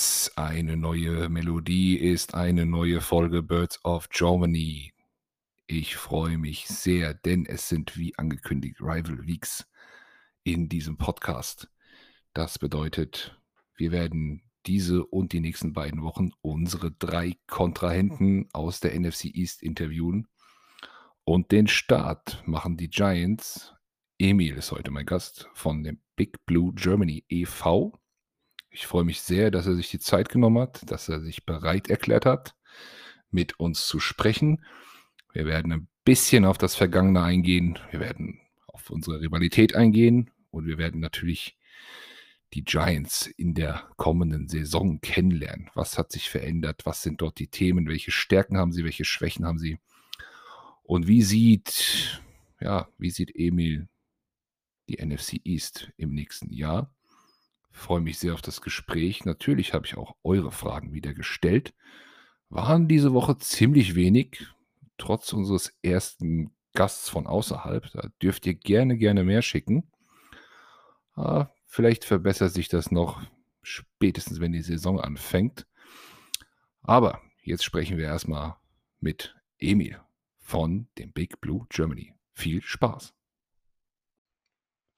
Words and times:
es 0.00 0.32
eine 0.34 0.78
neue 0.78 1.28
Melodie 1.28 1.94
ist, 1.94 2.32
eine 2.32 2.64
neue 2.64 3.02
Folge 3.02 3.42
Birds 3.42 3.84
of 3.84 4.08
Germany. 4.08 4.94
Ich 5.66 5.96
freue 5.96 6.38
mich 6.38 6.66
sehr, 6.68 7.12
denn 7.12 7.44
es 7.44 7.68
sind 7.68 7.98
wie 7.98 8.16
angekündigt 8.16 8.80
Rival 8.80 9.26
Weeks 9.26 9.66
in 10.42 10.70
diesem 10.70 10.96
Podcast. 10.96 11.70
Das 12.32 12.58
bedeutet, 12.58 13.38
wir 13.76 13.92
werden 13.92 14.42
diese 14.64 15.04
und 15.04 15.34
die 15.34 15.40
nächsten 15.40 15.74
beiden 15.74 16.00
Wochen 16.00 16.30
unsere 16.40 16.92
drei 16.92 17.36
Kontrahenten 17.46 18.48
aus 18.54 18.80
der 18.80 18.98
NFC 18.98 19.26
East 19.26 19.62
interviewen. 19.62 20.28
Und 21.24 21.52
den 21.52 21.68
Start 21.68 22.42
machen 22.46 22.78
die 22.78 22.88
Giants. 22.88 23.74
Emil 24.18 24.56
ist 24.56 24.72
heute 24.72 24.92
mein 24.92 25.04
Gast 25.04 25.50
von 25.52 25.84
dem 25.84 26.00
Big 26.16 26.46
Blue 26.46 26.72
Germany 26.72 27.22
e.V. 27.28 28.00
Ich 28.70 28.86
freue 28.86 29.04
mich 29.04 29.20
sehr, 29.20 29.50
dass 29.50 29.66
er 29.66 29.74
sich 29.74 29.90
die 29.90 29.98
Zeit 29.98 30.28
genommen 30.28 30.62
hat, 30.62 30.88
dass 30.90 31.08
er 31.08 31.20
sich 31.20 31.44
bereit 31.44 31.90
erklärt 31.90 32.24
hat, 32.24 32.54
mit 33.30 33.58
uns 33.58 33.86
zu 33.86 33.98
sprechen. 33.98 34.64
Wir 35.32 35.46
werden 35.46 35.72
ein 35.72 35.88
bisschen 36.04 36.44
auf 36.44 36.56
das 36.56 36.76
Vergangene 36.76 37.22
eingehen. 37.22 37.78
Wir 37.90 37.98
werden 38.00 38.40
auf 38.68 38.90
unsere 38.90 39.20
Rivalität 39.20 39.74
eingehen 39.74 40.30
und 40.50 40.66
wir 40.66 40.78
werden 40.78 41.00
natürlich 41.00 41.58
die 42.54 42.64
Giants 42.64 43.26
in 43.26 43.54
der 43.54 43.88
kommenden 43.96 44.48
Saison 44.48 45.00
kennenlernen. 45.00 45.70
Was 45.74 45.98
hat 45.98 46.12
sich 46.12 46.30
verändert? 46.30 46.82
Was 46.84 47.02
sind 47.02 47.20
dort 47.20 47.38
die 47.38 47.48
Themen? 47.48 47.88
Welche 47.88 48.10
Stärken 48.10 48.56
haben 48.56 48.72
sie? 48.72 48.84
Welche 48.84 49.04
Schwächen 49.04 49.46
haben 49.46 49.58
sie? 49.58 49.78
Und 50.82 51.06
wie 51.06 51.22
sieht, 51.22 52.20
ja, 52.60 52.88
wie 52.98 53.10
sieht 53.10 53.34
Emil 53.34 53.88
die 54.88 55.04
NFC 55.04 55.40
East 55.44 55.92
im 55.96 56.12
nächsten 56.12 56.52
Jahr? 56.52 56.92
Freue 57.70 58.00
mich 58.00 58.18
sehr 58.18 58.34
auf 58.34 58.42
das 58.42 58.60
Gespräch. 58.60 59.24
Natürlich 59.24 59.74
habe 59.74 59.86
ich 59.86 59.96
auch 59.96 60.16
eure 60.22 60.52
Fragen 60.52 60.92
wieder 60.92 61.14
gestellt. 61.14 61.74
Waren 62.48 62.88
diese 62.88 63.12
Woche 63.12 63.38
ziemlich 63.38 63.94
wenig, 63.94 64.46
trotz 64.98 65.32
unseres 65.32 65.72
ersten 65.82 66.52
Gasts 66.74 67.08
von 67.08 67.26
außerhalb. 67.26 67.90
Da 67.92 68.08
dürft 68.22 68.46
ihr 68.46 68.54
gerne, 68.54 68.96
gerne 68.96 69.24
mehr 69.24 69.42
schicken. 69.42 69.90
Ah, 71.14 71.48
vielleicht 71.66 72.04
verbessert 72.04 72.52
sich 72.52 72.68
das 72.68 72.90
noch 72.90 73.22
spätestens, 73.62 74.40
wenn 74.40 74.52
die 74.52 74.62
Saison 74.62 75.00
anfängt. 75.00 75.66
Aber 76.82 77.20
jetzt 77.42 77.64
sprechen 77.64 77.98
wir 77.98 78.06
erstmal 78.06 78.56
mit 79.00 79.36
Emil 79.58 80.00
von 80.38 80.88
dem 80.98 81.12
Big 81.12 81.40
Blue 81.40 81.66
Germany. 81.68 82.14
Viel 82.32 82.62
Spaß. 82.62 83.14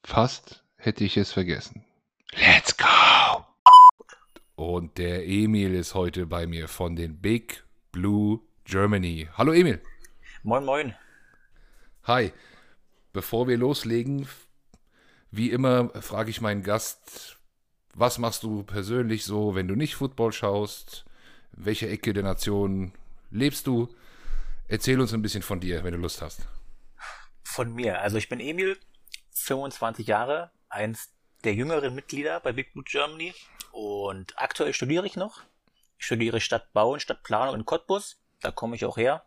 Fast 0.05 0.65
hätte 0.77 1.05
ich 1.05 1.17
es 1.17 1.33
vergessen. 1.33 1.85
Let's! 2.33 2.62
Und 4.63 4.97
der 4.97 5.27
Emil 5.27 5.75
ist 5.75 5.95
heute 5.95 6.25
bei 6.25 6.47
mir 6.47 6.69
von 6.69 6.95
den 6.95 7.21
Big 7.21 7.65
Blue 7.91 8.39
Germany. 8.65 9.29
Hallo 9.37 9.53
Emil. 9.53 9.83
Moin, 10.45 10.65
moin. 10.65 10.95
Hi. 12.05 12.33
Bevor 13.13 13.49
wir 13.49 13.57
loslegen, 13.57 14.29
wie 15.33 15.51
immer 15.51 15.89
frage 16.01 16.31
ich 16.31 16.41
meinen 16.41 16.63
Gast, 16.63 17.41
was 17.95 18.19
machst 18.19 18.45
du 18.45 18.63
persönlich 18.63 19.25
so, 19.25 19.57
wenn 19.57 19.67
du 19.67 19.75
nicht 19.75 19.97
Football 19.97 20.33
schaust? 20.33 21.07
Welche 21.51 21.89
Ecke 21.89 22.13
der 22.13 22.23
Nation 22.23 22.93
lebst 23.33 23.67
du? 23.67 23.93
Erzähl 24.69 25.01
uns 25.01 25.13
ein 25.13 25.23
bisschen 25.23 25.43
von 25.43 25.59
dir, 25.59 25.83
wenn 25.83 25.93
du 25.93 25.99
Lust 25.99 26.23
hast. 26.23 26.47
Von 27.43 27.75
mir. 27.75 28.01
Also 28.01 28.17
ich 28.17 28.29
bin 28.29 28.39
Emil, 28.39 28.79
25 29.33 30.07
Jahre, 30.07 30.53
eins 30.69 31.13
der 31.43 31.53
jüngeren 31.53 31.97
Mitglieder 31.97 32.39
bei 32.39 32.53
Big 32.53 32.73
Blue 32.73 32.85
Germany 32.85 33.35
und 33.73 34.39
aktuell 34.39 34.73
studiere 34.73 35.07
ich 35.07 35.17
noch. 35.17 35.43
Ich 35.99 36.07
studiere 36.07 36.41
Stadtbau 36.41 36.93
und 36.93 37.03
Stadtplanung 37.03 37.55
in 37.55 37.65
Cottbus. 37.65 38.21
Da 38.41 38.51
komme 38.51 38.77
ich 38.77 38.85
auch 38.85 38.97
her. 38.97 39.25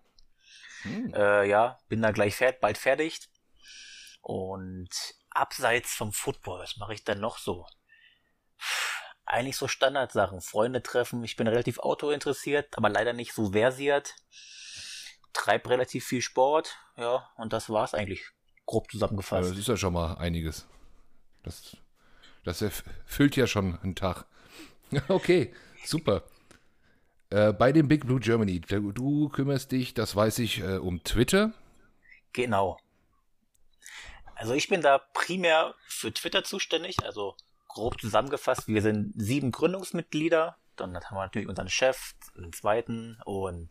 Hm. 0.83 1.13
Äh, 1.13 1.47
ja, 1.47 1.79
bin 1.89 2.01
da 2.01 2.11
gleich 2.11 2.35
fert 2.35 2.61
bald 2.61 2.77
fertig. 2.77 3.21
Und 4.21 4.89
abseits 5.29 5.93
vom 5.93 6.13
Football, 6.13 6.61
was 6.61 6.77
mache 6.77 6.93
ich 6.93 7.03
dann 7.03 7.19
noch 7.19 7.37
so? 7.37 7.65
Eigentlich 9.25 9.57
so 9.57 9.67
Standardsachen. 9.67 10.41
Freunde 10.41 10.83
treffen. 10.83 11.23
Ich 11.23 11.35
bin 11.35 11.47
relativ 11.47 11.79
Auto 11.79 12.11
interessiert, 12.11 12.77
aber 12.77 12.89
leider 12.89 13.13
nicht 13.13 13.33
so 13.33 13.51
versiert. 13.51 14.15
Treib 15.33 15.67
relativ 15.67 16.05
viel 16.05 16.21
Sport. 16.21 16.77
Ja, 16.97 17.29
und 17.37 17.51
das 17.51 17.69
war's 17.69 17.93
eigentlich. 17.93 18.23
Grob 18.65 18.91
zusammengefasst. 18.91 19.51
das 19.51 19.57
ist 19.57 19.67
ja 19.67 19.77
schon 19.77 19.93
mal 19.93 20.15
einiges. 20.15 20.67
Das 21.43 21.75
das 22.45 22.61
erfüllt 22.61 23.35
ja 23.35 23.47
schon 23.47 23.79
einen 23.79 23.95
Tag. 23.95 24.25
Okay, 25.07 25.53
super. 25.83 26.23
Äh, 27.29 27.53
bei 27.53 27.71
dem 27.71 27.87
Big 27.87 28.05
Blue 28.05 28.19
Germany, 28.19 28.61
du, 28.61 29.29
kümmerst 29.29 29.71
dich, 29.71 29.93
das 29.93 30.15
weiß 30.15 30.39
ich, 30.39 30.59
äh, 30.59 30.77
um 30.77 31.03
Twitter. 31.03 31.53
Genau. 32.33 32.77
Also 34.35 34.53
ich 34.53 34.67
bin 34.67 34.81
da 34.81 34.99
primär 35.13 35.75
für 35.87 36.13
Twitter 36.13 36.43
zuständig, 36.43 37.03
also 37.03 37.35
grob 37.67 37.99
zusammengefasst, 37.99 38.67
wir 38.67 38.81
sind 38.81 39.13
sieben 39.15 39.51
Gründungsmitglieder, 39.51 40.57
dann 40.75 40.95
haben 40.95 41.15
wir 41.15 41.23
natürlich 41.23 41.47
unseren 41.47 41.69
Chef, 41.69 42.13
den 42.37 42.53
zweiten 42.53 43.17
und 43.25 43.69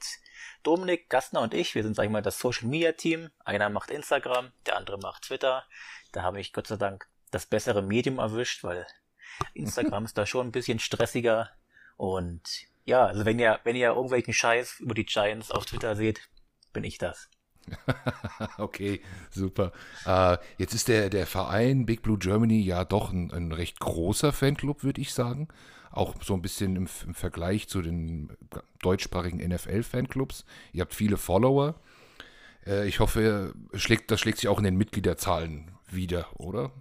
Dominik, 0.63 1.09
Gastner 1.11 1.43
und 1.43 1.55
ich, 1.55 1.75
wir 1.75 1.83
sind, 1.83 1.95
sag 1.95 2.05
ich 2.05 2.11
mal, 2.11 2.23
das 2.23 2.39
Social 2.39 2.69
Media 2.69 2.93
Team. 2.93 3.31
Einer 3.45 3.69
macht 3.69 3.91
Instagram, 3.91 4.53
der 4.67 4.77
andere 4.77 4.99
macht 4.99 5.25
Twitter. 5.25 5.65
Da 6.13 6.23
habe 6.23 6.41
ich 6.41 6.53
Gott 6.53 6.67
sei 6.67 6.77
Dank 6.77 7.09
das 7.31 7.47
bessere 7.47 7.83
Medium 7.83 8.19
erwischt, 8.19 8.65
weil 8.65 8.87
Instagram 9.55 10.05
ist 10.05 10.19
da 10.19 10.27
schon 10.27 10.49
ein 10.49 10.53
bisschen 10.53 10.79
stressiger. 10.79 11.51
Und 11.97 12.67
ja, 12.85 13.07
also 13.07 13.25
wenn 13.25 13.39
ihr, 13.39 13.61
wenn 13.65 13.77
ihr 13.77 13.89
irgendwelchen 13.89 14.35
Scheiß 14.35 14.81
über 14.81 14.95
die 14.95 15.07
Giants 15.07 15.51
auf 15.51 15.67
Twitter 15.67 15.97
seht, 15.97 16.29
bin 16.73 16.85
ich 16.85 16.99
das. 16.99 17.29
okay, 18.59 19.01
super. 19.31 19.73
Äh, 20.07 20.39
jetzt 20.59 20.75
ist 20.75 20.89
der, 20.89 21.09
der 21.09 21.27
Verein 21.27 21.87
Big 21.87 22.03
Blue 22.03 22.19
Germany 22.19 22.61
ja 22.61 22.85
doch 22.85 23.11
ein, 23.11 23.33
ein 23.33 23.53
recht 23.53 23.81
großer 23.81 24.33
Fanclub, 24.33 24.83
würde 24.83 25.01
ich 25.01 25.15
sagen. 25.15 25.49
Auch 25.91 26.15
so 26.23 26.35
ein 26.35 26.43
bisschen 26.43 26.77
im, 26.77 26.89
im 27.07 27.15
Vergleich 27.15 27.69
zu 27.69 27.81
den 27.81 28.37
deutschsprachigen 28.83 29.39
NFL-Fanclubs. 29.39 30.45
Ihr 30.73 30.83
habt 30.83 30.95
viele 30.95 31.17
Follower. 31.17 31.77
Äh, 32.67 32.89
ich 32.89 33.01
hoffe, 33.01 33.55
schlägt, 33.75 34.11
das 34.11 34.21
schlägt 34.21 34.39
sich 34.39 34.49
auch 34.49 34.59
in 34.59 34.65
den 34.65 34.77
Mitgliederzahlen 34.77 35.71
wieder, 35.91 36.29
oder? 36.39 36.73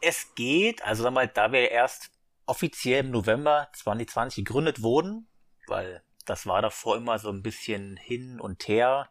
Es 0.00 0.34
geht, 0.34 0.84
also 0.84 1.02
sag 1.02 1.12
mal, 1.12 1.28
da 1.28 1.52
wir 1.52 1.70
erst 1.70 2.10
offiziell 2.46 3.04
im 3.04 3.10
November 3.10 3.68
2020 3.74 4.44
gegründet 4.44 4.82
wurden, 4.82 5.28
weil 5.66 6.02
das 6.24 6.46
war 6.46 6.62
davor 6.62 6.96
immer 6.96 7.18
so 7.18 7.30
ein 7.30 7.42
bisschen 7.42 7.96
hin 7.96 8.40
und 8.40 8.68
her, 8.68 9.10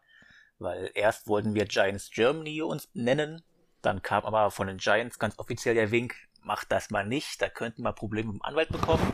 weil 0.59 0.91
erst 0.93 1.27
wollten 1.27 1.53
wir 1.53 1.65
Giants 1.65 2.09
Germany 2.11 2.61
uns 2.61 2.89
nennen, 2.93 3.43
dann 3.81 4.01
kam 4.01 4.25
aber 4.25 4.49
von 4.49 4.67
den 4.67 4.77
Giants 4.77 5.19
ganz 5.19 5.37
offiziell 5.37 5.75
der 5.75 5.91
Wink, 5.91 6.15
macht 6.41 6.71
das 6.71 6.89
mal 6.89 7.05
nicht, 7.05 7.41
da 7.41 7.49
könnten 7.49 7.83
wir 7.83 7.93
Probleme 7.93 8.31
mit 8.31 8.41
dem 8.41 8.45
Anwalt 8.45 8.69
bekommen. 8.69 9.13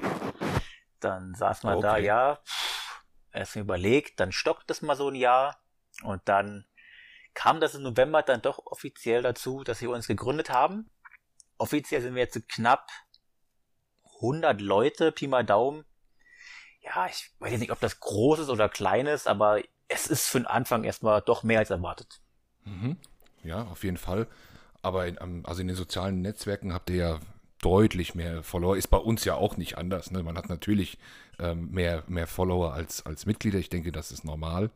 Dann 0.99 1.35
saß 1.35 1.63
man 1.63 1.77
okay. 1.77 1.81
da, 1.81 1.97
ja, 1.97 2.39
erst 3.33 3.55
überlegt, 3.55 4.19
dann 4.19 4.31
stockt 4.31 4.69
das 4.69 4.81
mal 4.81 4.95
so 4.95 5.09
ein 5.09 5.15
Jahr 5.15 5.59
und 6.03 6.21
dann 6.25 6.65
kam 7.33 7.59
das 7.59 7.75
im 7.75 7.83
November 7.83 8.21
dann 8.21 8.41
doch 8.41 8.65
offiziell 8.65 9.21
dazu, 9.21 9.63
dass 9.63 9.81
wir 9.81 9.89
uns 9.89 10.07
gegründet 10.07 10.49
haben 10.49 10.89
offiziell 11.57 12.01
sind 12.01 12.15
wir 12.15 12.21
jetzt 12.21 12.47
knapp 12.49 12.89
100 14.15 14.61
Leute, 14.61 15.11
Pi 15.11 15.27
mal 15.27 15.43
Daumen. 15.43 15.85
Ja, 16.81 17.07
ich 17.07 17.31
weiß 17.39 17.51
jetzt 17.51 17.61
nicht, 17.61 17.71
ob 17.71 17.79
das 17.79 17.99
groß 17.99 18.39
ist 18.39 18.49
oder 18.49 18.69
klein 18.69 19.07
ist, 19.07 19.27
aber 19.27 19.61
es 19.87 20.07
ist 20.07 20.27
für 20.27 20.39
den 20.39 20.47
Anfang 20.47 20.83
erstmal 20.83 21.21
doch 21.21 21.43
mehr 21.43 21.59
als 21.59 21.69
erwartet. 21.69 22.21
Mhm. 22.65 22.97
Ja, 23.43 23.63
auf 23.63 23.83
jeden 23.83 23.97
Fall. 23.97 24.27
Aber 24.81 25.07
in, 25.07 25.45
also 25.45 25.61
in 25.61 25.67
den 25.67 25.75
sozialen 25.75 26.21
Netzwerken 26.21 26.73
habt 26.73 26.89
ihr 26.89 26.95
ja 26.95 27.19
deutlich 27.61 28.15
mehr 28.15 28.43
Follower. 28.43 28.75
Ist 28.75 28.87
bei 28.87 28.97
uns 28.97 29.23
ja 29.23 29.35
auch 29.35 29.57
nicht 29.57 29.77
anders. 29.77 30.11
Ne? 30.11 30.23
Man 30.23 30.37
hat 30.37 30.49
natürlich 30.49 30.97
ähm, 31.39 31.71
mehr, 31.71 32.03
mehr 32.07 32.27
Follower 32.27 32.73
als, 32.73 33.05
als 33.05 33.25
Mitglieder. 33.25 33.59
Ich 33.59 33.69
denke, 33.69 33.91
das 33.91 34.11
ist 34.11 34.25
normal. 34.25 34.71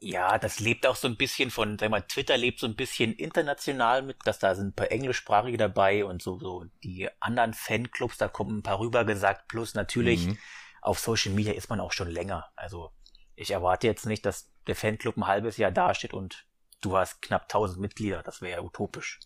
Ja, 0.00 0.38
das 0.38 0.60
lebt 0.60 0.86
auch 0.86 0.94
so 0.94 1.08
ein 1.08 1.16
bisschen 1.16 1.50
von, 1.50 1.76
sag 1.76 1.90
mal, 1.90 2.02
Twitter 2.02 2.36
lebt 2.36 2.60
so 2.60 2.66
ein 2.66 2.76
bisschen 2.76 3.14
international 3.14 4.02
mit, 4.02 4.16
dass 4.24 4.38
da 4.38 4.54
sind 4.54 4.68
ein 4.68 4.72
paar 4.74 4.92
englischsprachige 4.92 5.56
dabei 5.56 6.04
und 6.04 6.22
so, 6.22 6.38
so 6.38 6.66
die 6.84 7.08
anderen 7.18 7.52
Fanclubs, 7.52 8.16
da 8.16 8.28
kommen 8.28 8.58
ein 8.58 8.62
paar 8.62 8.78
rüber 8.78 9.04
gesagt, 9.04 9.48
plus 9.48 9.74
natürlich 9.74 10.26
mhm. 10.28 10.38
auf 10.82 11.00
Social 11.00 11.32
Media 11.32 11.52
ist 11.52 11.68
man 11.68 11.80
auch 11.80 11.90
schon 11.90 12.08
länger. 12.08 12.46
Also 12.54 12.92
ich 13.34 13.50
erwarte 13.50 13.88
jetzt 13.88 14.06
nicht, 14.06 14.24
dass 14.24 14.52
der 14.68 14.76
Fanclub 14.76 15.16
ein 15.16 15.26
halbes 15.26 15.56
Jahr 15.56 15.72
dasteht 15.72 16.14
und 16.14 16.46
du 16.80 16.96
hast 16.96 17.20
knapp 17.20 17.42
1000 17.44 17.80
Mitglieder, 17.80 18.22
das 18.22 18.40
wäre 18.40 18.60
ja 18.60 18.62
utopisch. 18.64 19.18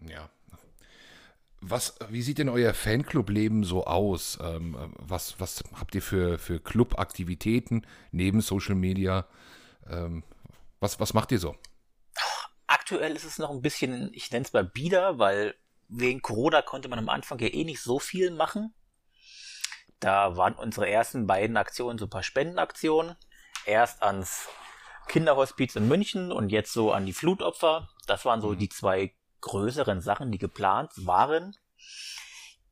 Ja. 0.00 0.30
Was, 1.60 1.96
wie 2.08 2.22
sieht 2.22 2.38
denn 2.38 2.48
euer 2.48 2.74
Fanclub-Leben 2.74 3.62
so 3.64 3.84
aus? 3.84 4.38
Ähm, 4.40 4.94
was, 4.96 5.38
was 5.40 5.62
habt 5.74 5.94
ihr 5.94 6.02
für, 6.02 6.38
für 6.38 6.60
Clubaktivitäten 6.60 7.86
neben 8.12 8.40
Social 8.40 8.76
Media? 8.76 9.28
Ähm, 9.90 10.24
was, 10.80 11.00
was 11.00 11.14
macht 11.14 11.32
ihr 11.32 11.38
so? 11.38 11.56
Aktuell 12.66 13.16
ist 13.16 13.24
es 13.24 13.38
noch 13.38 13.50
ein 13.50 13.62
bisschen, 13.62 14.12
ich 14.12 14.30
nenne 14.30 14.44
es 14.44 14.52
mal 14.52 14.64
bieder, 14.64 15.18
weil 15.18 15.54
wegen 15.88 16.22
Corona 16.22 16.62
konnte 16.62 16.88
man 16.88 16.98
am 16.98 17.08
Anfang 17.08 17.38
ja 17.38 17.48
eh 17.48 17.64
nicht 17.64 17.82
so 17.82 17.98
viel 17.98 18.30
machen. 18.30 18.74
Da 20.00 20.36
waren 20.36 20.54
unsere 20.54 20.88
ersten 20.88 21.26
beiden 21.26 21.56
Aktionen 21.56 21.98
so 21.98 22.06
ein 22.06 22.10
paar 22.10 22.22
Spendenaktionen. 22.22 23.16
Erst 23.66 24.02
ans 24.02 24.48
Kinderhospiz 25.08 25.74
in 25.76 25.88
München 25.88 26.30
und 26.30 26.50
jetzt 26.50 26.72
so 26.72 26.92
an 26.92 27.06
die 27.06 27.12
Flutopfer. 27.12 27.88
Das 28.06 28.24
waren 28.24 28.40
so 28.40 28.50
mhm. 28.50 28.58
die 28.58 28.68
zwei 28.68 29.14
größeren 29.40 30.00
Sachen, 30.00 30.30
die 30.30 30.38
geplant 30.38 30.92
waren. 30.96 31.56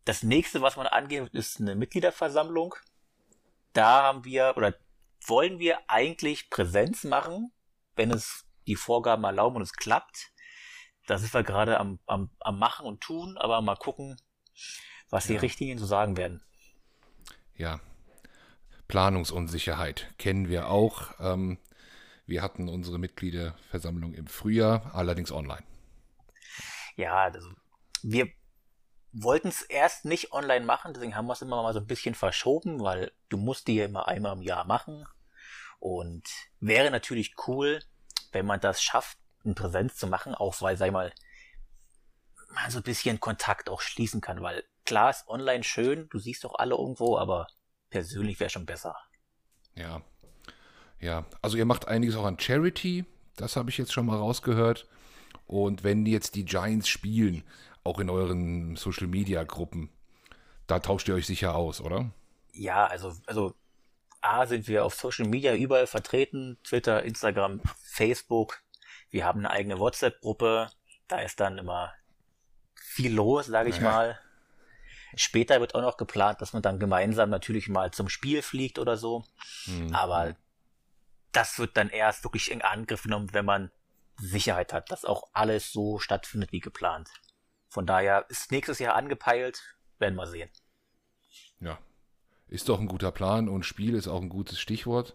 Das 0.04 0.22
nächste, 0.22 0.62
was 0.62 0.76
man 0.76 0.86
angeht, 0.86 1.30
ist 1.32 1.60
eine 1.60 1.74
Mitgliederversammlung. 1.74 2.74
Da 3.72 4.04
haben 4.04 4.24
wir 4.24 4.54
oder 4.56 4.74
wollen 5.28 5.58
wir 5.58 5.78
eigentlich 5.88 6.50
Präsenz 6.50 7.04
machen, 7.04 7.52
wenn 7.94 8.10
es 8.10 8.44
die 8.66 8.76
Vorgaben 8.76 9.24
erlauben 9.24 9.56
und 9.56 9.62
es 9.62 9.72
klappt. 9.72 10.32
Da 11.06 11.18
sind 11.18 11.32
wir 11.32 11.42
gerade 11.42 11.78
am, 11.78 12.00
am, 12.06 12.30
am 12.40 12.58
Machen 12.58 12.86
und 12.86 13.00
Tun, 13.00 13.36
aber 13.38 13.60
mal 13.62 13.76
gucken, 13.76 14.16
was 15.08 15.26
die 15.26 15.34
ja. 15.34 15.40
Richtlinien 15.40 15.78
so 15.78 15.86
sagen 15.86 16.16
werden. 16.16 16.42
Ja, 17.54 17.80
Planungsunsicherheit 18.88 20.12
kennen 20.18 20.48
wir 20.48 20.68
auch. 20.68 21.14
Ähm, 21.20 21.58
wir 22.26 22.42
hatten 22.42 22.68
unsere 22.68 22.98
Mitgliederversammlung 22.98 24.14
im 24.14 24.26
Frühjahr, 24.26 24.94
allerdings 24.94 25.30
online. 25.30 25.62
Ja, 26.96 27.14
also 27.14 27.50
wir 28.02 28.28
wollten 29.18 29.48
es 29.48 29.62
erst 29.62 30.04
nicht 30.04 30.32
online 30.32 30.64
machen, 30.64 30.92
deswegen 30.92 31.16
haben 31.16 31.26
wir 31.26 31.32
es 31.32 31.42
immer 31.42 31.62
mal 31.62 31.72
so 31.72 31.80
ein 31.80 31.86
bisschen 31.86 32.14
verschoben, 32.14 32.80
weil 32.80 33.12
du 33.28 33.38
musst 33.38 33.66
die 33.66 33.76
ja 33.76 33.86
immer 33.86 34.08
einmal 34.08 34.34
im 34.34 34.42
Jahr 34.42 34.64
machen. 34.64 35.06
Und 35.78 36.28
wäre 36.60 36.90
natürlich 36.90 37.34
cool, 37.46 37.80
wenn 38.32 38.46
man 38.46 38.60
das 38.60 38.82
schafft, 38.82 39.18
in 39.44 39.54
Präsenz 39.54 39.96
zu 39.96 40.06
machen, 40.06 40.34
auch 40.34 40.60
weil, 40.60 40.76
sei 40.76 40.90
mal, 40.90 41.12
man 42.52 42.70
so 42.70 42.78
ein 42.78 42.82
bisschen 42.82 43.20
Kontakt 43.20 43.68
auch 43.68 43.80
schließen 43.80 44.20
kann, 44.20 44.42
weil 44.42 44.64
klar 44.84 45.10
ist 45.10 45.28
online 45.28 45.64
schön, 45.64 46.08
du 46.10 46.18
siehst 46.18 46.44
doch 46.44 46.54
alle 46.58 46.74
irgendwo, 46.74 47.16
aber 47.16 47.46
persönlich 47.90 48.40
wäre 48.40 48.50
schon 48.50 48.66
besser. 48.66 48.96
Ja. 49.74 50.02
Ja, 50.98 51.26
also 51.42 51.56
ihr 51.56 51.66
macht 51.66 51.88
einiges 51.88 52.16
auch 52.16 52.24
an 52.24 52.38
Charity, 52.38 53.04
das 53.36 53.56
habe 53.56 53.70
ich 53.70 53.78
jetzt 53.78 53.92
schon 53.92 54.06
mal 54.06 54.16
rausgehört. 54.16 54.88
Und 55.46 55.84
wenn 55.84 56.06
jetzt 56.06 56.34
die 56.34 56.44
Giants 56.44 56.88
spielen, 56.88 57.44
auch 57.86 57.98
in 58.00 58.10
euren 58.10 58.76
Social 58.76 59.06
Media 59.06 59.44
Gruppen, 59.44 59.90
da 60.66 60.80
tauscht 60.80 61.08
ihr 61.08 61.14
euch 61.14 61.26
sicher 61.26 61.54
aus, 61.54 61.80
oder? 61.80 62.10
Ja, 62.52 62.86
also, 62.86 63.12
also 63.26 63.54
A 64.20 64.46
sind 64.46 64.66
wir 64.68 64.84
auf 64.84 64.94
Social 64.94 65.28
Media 65.28 65.54
überall 65.54 65.86
vertreten, 65.86 66.58
Twitter, 66.64 67.02
Instagram, 67.02 67.60
Facebook. 67.82 68.62
Wir 69.10 69.24
haben 69.24 69.40
eine 69.40 69.50
eigene 69.50 69.78
WhatsApp-Gruppe, 69.78 70.70
da 71.08 71.20
ist 71.20 71.40
dann 71.40 71.58
immer 71.58 71.92
viel 72.74 73.14
los, 73.14 73.46
sage 73.46 73.70
ich 73.70 73.76
ja. 73.76 73.82
mal. 73.82 74.18
Später 75.14 75.60
wird 75.60 75.74
auch 75.74 75.82
noch 75.82 75.96
geplant, 75.96 76.40
dass 76.40 76.52
man 76.52 76.62
dann 76.62 76.78
gemeinsam 76.78 77.30
natürlich 77.30 77.68
mal 77.68 77.90
zum 77.92 78.08
Spiel 78.08 78.42
fliegt 78.42 78.78
oder 78.78 78.96
so. 78.96 79.24
Mhm. 79.66 79.94
Aber 79.94 80.36
das 81.32 81.58
wird 81.58 81.76
dann 81.76 81.90
erst 81.90 82.24
wirklich 82.24 82.50
in 82.50 82.62
Angriff 82.62 83.04
genommen, 83.04 83.32
wenn 83.32 83.44
man 83.44 83.70
Sicherheit 84.18 84.72
hat, 84.72 84.90
dass 84.90 85.04
auch 85.04 85.28
alles 85.32 85.72
so 85.72 85.98
stattfindet 85.98 86.52
wie 86.52 86.60
geplant. 86.60 87.10
Von 87.76 87.84
daher 87.84 88.24
ist 88.30 88.52
nächstes 88.52 88.78
Jahr 88.78 88.94
angepeilt, 88.94 89.76
werden 89.98 90.14
wir 90.14 90.26
sehen. 90.26 90.48
Ja, 91.60 91.78
ist 92.48 92.70
doch 92.70 92.80
ein 92.80 92.88
guter 92.88 93.12
Plan 93.12 93.50
und 93.50 93.66
Spiel 93.66 93.94
ist 93.94 94.08
auch 94.08 94.22
ein 94.22 94.30
gutes 94.30 94.58
Stichwort. 94.58 95.14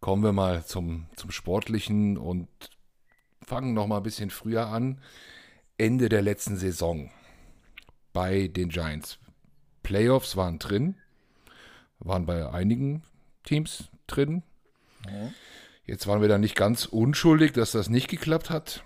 Kommen 0.00 0.24
wir 0.24 0.32
mal 0.32 0.64
zum, 0.64 1.04
zum 1.16 1.30
Sportlichen 1.30 2.16
und 2.16 2.48
fangen 3.42 3.74
noch 3.74 3.86
mal 3.86 3.98
ein 3.98 4.04
bisschen 4.04 4.30
früher 4.30 4.68
an. 4.68 5.02
Ende 5.76 6.08
der 6.08 6.22
letzten 6.22 6.56
Saison 6.56 7.10
bei 8.14 8.48
den 8.48 8.70
Giants. 8.70 9.18
Playoffs 9.82 10.34
waren 10.34 10.58
drin, 10.58 10.96
waren 11.98 12.24
bei 12.24 12.50
einigen 12.50 13.02
Teams 13.44 13.90
drin. 14.06 14.44
Ja. 15.04 15.30
Jetzt 15.84 16.06
waren 16.06 16.22
wir 16.22 16.28
da 16.28 16.38
nicht 16.38 16.56
ganz 16.56 16.86
unschuldig, 16.86 17.52
dass 17.52 17.72
das 17.72 17.90
nicht 17.90 18.08
geklappt 18.08 18.48
hat. 18.48 18.82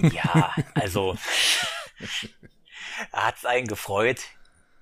Ja, 0.00 0.54
also 0.74 1.16
hat 3.12 3.36
es 3.36 3.44
einen 3.44 3.66
gefreut? 3.66 4.20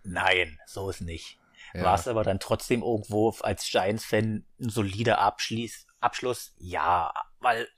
Nein, 0.02 0.58
so 0.66 0.90
ist 0.90 1.00
nicht. 1.00 1.38
Ja. 1.72 1.84
War 1.84 1.94
es 1.94 2.06
aber 2.06 2.22
dann 2.22 2.40
trotzdem 2.40 2.82
irgendwo 2.82 3.30
als 3.40 3.68
Giants-Fan 3.68 4.46
ein 4.60 4.68
solider 4.68 5.18
Abschließ, 5.18 5.86
Abschluss? 6.00 6.54
Ja, 6.58 7.12
weil 7.40 7.68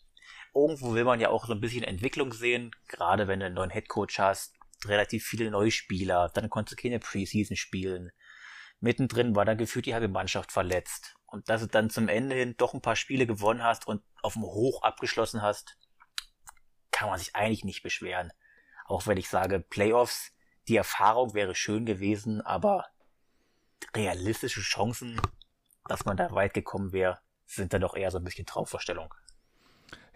irgendwo 0.55 0.95
will 0.95 1.05
man 1.05 1.21
ja 1.21 1.31
auch 1.31 1.47
so 1.47 1.53
ein 1.53 1.61
bisschen 1.61 1.85
Entwicklung 1.85 2.33
sehen, 2.33 2.73
gerade 2.89 3.29
wenn 3.29 3.41
du 3.41 3.47
einen 3.47 3.55
neuen 3.55 3.71
Headcoach 3.71 4.19
hast, 4.19 4.55
relativ 4.85 5.25
viele 5.25 5.51
neue 5.51 5.71
Spieler, 5.71 6.31
dann 6.35 6.51
konntest 6.51 6.79
du 6.79 6.83
keine 6.83 6.99
Preseason 6.99 7.57
spielen. 7.57 8.11
Mittendrin 8.81 9.35
war 9.35 9.45
dann 9.45 9.59
gefühlt 9.59 9.87
die 9.87 9.95
halbe 9.95 10.09
Mannschaft 10.09 10.53
verletzt. 10.53 11.17
Und 11.27 11.49
dass 11.49 11.63
du 11.63 11.67
dann 11.67 11.91
zum 11.91 12.09
Ende 12.09 12.37
hin 12.37 12.55
doch 12.57 12.75
ein 12.75 12.83
paar 12.83 12.97
Spiele 12.97 13.27
gewonnen 13.27 13.63
hast 13.63 13.87
und 13.87 14.03
auf 14.23 14.35
dem 14.35 14.43
Hoch 14.43 14.83
abgeschlossen 14.83 15.43
hast, 15.43 15.79
kann 16.97 17.11
man 17.11 17.19
sich 17.19 17.37
eigentlich 17.37 17.63
nicht 17.63 17.83
beschweren. 17.83 18.33
Auch 18.87 19.07
wenn 19.07 19.19
ich 19.19 19.29
sage, 19.29 19.61
Playoffs, 19.61 20.33
die 20.67 20.77
Erfahrung 20.77 21.35
wäre 21.35 21.55
schön 21.55 21.85
gewesen, 21.85 22.41
aber 22.41 22.87
realistische 23.95 24.63
Chancen, 24.63 25.21
dass 25.89 26.07
man 26.07 26.17
da 26.17 26.33
weit 26.33 26.55
gekommen 26.55 26.93
wäre, 26.93 27.19
sind 27.45 27.75
dann 27.75 27.83
doch 27.83 27.95
eher 27.95 28.11
so 28.11 28.17
ein 28.17 28.25
bisschen 28.25 28.47
Traumvorstellung. 28.47 29.13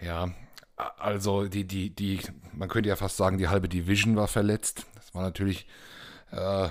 Ja, 0.01 0.33
also 0.77 1.49
die, 1.49 1.67
die, 1.67 1.95
die, 1.95 2.21
man 2.55 2.71
könnte 2.71 2.89
ja 2.89 2.97
fast 2.97 3.19
sagen, 3.19 3.37
die 3.37 3.49
halbe 3.49 3.69
Division 3.69 4.17
war 4.17 4.27
verletzt. 4.27 4.87
Das 4.95 5.15
war 5.15 5.21
natürlich, 5.21 5.67
äh, 6.31 6.71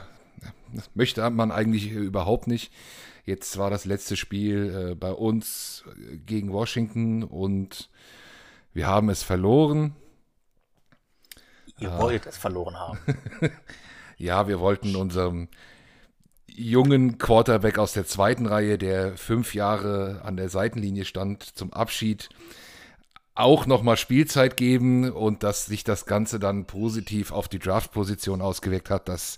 das 0.73 0.89
möchte 0.95 1.29
man 1.29 1.51
eigentlich 1.51 1.91
überhaupt 1.91 2.47
nicht. 2.47 2.73
Jetzt 3.25 3.59
war 3.59 3.69
das 3.69 3.85
letzte 3.85 4.17
Spiel 4.17 4.89
äh, 4.91 4.95
bei 4.95 5.11
uns 5.11 5.83
gegen 6.25 6.51
Washington 6.51 7.23
und 7.23 7.91
wir 8.73 8.87
haben 8.87 9.09
es 9.09 9.23
verloren. 9.23 9.95
Ihr 11.79 11.97
wollt 11.97 12.25
es 12.25 12.37
verloren 12.37 12.77
haben. 12.77 12.99
ja, 14.17 14.47
wir 14.47 14.59
wollten 14.59 14.95
unserem 14.95 15.47
jungen 16.47 17.17
Quarterback 17.17 17.77
aus 17.77 17.93
der 17.93 18.05
zweiten 18.05 18.45
Reihe, 18.45 18.77
der 18.77 19.17
fünf 19.17 19.53
Jahre 19.53 20.21
an 20.23 20.35
der 20.35 20.49
Seitenlinie 20.49 21.05
stand, 21.05 21.43
zum 21.43 21.71
Abschied 21.71 22.29
auch 23.39 23.65
nochmal 23.65 23.95
Spielzeit 23.95 24.57
geben 24.57 25.09
und 25.11 25.43
dass 25.43 25.65
sich 25.65 25.85
das 25.85 26.05
Ganze 26.05 26.39
dann 26.39 26.65
positiv 26.65 27.31
auf 27.31 27.47
die 27.47 27.59
Draft-Position 27.59 28.41
ausgewirkt 28.41 28.89
hat, 28.89 29.07
das 29.07 29.37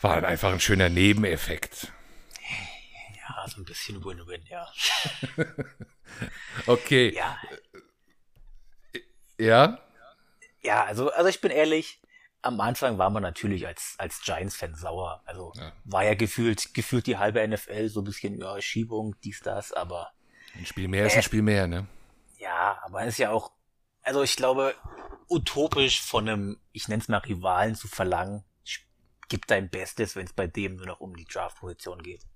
war 0.00 0.12
halt 0.12 0.24
einfach 0.26 0.52
ein 0.52 0.60
schöner 0.60 0.90
Nebeneffekt. 0.90 1.92
Ja, 3.16 3.48
so 3.48 3.62
ein 3.62 3.64
bisschen 3.64 4.04
Win-Win, 4.04 4.42
ja. 4.50 4.68
okay. 6.66 7.14
Ja. 7.14 7.38
Ja? 9.40 9.78
Ja, 10.62 10.84
also, 10.84 11.10
also 11.10 11.28
ich 11.28 11.40
bin 11.40 11.50
ehrlich, 11.50 12.00
am 12.42 12.60
Anfang 12.60 12.98
war 12.98 13.10
man 13.10 13.22
natürlich 13.22 13.66
als, 13.66 13.94
als 13.98 14.22
Giants-Fan 14.22 14.74
sauer. 14.74 15.22
Also 15.24 15.52
ja. 15.56 15.72
war 15.84 16.04
ja 16.04 16.14
gefühlt, 16.14 16.74
gefühlt 16.74 17.06
die 17.06 17.16
halbe 17.16 17.46
NFL 17.46 17.88
so 17.88 18.00
ein 18.00 18.04
bisschen, 18.04 18.40
ja, 18.40 18.60
Schiebung, 18.60 19.16
dies, 19.22 19.40
das, 19.40 19.72
aber. 19.72 20.12
Ein 20.54 20.66
Spiel 20.66 20.88
mehr 20.88 21.04
äh, 21.04 21.06
ist 21.06 21.16
ein 21.16 21.22
Spiel 21.22 21.42
mehr, 21.42 21.66
ne? 21.66 21.86
Ja, 22.38 22.80
aber 22.82 23.02
es 23.02 23.08
ist 23.08 23.18
ja 23.18 23.30
auch, 23.30 23.52
also 24.02 24.22
ich 24.22 24.36
glaube, 24.36 24.74
utopisch 25.28 26.02
von 26.02 26.28
einem, 26.28 26.60
ich 26.72 26.88
nenne 26.88 27.02
es 27.02 27.08
mal 27.08 27.18
Rivalen 27.18 27.74
zu 27.74 27.88
verlangen, 27.88 28.44
gib 29.28 29.46
dein 29.46 29.70
Bestes, 29.70 30.16
wenn 30.16 30.26
es 30.26 30.32
bei 30.32 30.46
dem 30.46 30.76
nur 30.76 30.86
noch 30.86 31.00
um 31.00 31.14
die 31.14 31.24
Draft-Position 31.24 32.02
geht. 32.02 32.26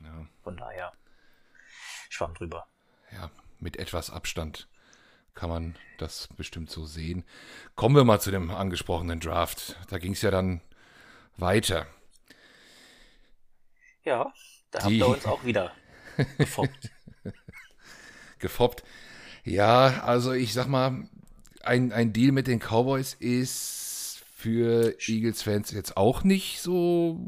Ja. 0.00 0.26
Von 0.42 0.56
daher, 0.56 0.92
schwamm 2.08 2.34
drüber. 2.34 2.66
Ja, 3.12 3.30
mit 3.58 3.76
etwas 3.76 4.10
Abstand 4.10 4.68
kann 5.36 5.50
man 5.50 5.76
das 5.98 6.28
bestimmt 6.36 6.70
so 6.70 6.84
sehen. 6.84 7.24
Kommen 7.76 7.94
wir 7.94 8.04
mal 8.04 8.20
zu 8.20 8.32
dem 8.32 8.50
angesprochenen 8.50 9.20
Draft. 9.20 9.76
Da 9.88 9.98
ging 9.98 10.12
es 10.12 10.22
ja 10.22 10.32
dann 10.32 10.60
weiter. 11.36 11.86
Ja, 14.02 14.32
da 14.70 14.78
die... 14.80 14.84
habt 14.84 14.92
ihr 14.94 15.08
uns 15.08 15.26
auch 15.26 15.44
wieder 15.44 15.72
gefoppt. 16.38 16.90
gefoppt. 18.38 18.82
Ja, 19.44 20.02
also 20.02 20.32
ich 20.32 20.52
sag 20.52 20.66
mal, 20.66 21.08
ein, 21.62 21.92
ein 21.92 22.12
Deal 22.12 22.32
mit 22.32 22.46
den 22.46 22.58
Cowboys 22.58 23.14
ist 23.14 24.24
für 24.34 24.96
Eagles-Fans 24.98 25.70
jetzt 25.72 25.96
auch 25.96 26.24
nicht 26.24 26.60
so. 26.60 27.20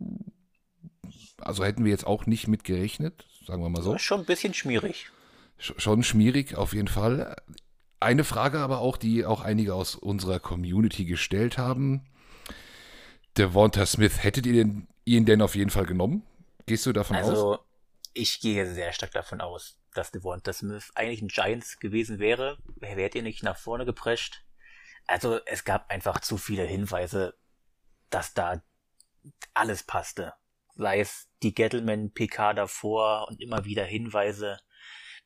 Also 1.38 1.64
hätten 1.64 1.84
wir 1.84 1.90
jetzt 1.90 2.06
auch 2.06 2.26
nicht 2.26 2.48
mit 2.48 2.64
gerechnet, 2.64 3.26
sagen 3.46 3.62
wir 3.62 3.68
mal 3.68 3.82
so. 3.82 3.98
Schon 3.98 4.20
ein 4.20 4.26
bisschen 4.26 4.54
schmierig. 4.54 5.10
Schon 5.58 6.02
schmierig, 6.02 6.56
auf 6.56 6.72
jeden 6.72 6.88
Fall. 6.88 7.36
Eine 8.00 8.24
Frage 8.24 8.58
aber 8.60 8.78
auch, 8.78 8.96
die 8.96 9.24
auch 9.24 9.40
einige 9.40 9.74
aus 9.74 9.94
unserer 9.94 10.38
Community 10.38 11.04
gestellt 11.04 11.58
haben. 11.58 12.06
Devonta 13.36 13.86
Smith, 13.86 14.22
hättet 14.22 14.46
ihr 14.46 14.52
den, 14.52 14.88
ihn 15.04 15.24
denn 15.24 15.42
auf 15.42 15.54
jeden 15.54 15.70
Fall 15.70 15.86
genommen? 15.86 16.22
Gehst 16.66 16.86
du 16.86 16.92
davon 16.92 17.16
also, 17.16 17.30
aus? 17.30 17.38
Also, 17.38 17.58
ich 18.14 18.40
gehe 18.40 18.72
sehr 18.72 18.92
stark 18.92 19.12
davon 19.12 19.40
aus 19.40 19.78
dass 19.98 20.12
Devonta 20.12 20.52
Smith 20.52 20.92
eigentlich 20.94 21.22
ein 21.22 21.28
Giants 21.28 21.80
gewesen 21.80 22.20
wäre, 22.20 22.58
wärt 22.76 23.14
ihr 23.14 23.22
nicht 23.22 23.42
nach 23.42 23.58
vorne 23.58 23.84
geprescht. 23.84 24.44
Also 25.06 25.40
es 25.44 25.64
gab 25.64 25.90
einfach 25.90 26.20
zu 26.20 26.38
viele 26.38 26.62
Hinweise, 26.62 27.36
dass 28.08 28.32
da 28.32 28.62
alles 29.54 29.82
passte. 29.82 30.34
Sei 30.76 31.00
es 31.00 31.28
die 31.42 31.54
Gettleman-PK 31.54 32.54
davor 32.54 33.26
und 33.28 33.40
immer 33.40 33.64
wieder 33.64 33.84
Hinweise. 33.84 34.58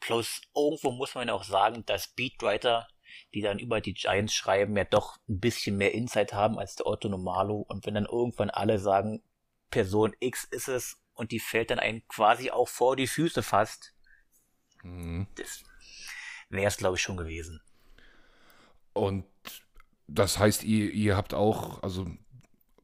Plus 0.02 0.40
irgendwo 0.52 0.90
muss 0.90 1.14
man 1.14 1.30
auch 1.30 1.44
sagen, 1.44 1.87
dass 1.87 2.09
Beatwriter, 2.09 2.88
die 3.35 3.40
dann 3.40 3.61
über 3.61 3.80
die 3.80 3.94
Giants 3.94 4.35
schreiben, 4.35 4.76
ja 4.76 4.82
doch 4.82 5.16
ein 5.28 5.38
bisschen 5.38 5.76
mehr 5.76 5.94
Insight 5.94 6.32
haben 6.32 6.59
als 6.59 6.75
der 6.75 6.87
Otto 6.87 7.09
Normalo. 7.09 7.64
Und 7.68 7.87
wenn 7.87 7.94
dann 7.94 8.06
irgendwann 8.06 8.50
alle 8.50 8.80
sagen, 8.80 9.23
Person 9.71 10.12
X 10.18 10.42
ist 10.42 10.66
es 10.66 11.00
und 11.14 11.30
die 11.30 11.38
fällt 11.38 11.71
dann 11.71 11.78
einen 11.78 12.06
quasi 12.09 12.50
auch 12.50 12.68
vor 12.68 12.97
die 12.97 13.06
Füße 13.06 13.44
fast, 13.44 13.94
mhm. 14.82 15.28
das 15.37 15.62
wäre 16.49 16.66
es 16.66 16.76
glaube 16.78 16.97
ich 16.97 17.02
schon 17.02 17.16
gewesen. 17.16 17.62
Und 18.94 19.25
das 20.09 20.37
heißt, 20.37 20.64
ihr, 20.64 20.90
ihr 20.90 21.16
habt 21.16 21.32
auch, 21.32 21.80
also 21.85 22.09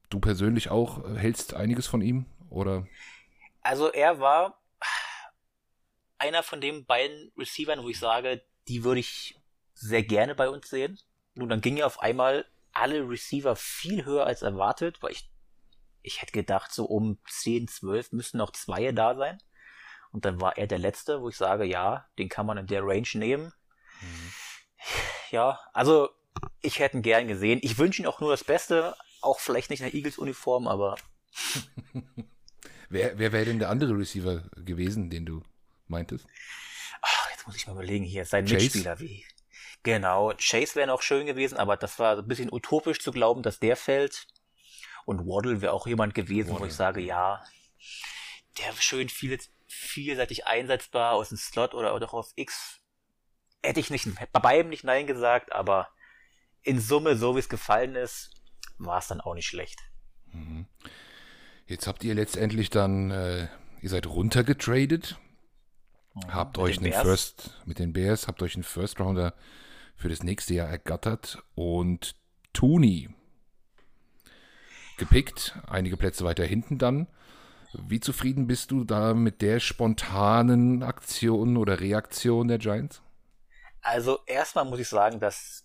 du 0.08 0.20
persönlich 0.20 0.70
auch, 0.70 1.04
hältst 1.16 1.54
einiges 1.54 1.88
von 1.88 2.00
ihm, 2.00 2.26
oder? 2.48 2.86
Also 3.62 3.92
er 3.92 4.20
war 4.20 4.57
einer 6.18 6.42
von 6.42 6.60
den 6.60 6.84
beiden 6.84 7.32
Receivern, 7.36 7.82
wo 7.82 7.88
ich 7.88 7.98
sage, 7.98 8.42
die 8.66 8.84
würde 8.84 9.00
ich 9.00 9.40
sehr 9.74 10.02
gerne 10.02 10.34
bei 10.34 10.48
uns 10.48 10.68
sehen. 10.68 10.98
Nun, 11.34 11.48
dann 11.48 11.60
gingen 11.60 11.78
ja 11.78 11.86
auf 11.86 12.00
einmal 12.00 12.46
alle 12.72 13.08
Receiver 13.08 13.56
viel 13.56 14.04
höher 14.04 14.26
als 14.26 14.42
erwartet, 14.42 15.02
weil 15.02 15.12
ich, 15.12 15.30
ich 16.02 16.20
hätte 16.20 16.32
gedacht, 16.32 16.72
so 16.72 16.84
um 16.84 17.18
10, 17.28 17.68
12 17.68 18.12
müssten 18.12 18.38
noch 18.38 18.52
zwei 18.52 18.92
da 18.92 19.14
sein. 19.14 19.38
Und 20.10 20.24
dann 20.24 20.40
war 20.40 20.56
er 20.56 20.66
der 20.66 20.78
Letzte, 20.78 21.20
wo 21.20 21.28
ich 21.28 21.36
sage, 21.36 21.64
ja, 21.64 22.08
den 22.18 22.28
kann 22.28 22.46
man 22.46 22.58
in 22.58 22.66
der 22.66 22.82
Range 22.82 23.08
nehmen. 23.14 23.52
Mhm. 24.00 24.32
Ja, 25.30 25.60
also 25.72 26.08
ich 26.62 26.78
hätte 26.78 26.96
ihn 26.96 27.02
gern 27.02 27.28
gesehen. 27.28 27.60
Ich 27.62 27.78
wünsche 27.78 28.02
ihm 28.02 28.08
auch 28.08 28.20
nur 28.20 28.30
das 28.30 28.44
Beste, 28.44 28.96
auch 29.20 29.40
vielleicht 29.40 29.70
nicht 29.70 29.80
in 29.80 29.86
der 29.86 29.94
Eagles-Uniform, 29.94 30.66
aber. 30.66 30.96
wer 32.88 33.18
wer 33.18 33.32
wäre 33.32 33.44
denn 33.44 33.58
der 33.58 33.68
andere 33.68 33.96
Receiver 33.96 34.48
gewesen, 34.56 35.10
den 35.10 35.26
du 35.26 35.42
meintest? 35.90 36.26
Ach, 37.02 37.30
jetzt 37.30 37.46
muss 37.46 37.56
ich 37.56 37.66
mal 37.66 37.72
überlegen, 37.72 38.04
hier, 38.04 38.24
sein 38.24 38.44
Chase? 38.44 38.62
Mitspieler, 38.62 39.00
wie. 39.00 39.24
Genau, 39.82 40.32
Chase 40.38 40.74
wäre 40.74 40.88
noch 40.88 41.02
schön 41.02 41.26
gewesen, 41.26 41.56
aber 41.56 41.76
das 41.76 41.98
war 41.98 42.18
ein 42.18 42.26
bisschen 42.26 42.52
utopisch 42.52 43.00
zu 43.00 43.12
glauben, 43.12 43.42
dass 43.42 43.60
der 43.60 43.76
fällt. 43.76 44.26
Und 45.04 45.20
Waddle 45.26 45.62
wäre 45.62 45.72
auch 45.72 45.86
jemand 45.86 46.14
gewesen, 46.14 46.50
Waddle. 46.50 46.60
wo 46.60 46.66
ich 46.66 46.74
sage, 46.74 47.00
ja, 47.00 47.42
der 48.58 48.72
schön 48.74 49.08
viel, 49.08 49.38
vielseitig 49.66 50.46
einsetzbar 50.46 51.12
aus 51.12 51.30
dem 51.30 51.38
Slot 51.38 51.74
oder, 51.74 51.92
auch 51.92 52.12
auf 52.12 52.32
X. 52.34 52.80
Hätte 53.62 53.80
ich 53.80 53.90
nicht, 53.90 54.08
bei 54.32 54.40
beidem 54.40 54.68
nicht 54.68 54.84
Nein 54.84 55.06
gesagt, 55.06 55.52
aber 55.52 55.88
in 56.62 56.80
Summe, 56.80 57.16
so 57.16 57.34
wie 57.34 57.40
es 57.40 57.48
gefallen 57.48 57.94
ist, 57.94 58.30
war 58.78 58.98
es 58.98 59.08
dann 59.08 59.20
auch 59.20 59.34
nicht 59.34 59.46
schlecht. 59.46 59.80
Mhm. 60.32 60.66
Jetzt 61.66 61.86
habt 61.86 62.04
ihr 62.04 62.14
letztendlich 62.14 62.70
dann, 62.70 63.10
äh, 63.10 63.48
ihr 63.80 63.88
seid 63.88 64.06
runtergetradet, 64.06 65.18
habt 66.28 66.58
euch 66.58 66.78
einen 66.78 66.90
Bears. 66.90 67.02
First, 67.02 67.50
mit 67.64 67.78
den 67.78 67.92
Bears, 67.92 68.26
habt 68.26 68.42
euch 68.42 68.54
einen 68.54 68.64
First 68.64 69.00
Rounder 69.00 69.34
für 69.96 70.08
das 70.08 70.22
nächste 70.22 70.54
Jahr 70.54 70.68
ergattert 70.68 71.42
und 71.54 72.14
Tooney 72.52 73.10
gepickt, 74.96 75.56
einige 75.66 75.96
Plätze 75.96 76.24
weiter 76.24 76.44
hinten 76.44 76.78
dann. 76.78 77.06
Wie 77.72 78.00
zufrieden 78.00 78.46
bist 78.46 78.70
du 78.70 78.84
da 78.84 79.14
mit 79.14 79.42
der 79.42 79.60
spontanen 79.60 80.82
Aktion 80.82 81.56
oder 81.56 81.80
Reaktion 81.80 82.48
der 82.48 82.58
Giants? 82.58 83.02
Also 83.80 84.20
erstmal 84.26 84.64
muss 84.64 84.80
ich 84.80 84.88
sagen, 84.88 85.20
dass 85.20 85.64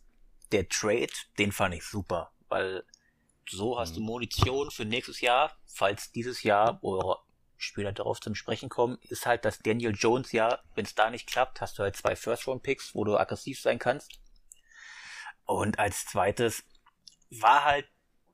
der 0.52 0.68
Trade, 0.70 1.12
den 1.40 1.52
fand 1.52 1.76
ich 1.76 1.84
super, 1.84 2.32
weil 2.50 2.84
so 3.50 3.80
hast 3.80 3.92
mhm. 3.92 3.96
du 3.96 4.02
Munition 4.02 4.72
für 4.72 4.86
nächstes 4.86 5.22
Jahr, 5.22 5.52
falls 5.66 6.12
dieses 6.12 6.44
Jahr 6.44 6.80
oder 6.84 7.20
später 7.58 7.92
darauf 7.92 8.20
zum 8.20 8.36
Sprechen 8.36 8.70
kommen, 8.70 8.98
ist 9.04 9.26
halt 9.26 9.46
das 9.46 9.60
Daniel 9.60 9.96
Jones 9.96 10.32
Jahr. 10.32 10.64
Wenn 10.76 10.86
es 10.86 10.96
da 10.96 11.10
nicht 11.10 11.28
klappt, 11.28 11.62
hast 11.62 11.78
du 11.78 11.84
halt 11.84 11.96
zwei 11.96 12.16
First 12.16 12.48
Round 12.48 12.64
Picks, 12.64 12.94
wo 12.96 13.04
du 13.04 13.18
aggressiv 13.18 13.60
sein 13.60 13.80
kannst. 13.80 14.20
Und 15.46 15.80
als 15.80 16.06
zweites 16.06 16.64
war 17.30 17.66
halt 17.66 17.88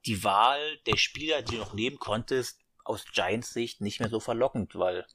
die 0.06 0.24
Wahl 0.24 0.78
der 0.86 0.98
Spieler, 0.98 1.42
die 1.42 1.56
du 1.56 1.62
noch 1.62 1.74
nehmen 1.74 2.00
konntest, 2.00 2.60
aus 2.84 3.06
Giants 3.12 3.54
Sicht 3.54 3.82
nicht 3.82 4.00
mehr 4.00 4.10
so 4.10 4.20
verlockend, 4.20 4.76
weil 4.76 5.06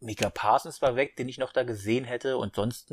Mika 0.00 0.30
Parsons 0.30 0.80
war 0.80 0.96
weg, 0.96 1.16
den 1.16 1.28
ich 1.28 1.38
noch 1.38 1.52
da 1.52 1.64
gesehen 1.64 2.04
hätte 2.04 2.38
und 2.38 2.54
sonst 2.54 2.92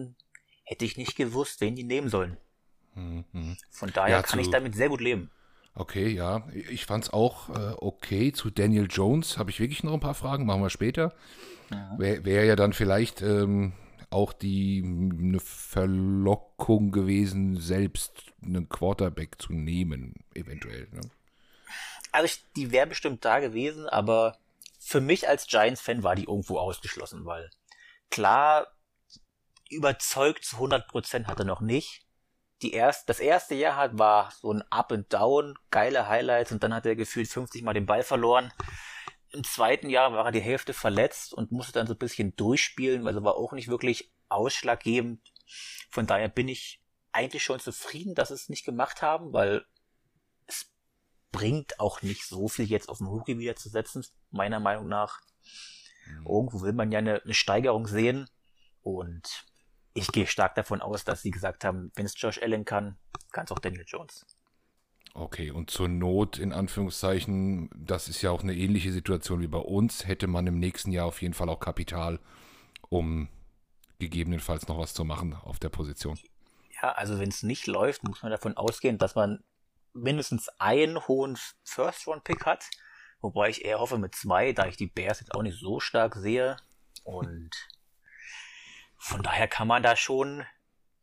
hätte 0.64 0.86
ich 0.86 0.98
nicht 0.98 1.16
gewusst, 1.16 1.62
wen 1.62 1.76
die 1.76 1.84
nehmen 1.84 2.10
sollen. 2.10 2.38
Mhm. 2.96 3.58
Von 3.70 3.92
daher 3.94 4.18
ja, 4.18 4.22
kann 4.24 4.40
ich 4.40 4.50
damit 4.50 4.76
sehr 4.76 4.90
gut 4.90 5.02
leben. 5.02 5.32
Okay, 5.76 6.08
ja. 6.08 6.48
Ich 6.70 6.86
fand 6.86 7.04
es 7.04 7.10
auch 7.14 7.50
äh, 7.50 7.74
okay. 7.78 8.32
Zu 8.32 8.50
Daniel 8.50 8.88
Jones 8.90 9.38
habe 9.38 9.52
ich 9.52 9.60
wirklich 9.60 9.84
noch 9.84 9.94
ein 9.94 10.00
paar 10.00 10.14
Fragen, 10.14 10.46
machen 10.46 10.62
wir 10.62 10.70
später. 10.70 11.14
Ja. 11.70 11.96
Wäre 11.98 12.26
wär 12.26 12.46
ja 12.46 12.56
dann 12.56 12.74
vielleicht 12.74 13.22
ähm, 13.22 13.74
auch 14.10 14.32
die 14.32 14.82
eine 14.84 15.40
Verlockung 15.42 16.92
gewesen, 16.92 17.60
selbst 17.60 18.34
einen 18.42 18.70
Quarterback 18.70 19.42
zu 19.42 19.52
nehmen, 19.52 20.14
eventuell. 20.34 20.88
Ne? 20.92 21.02
Also 22.14 22.26
ich, 22.26 22.46
die 22.56 22.72
wäre 22.72 22.88
bestimmt 22.88 23.26
da 23.26 23.40
gewesen, 23.40 23.90
aber 23.90 24.38
für 24.80 25.02
mich 25.02 25.28
als 25.28 25.48
Giants-Fan 25.48 26.04
war 26.04 26.16
die 26.16 26.26
irgendwo 26.26 26.58
ausgeschlossen, 26.58 27.26
weil 27.26 27.50
klar 28.10 28.68
überzeugt 29.70 30.46
zu 30.46 30.58
100% 30.58 31.26
hat 31.26 31.40
er 31.40 31.46
noch 31.46 31.60
nicht. 31.60 32.05
Die 32.62 32.72
erst, 32.72 33.10
das 33.10 33.20
erste 33.20 33.56
Jahr 33.56 33.76
hat, 33.76 34.00
war 34.00 34.32
so 34.32 34.52
ein 34.52 34.64
Up 34.72 34.92
and 34.92 35.12
Down, 35.12 35.58
geile 35.72 36.08
Highlights 36.08 36.52
und 36.52 36.64
dann 36.64 36.74
hat 36.74 36.86
er 36.86 36.96
gefühlt 36.96 37.28
50 37.28 37.64
Mal 37.64 37.74
den 37.74 37.86
Ball 37.86 38.04
verloren. 38.04 38.54
Im 39.30 39.44
zweiten 39.44 39.90
Jahr 39.90 40.14
war 40.14 40.26
er 40.26 40.32
die 40.32 40.40
Hälfte 40.40 40.74
verletzt 40.74 41.34
und 41.34 41.52
musste 41.52 41.74
dann 41.74 41.88
so 41.88 41.94
ein 41.94 42.00
bisschen 42.00 42.36
durchspielen, 42.36 43.08
also 43.08 43.24
war 43.24 43.36
auch 43.36 43.52
nicht 43.52 43.68
wirklich 43.68 44.14
ausschlaggebend. 44.30 45.20
Von 45.90 46.08
daher 46.08 46.30
bin 46.30 46.48
ich 46.48 46.82
eigentlich 47.12 47.44
schon 47.44 47.60
zufrieden, 47.60 48.16
dass 48.16 48.30
sie 48.30 48.36
es 48.36 48.50
nicht 48.50 48.66
gemacht 48.66 49.02
haben, 49.02 49.34
weil 49.34 49.66
es 50.48 50.72
bringt 51.32 51.80
auch 51.80 52.02
nicht 52.02 52.26
so 52.26 52.48
viel 52.48 52.66
jetzt 52.66 52.90
auf 52.90 53.00
den 53.00 53.08
Rookie 53.08 53.38
wieder 53.38 53.56
zu 53.56 53.70
setzen, 53.70 54.06
meiner 54.32 54.60
Meinung 54.60 54.88
nach. 54.88 55.22
Mhm. 56.08 56.28
Irgendwo 56.28 56.62
will 56.62 56.74
man 56.74 56.92
ja 56.92 57.00
eine, 57.00 57.22
eine 57.22 57.34
Steigerung 57.34 57.88
sehen 57.88 58.30
und 58.82 59.46
ich 59.96 60.12
gehe 60.12 60.28
stark 60.28 60.56
davon 60.56 60.82
aus, 60.82 61.06
dass 61.06 61.22
sie 61.22 61.32
gesagt 61.32 61.64
haben, 61.64 61.92
wenn 61.96 62.06
es 62.06 62.14
Josh 62.20 62.40
Allen 62.42 62.66
kann, 62.66 62.98
kann 63.32 63.46
es 63.46 63.52
auch 63.52 63.60
Daniel 63.60 63.86
Jones. 63.88 64.26
Okay, 65.14 65.50
und 65.50 65.72
zur 65.72 65.88
Not, 65.88 66.38
in 66.38 66.52
Anführungszeichen, 66.52 67.70
das 67.74 68.10
ist 68.10 68.22
ja 68.22 68.32
auch 68.32 68.44
eine 68.44 68.54
ähnliche 68.54 68.92
Situation 68.92 69.40
wie 69.40 69.48
bei 69.48 69.58
uns, 69.58 70.06
hätte 70.06 70.28
man 70.28 70.46
im 70.46 70.60
nächsten 70.60 70.92
Jahr 70.92 71.06
auf 71.06 71.22
jeden 71.22 71.34
Fall 71.34 71.48
auch 71.48 71.62
Kapital, 71.62 72.20
um 72.90 73.30
gegebenenfalls 73.98 74.68
noch 74.68 74.78
was 74.78 74.94
zu 74.94 75.06
machen 75.06 75.34
auf 75.34 75.58
der 75.58 75.70
Position. 75.70 76.20
Ja, 76.82 76.92
also 76.92 77.18
wenn 77.18 77.30
es 77.30 77.44
nicht 77.44 77.66
läuft, 77.66 78.04
muss 78.04 78.22
man 78.22 78.32
davon 78.32 78.58
ausgehen, 78.58 78.98
dass 78.98 79.16
man 79.16 79.42
mindestens 79.94 80.50
einen 80.60 81.08
hohen 81.08 81.38
First-Round-Pick 81.64 82.46
hat. 82.46 82.66
Wobei 83.22 83.50
ich 83.50 83.64
eher 83.64 83.80
hoffe 83.80 83.98
mit 83.98 84.14
zwei, 84.14 84.52
da 84.52 84.68
ich 84.68 84.76
die 84.76 84.88
Bears 84.88 85.22
jetzt 85.22 85.34
auch 85.34 85.42
nicht 85.42 85.58
so 85.58 85.80
stark 85.80 86.16
sehe. 86.16 86.58
Und 87.06 87.52
von 89.06 89.22
daher 89.22 89.48
kann 89.48 89.68
man 89.68 89.84
da 89.84 89.96
schon 89.96 90.46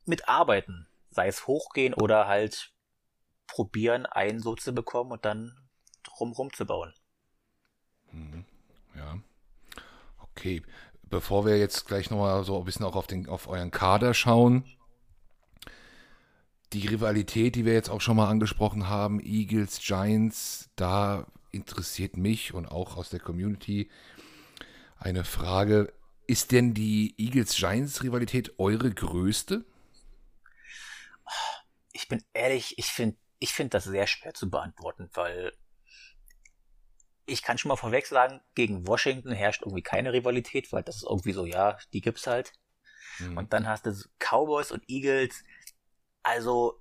mitarbeiten. 0.06 0.88
Sei 1.10 1.28
es 1.28 1.46
hochgehen 1.46 1.94
oder 1.94 2.26
halt 2.26 2.72
probieren, 3.46 4.06
einen 4.06 4.40
so 4.40 4.56
zu 4.56 4.72
bekommen 4.72 5.12
und 5.12 5.24
dann 5.24 5.56
drumherum 6.02 6.52
zu 6.52 6.66
bauen. 6.66 6.92
Mhm. 8.10 8.44
Ja. 8.96 9.18
Okay. 10.18 10.62
Bevor 11.04 11.46
wir 11.46 11.58
jetzt 11.58 11.86
gleich 11.86 12.10
nochmal 12.10 12.42
so 12.42 12.58
ein 12.58 12.64
bisschen 12.64 12.84
auch 12.84 12.96
auf, 12.96 13.06
den, 13.06 13.28
auf 13.28 13.46
euren 13.46 13.70
Kader 13.70 14.14
schauen, 14.14 14.64
die 16.72 16.88
Rivalität, 16.88 17.54
die 17.54 17.64
wir 17.64 17.74
jetzt 17.74 17.88
auch 17.88 18.00
schon 18.00 18.16
mal 18.16 18.28
angesprochen 18.28 18.88
haben, 18.88 19.20
Eagles, 19.20 19.78
Giants, 19.78 20.70
da 20.74 21.28
interessiert 21.52 22.16
mich 22.16 22.52
und 22.52 22.66
auch 22.66 22.96
aus 22.96 23.10
der 23.10 23.20
Community 23.20 23.90
eine 24.98 25.22
Frage, 25.22 25.92
ist 26.26 26.52
denn 26.52 26.74
die 26.74 27.14
Eagles-Giants-Rivalität 27.18 28.58
eure 28.58 28.92
größte? 28.92 29.64
Ich 31.92 32.08
bin 32.08 32.22
ehrlich, 32.32 32.78
ich 32.78 32.86
finde 32.86 33.16
ich 33.38 33.52
find 33.52 33.74
das 33.74 33.84
sehr 33.84 34.06
schwer 34.06 34.34
zu 34.34 34.48
beantworten, 34.48 35.10
weil 35.14 35.52
ich 37.26 37.42
kann 37.42 37.58
schon 37.58 37.70
mal 37.70 37.76
vorweg 37.76 38.06
sagen, 38.06 38.40
gegen 38.54 38.86
Washington 38.86 39.32
herrscht 39.32 39.62
irgendwie 39.62 39.82
keine 39.82 40.12
Rivalität, 40.12 40.72
weil 40.72 40.82
das 40.82 40.96
ist 40.96 41.04
irgendwie 41.04 41.32
so, 41.32 41.44
ja, 41.44 41.78
die 41.92 42.00
gibt's 42.00 42.26
halt. 42.26 42.52
Mhm. 43.18 43.38
Und 43.38 43.52
dann 43.52 43.66
hast 43.66 43.86
du 43.86 43.92
Cowboys 44.18 44.70
und 44.70 44.88
Eagles. 44.88 45.42
Also, 46.22 46.80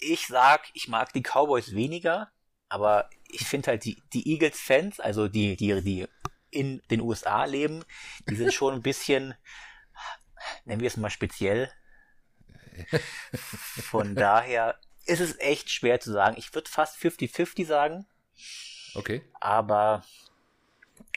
ich 0.00 0.26
sag, 0.26 0.68
ich 0.74 0.88
mag 0.88 1.12
die 1.12 1.22
Cowboys 1.22 1.74
weniger, 1.74 2.32
aber 2.68 3.08
ich 3.28 3.46
finde 3.46 3.68
halt 3.68 3.84
die, 3.84 4.02
die 4.12 4.28
Eagles-Fans, 4.32 5.00
also 5.00 5.28
die, 5.28 5.56
die, 5.56 5.80
die 5.82 6.08
in 6.50 6.82
den 6.90 7.00
USA 7.00 7.44
leben, 7.44 7.84
die 8.28 8.36
sind 8.36 8.52
schon 8.52 8.74
ein 8.74 8.82
bisschen, 8.82 9.34
nennen 10.64 10.80
wir 10.80 10.88
es 10.88 10.96
mal 10.96 11.10
speziell. 11.10 11.70
Von 13.34 14.14
daher 14.14 14.78
ist 15.06 15.20
es 15.20 15.38
echt 15.38 15.70
schwer 15.70 16.00
zu 16.00 16.12
sagen. 16.12 16.36
Ich 16.38 16.54
würde 16.54 16.70
fast 16.70 16.96
50-50 16.98 17.66
sagen. 17.66 18.06
Okay. 18.94 19.22
Aber 19.40 20.04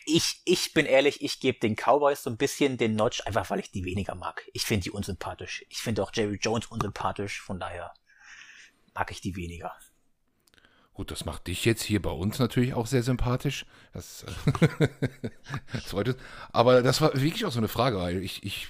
ich, 0.06 0.42
ich 0.46 0.74
bin 0.74 0.86
ehrlich, 0.86 1.22
ich 1.22 1.40
gebe 1.40 1.60
den 1.60 1.76
Cowboys 1.76 2.24
so 2.24 2.30
ein 2.30 2.38
bisschen 2.38 2.78
den 2.78 2.96
Notch, 2.96 3.22
einfach 3.26 3.50
weil 3.50 3.60
ich 3.60 3.72
die 3.72 3.86
weniger 3.86 4.16
mag. 4.16 4.50
Ich 4.54 4.64
finde 4.64 4.84
die 4.84 4.92
unsympathisch. 4.92 5.66
Ich 5.70 5.78
finde 5.78 6.04
auch 6.04 6.12
Jerry 6.14 6.40
Jones 6.42 6.68
unsympathisch, 6.68 7.42
von 7.42 7.60
daher 7.60 7.94
mag 8.94 9.12
ich 9.12 9.22
die 9.22 9.36
weniger. 9.36 9.76
Gut, 10.94 11.10
das 11.10 11.26
macht 11.26 11.48
dich 11.48 11.64
jetzt 11.64 11.84
hier 11.84 12.02
bei 12.02 12.12
uns 12.12 12.38
natürlich 12.40 12.74
auch 12.74 12.86
sehr 12.86 13.02
sympathisch. 13.04 13.66
Das, 13.94 14.26
das 15.74 15.86
freut 15.86 16.16
Aber 16.52 16.82
das 16.82 17.02
war 17.02 17.14
wirklich 17.14 17.46
auch 17.46 17.52
so 17.52 17.60
eine 17.60 17.70
Frage, 17.70 17.98
weil 17.98 18.22
ich, 18.22 18.44
ich, 18.44 18.68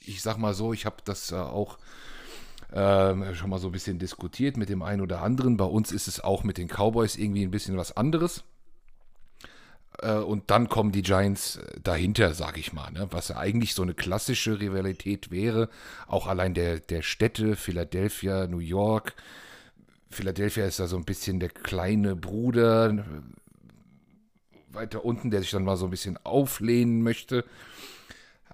ich 0.00 0.22
sag 0.22 0.38
mal 0.38 0.54
so, 0.54 0.72
ich 0.72 0.86
habe 0.86 0.96
das 1.04 1.32
auch 1.32 1.78
äh, 2.72 3.34
schon 3.34 3.50
mal 3.50 3.58
so 3.58 3.68
ein 3.68 3.72
bisschen 3.72 3.98
diskutiert 3.98 4.56
mit 4.56 4.70
dem 4.70 4.82
einen 4.82 5.02
oder 5.02 5.20
anderen. 5.20 5.58
Bei 5.58 5.66
uns 5.66 5.92
ist 5.92 6.08
es 6.08 6.20
auch 6.20 6.44
mit 6.44 6.56
den 6.56 6.68
Cowboys 6.68 7.16
irgendwie 7.16 7.42
ein 7.42 7.50
bisschen 7.50 7.76
was 7.76 7.94
anderes. 7.94 8.44
Äh, 9.98 10.14
und 10.14 10.50
dann 10.50 10.68
kommen 10.68 10.92
die 10.92 11.02
Giants 11.02 11.60
dahinter, 11.82 12.32
sag 12.34 12.56
ich 12.56 12.72
mal, 12.72 12.90
ne? 12.90 13.08
was 13.10 13.30
eigentlich 13.30 13.74
so 13.74 13.82
eine 13.82 13.94
klassische 13.94 14.60
Rivalität 14.60 15.30
wäre. 15.30 15.68
Auch 16.06 16.26
allein 16.26 16.54
der, 16.54 16.80
der 16.80 17.02
Städte, 17.02 17.56
Philadelphia, 17.56 18.46
New 18.46 18.58
York. 18.58 19.14
Philadelphia 20.12 20.66
ist 20.66 20.78
da 20.80 20.86
so 20.86 20.96
ein 20.96 21.04
bisschen 21.04 21.40
der 21.40 21.48
kleine 21.48 22.16
Bruder 22.16 23.04
weiter 24.68 25.04
unten, 25.04 25.30
der 25.30 25.40
sich 25.40 25.50
dann 25.50 25.64
mal 25.64 25.76
so 25.76 25.86
ein 25.86 25.90
bisschen 25.90 26.18
auflehnen 26.24 27.02
möchte. 27.02 27.44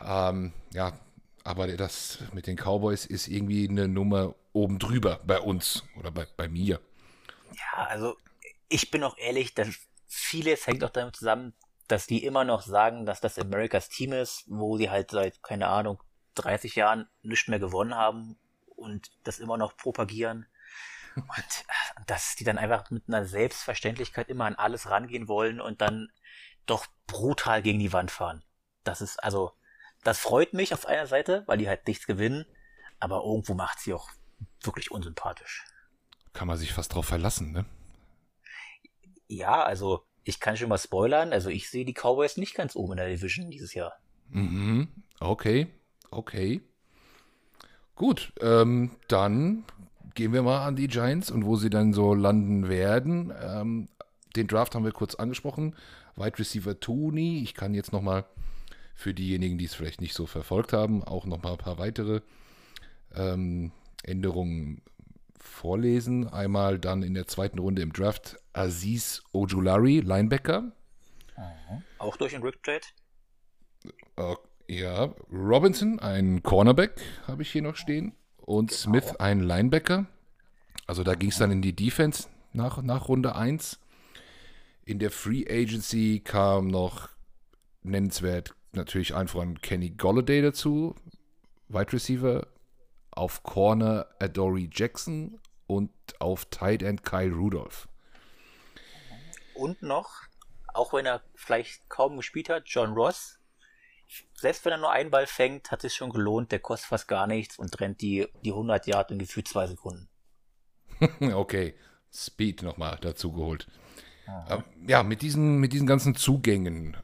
Ähm, 0.01 0.53
ja, 0.73 0.99
aber 1.45 1.69
das 1.69 2.19
mit 2.33 2.47
den 2.47 2.57
Cowboys 2.57 3.07
ist 3.07 3.29
irgendwie 3.29 3.69
eine 3.69 3.89
Nummer 3.89 4.35
oben 4.53 4.79
drüber 4.79 5.21
bei 5.25 5.41
uns 5.41 5.85
oder 5.99 6.11
bei, 6.11 6.27
bei 6.37 6.49
mir. 6.49 6.81
Ja, 7.53 7.87
also 7.87 8.17
ich 8.69 8.91
bin 8.91 9.03
auch 9.03 9.17
ehrlich, 9.19 9.55
dass 9.55 9.69
vieles 10.07 10.67
hängt 10.67 10.85
auch 10.85 10.91
damit 10.91 11.17
zusammen, 11.17 11.55
dass 11.87 12.07
die 12.07 12.25
immer 12.25 12.45
noch 12.45 12.63
sagen, 12.63 13.07
dass 13.07 13.21
das 13.21 13.39
Americas 13.39 13.89
Team 13.89 14.13
ist, 14.13 14.45
wo 14.47 14.77
sie 14.77 14.91
halt 14.91 15.11
seit, 15.11 15.43
keine 15.43 15.69
Ahnung, 15.69 16.03
30 16.35 16.75
Jahren 16.77 17.09
nichts 17.23 17.49
mehr 17.49 17.59
gewonnen 17.59 17.95
haben 17.95 18.39
und 18.77 19.11
das 19.25 19.39
immer 19.39 19.57
noch 19.57 19.77
propagieren. 19.77 20.47
Und 21.23 21.65
äh, 21.69 22.03
dass 22.07 22.37
die 22.37 22.45
dann 22.45 22.59
einfach 22.59 22.91
mit 22.91 23.05
einer 23.09 23.25
Selbstverständlichkeit 23.25 24.29
immer 24.29 24.47
an 24.47 24.55
alles 24.55 24.91
rangehen 24.91 25.29
wollen 25.29 25.61
und 25.61 25.81
dann 25.81 26.11
doch 26.67 26.87
brutal 27.07 27.63
gegen 27.63 27.79
die 27.79 27.93
Wand 27.93 28.11
fahren. 28.11 28.45
Das 28.85 29.01
ist 29.01 29.23
also, 29.23 29.53
das 30.05 30.19
freut 30.19 30.53
mich 30.53 30.73
auf 30.75 30.87
einer 30.87 31.07
Seite, 31.07 31.43
weil 31.47 31.59
die 31.59 31.69
halt 31.69 31.87
nichts 31.87 32.07
gewinnen, 32.07 32.47
aber 33.01 33.25
irgendwo 33.25 33.55
macht 33.55 33.81
sie 33.81 33.95
auch 33.95 34.11
wirklich 34.63 34.91
unsympathisch. 34.91 35.65
Kann 36.33 36.49
man 36.49 36.57
sich 36.57 36.73
fast 36.73 36.95
drauf 36.95 37.07
verlassen, 37.07 37.53
ne? 37.53 37.65
Ja, 39.27 39.63
also 39.63 40.05
ich 40.25 40.41
kann 40.41 40.57
schon 40.57 40.69
mal 40.69 40.79
spoilern, 40.79 41.33
also 41.33 41.51
ich 41.51 41.71
sehe 41.71 41.85
die 41.85 41.95
Cowboys 41.95 42.37
nicht 42.37 42.55
ganz 42.55 42.77
oben 42.77 42.93
in 42.93 42.99
der 42.99 43.09
Division 43.09 43.51
dieses 43.51 43.75
Jahr. 43.75 43.99
Mhm, 44.29 44.89
okay, 45.21 45.69
okay. 46.11 46.61
Gut, 47.95 48.33
ähm, 48.41 48.97
dann 49.09 49.65
gehen 50.19 50.33
wir 50.33 50.43
mal 50.43 50.67
an 50.67 50.75
die 50.75 50.89
Giants 50.89 51.31
und 51.31 51.47
wo 51.47 51.55
sie 51.55 51.71
dann 51.71 51.93
so 51.93 52.13
landen 52.13 52.69
werden. 52.69 53.33
Ähm, 53.41 53.89
den 54.35 54.49
Draft 54.49 54.75
haben 54.75 54.85
wir 54.85 54.91
kurz 54.91 55.15
angesprochen. 55.15 55.77
Wide 56.17 56.41
Receiver 56.41 56.81
Tony. 56.81 57.41
Ich 57.45 57.55
kann 57.55 57.73
jetzt 57.73 57.93
noch 57.93 58.03
mal 58.03 58.25
für 58.97 59.15
diejenigen, 59.15 59.59
die 59.59 59.67
es 59.67 59.77
vielleicht 59.77 60.01
nicht 60.01 60.15
so 60.15 60.27
verfolgt 60.27 60.73
haben, 60.73 61.05
auch 61.05 61.25
noch 61.25 61.41
mal 61.41 61.53
ein 61.53 61.59
paar 61.59 61.79
weitere 61.79 62.23
ähm, 63.15 63.71
Änderungen 64.03 64.83
vorlesen. 65.39 66.27
Einmal 66.27 66.81
dann 66.81 67.05
in 67.05 67.15
der 67.15 67.29
zweiten 67.29 67.61
Runde 67.61 67.83
im 67.83 67.93
Draft 67.93 68.41
Aziz 68.53 69.23
Ojulari, 69.33 70.01
Linebacker. 70.01 70.63
Mhm. 70.63 71.83
Auch 71.99 72.17
durch 72.17 72.33
den 72.33 72.43
Rick 72.43 72.61
Trade? 72.65 72.81
Äh, 74.17 74.35
ja, 74.67 75.15
Robinson, 75.33 76.01
ein 76.01 76.43
Cornerback, 76.43 77.01
habe 77.29 77.43
ich 77.43 77.53
hier 77.53 77.63
noch 77.63 77.77
stehen. 77.77 78.17
Und 78.49 78.71
genau. 78.71 78.81
Smith, 78.81 79.17
ein 79.17 79.41
Linebacker. 79.41 80.07
Also 80.87 81.05
da 81.05 81.15
ging 81.15 81.29
es 81.29 81.37
dann 81.37 81.51
in 81.51 81.61
die 81.61 81.77
Defense 81.77 82.29
nach, 82.55 82.81
nach 82.81 83.09
Runde 83.09 83.37
1. 83.37 83.79
In 84.87 84.99
der 84.99 85.11
Free 85.11 85.45
Agency 85.47 86.23
kam 86.25 86.69
noch 86.69 87.11
nennenswert 87.83 88.55
natürlich 88.73 89.15
ein 89.15 89.29
von 89.29 89.61
Kenny 89.61 89.91
Golladay 89.91 90.41
dazu, 90.41 90.95
Wide 91.69 91.93
Receiver, 91.93 92.47
auf 93.11 93.43
Corner 93.43 94.07
Adoree 94.19 94.71
Jackson 94.73 95.39
und 95.67 95.91
auf 96.19 96.47
Tight 96.47 96.83
End 96.83 97.03
Kyle 97.03 97.35
Rudolph. 97.35 97.87
Und 99.53 99.83
noch, 99.83 100.23
auch 100.73 100.95
wenn 100.95 101.05
er 101.05 101.21
vielleicht 101.35 101.87
kaum 101.91 102.17
gespielt 102.17 102.49
hat, 102.49 102.63
John 102.65 102.95
Ross. 102.95 103.38
Selbst 104.35 104.65
wenn 104.65 104.73
er 104.73 104.79
nur 104.79 104.91
einen 104.91 105.11
Ball 105.11 105.27
fängt, 105.27 105.71
hat 105.71 105.85
es 105.85 105.95
schon 105.95 106.11
gelohnt. 106.11 106.53
Der 106.53 106.61
kostet 106.61 106.89
fast 106.89 107.09
gar 107.09 107.27
nichts 107.27 107.59
und 107.59 107.79
rennt 107.81 108.01
die, 108.01 108.27
die 108.45 108.51
100 108.51 108.87
Yard 108.87 109.11
in 109.11 109.19
gefühlt 109.19 109.49
zwei 109.49 109.67
Sekunden. 109.67 110.09
okay, 111.35 111.75
Speed 112.13 112.63
nochmal 112.63 112.99
dazu 113.01 113.33
geholt. 113.33 113.67
Äh, 114.49 114.59
ja, 114.87 115.03
mit 115.03 115.23
diesen, 115.23 115.59
mit 115.59 115.73
diesen 115.73 115.87
ganzen 115.87 116.15
Zugängen 116.15 116.97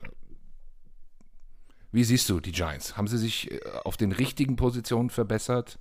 wie 1.94 2.02
siehst 2.02 2.28
du 2.28 2.40
die 2.40 2.50
Giants? 2.50 2.96
Haben 2.96 3.06
sie 3.06 3.18
sich 3.18 3.52
äh, 3.52 3.60
auf 3.84 3.96
den 3.96 4.10
richtigen 4.10 4.56
Positionen 4.56 5.10
verbessert? 5.10 5.78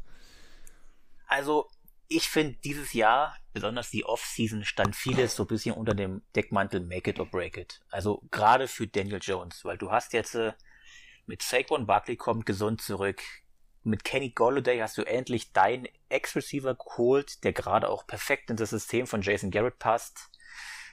Also, 1.25 1.67
ich 2.07 2.29
finde, 2.29 2.55
dieses 2.63 2.93
Jahr, 2.93 3.36
besonders 3.51 3.89
die 3.89 4.05
Offseason, 4.05 4.63
stand 4.63 4.95
vieles 4.95 5.36
so 5.36 5.45
ein 5.45 5.47
bisschen 5.47 5.73
unter 5.73 5.95
dem 5.95 6.21
Deckmantel 6.36 6.81
Make 6.81 7.09
it 7.09 7.19
or 7.19 7.25
break 7.25 7.57
it. 7.57 7.81
Also, 7.89 8.21
gerade 8.29 8.67
für 8.67 8.86
Daniel 8.86 9.17
Jones, 9.19 9.65
weil 9.65 9.79
du 9.79 9.89
hast 9.89 10.13
jetzt 10.13 10.36
äh, 10.36 10.53
mit 11.25 11.41
Saquon 11.41 11.86
Barkley 11.86 12.17
kommt 12.17 12.45
gesund 12.45 12.81
zurück. 12.81 13.21
Mit 13.83 14.03
Kenny 14.03 14.29
Golladay 14.29 14.79
hast 14.79 14.97
du 14.97 15.03
endlich 15.03 15.51
deinen 15.51 15.88
Ex-Receiver 16.09 16.75
geholt, 16.75 17.43
der 17.43 17.53
gerade 17.53 17.89
auch 17.89 18.07
perfekt 18.07 18.49
in 18.49 18.55
das 18.55 18.69
System 18.69 19.07
von 19.07 19.21
Jason 19.21 19.51
Garrett 19.51 19.79
passt. 19.79 20.29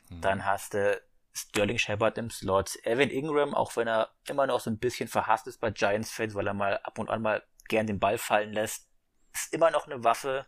Mhm. 0.08 0.20
Dann 0.20 0.44
hast 0.44 0.74
du 0.74 1.00
Sterling 1.32 1.78
Shepard 1.78 2.18
im 2.18 2.30
Slot, 2.30 2.76
Evan 2.84 3.10
Ingram, 3.10 3.54
auch 3.54 3.76
wenn 3.76 3.86
er 3.86 4.10
immer 4.28 4.46
noch 4.46 4.60
so 4.60 4.70
ein 4.70 4.78
bisschen 4.78 5.08
verhasst 5.08 5.46
ist 5.46 5.60
bei 5.60 5.70
Giants-Fans, 5.70 6.34
weil 6.34 6.46
er 6.46 6.54
mal 6.54 6.78
ab 6.78 6.98
und 6.98 7.08
an 7.08 7.22
mal 7.22 7.44
gern 7.68 7.86
den 7.86 8.00
Ball 8.00 8.18
fallen 8.18 8.52
lässt, 8.52 8.88
ist 9.32 9.54
immer 9.54 9.70
noch 9.70 9.86
eine 9.86 10.02
Waffe. 10.02 10.46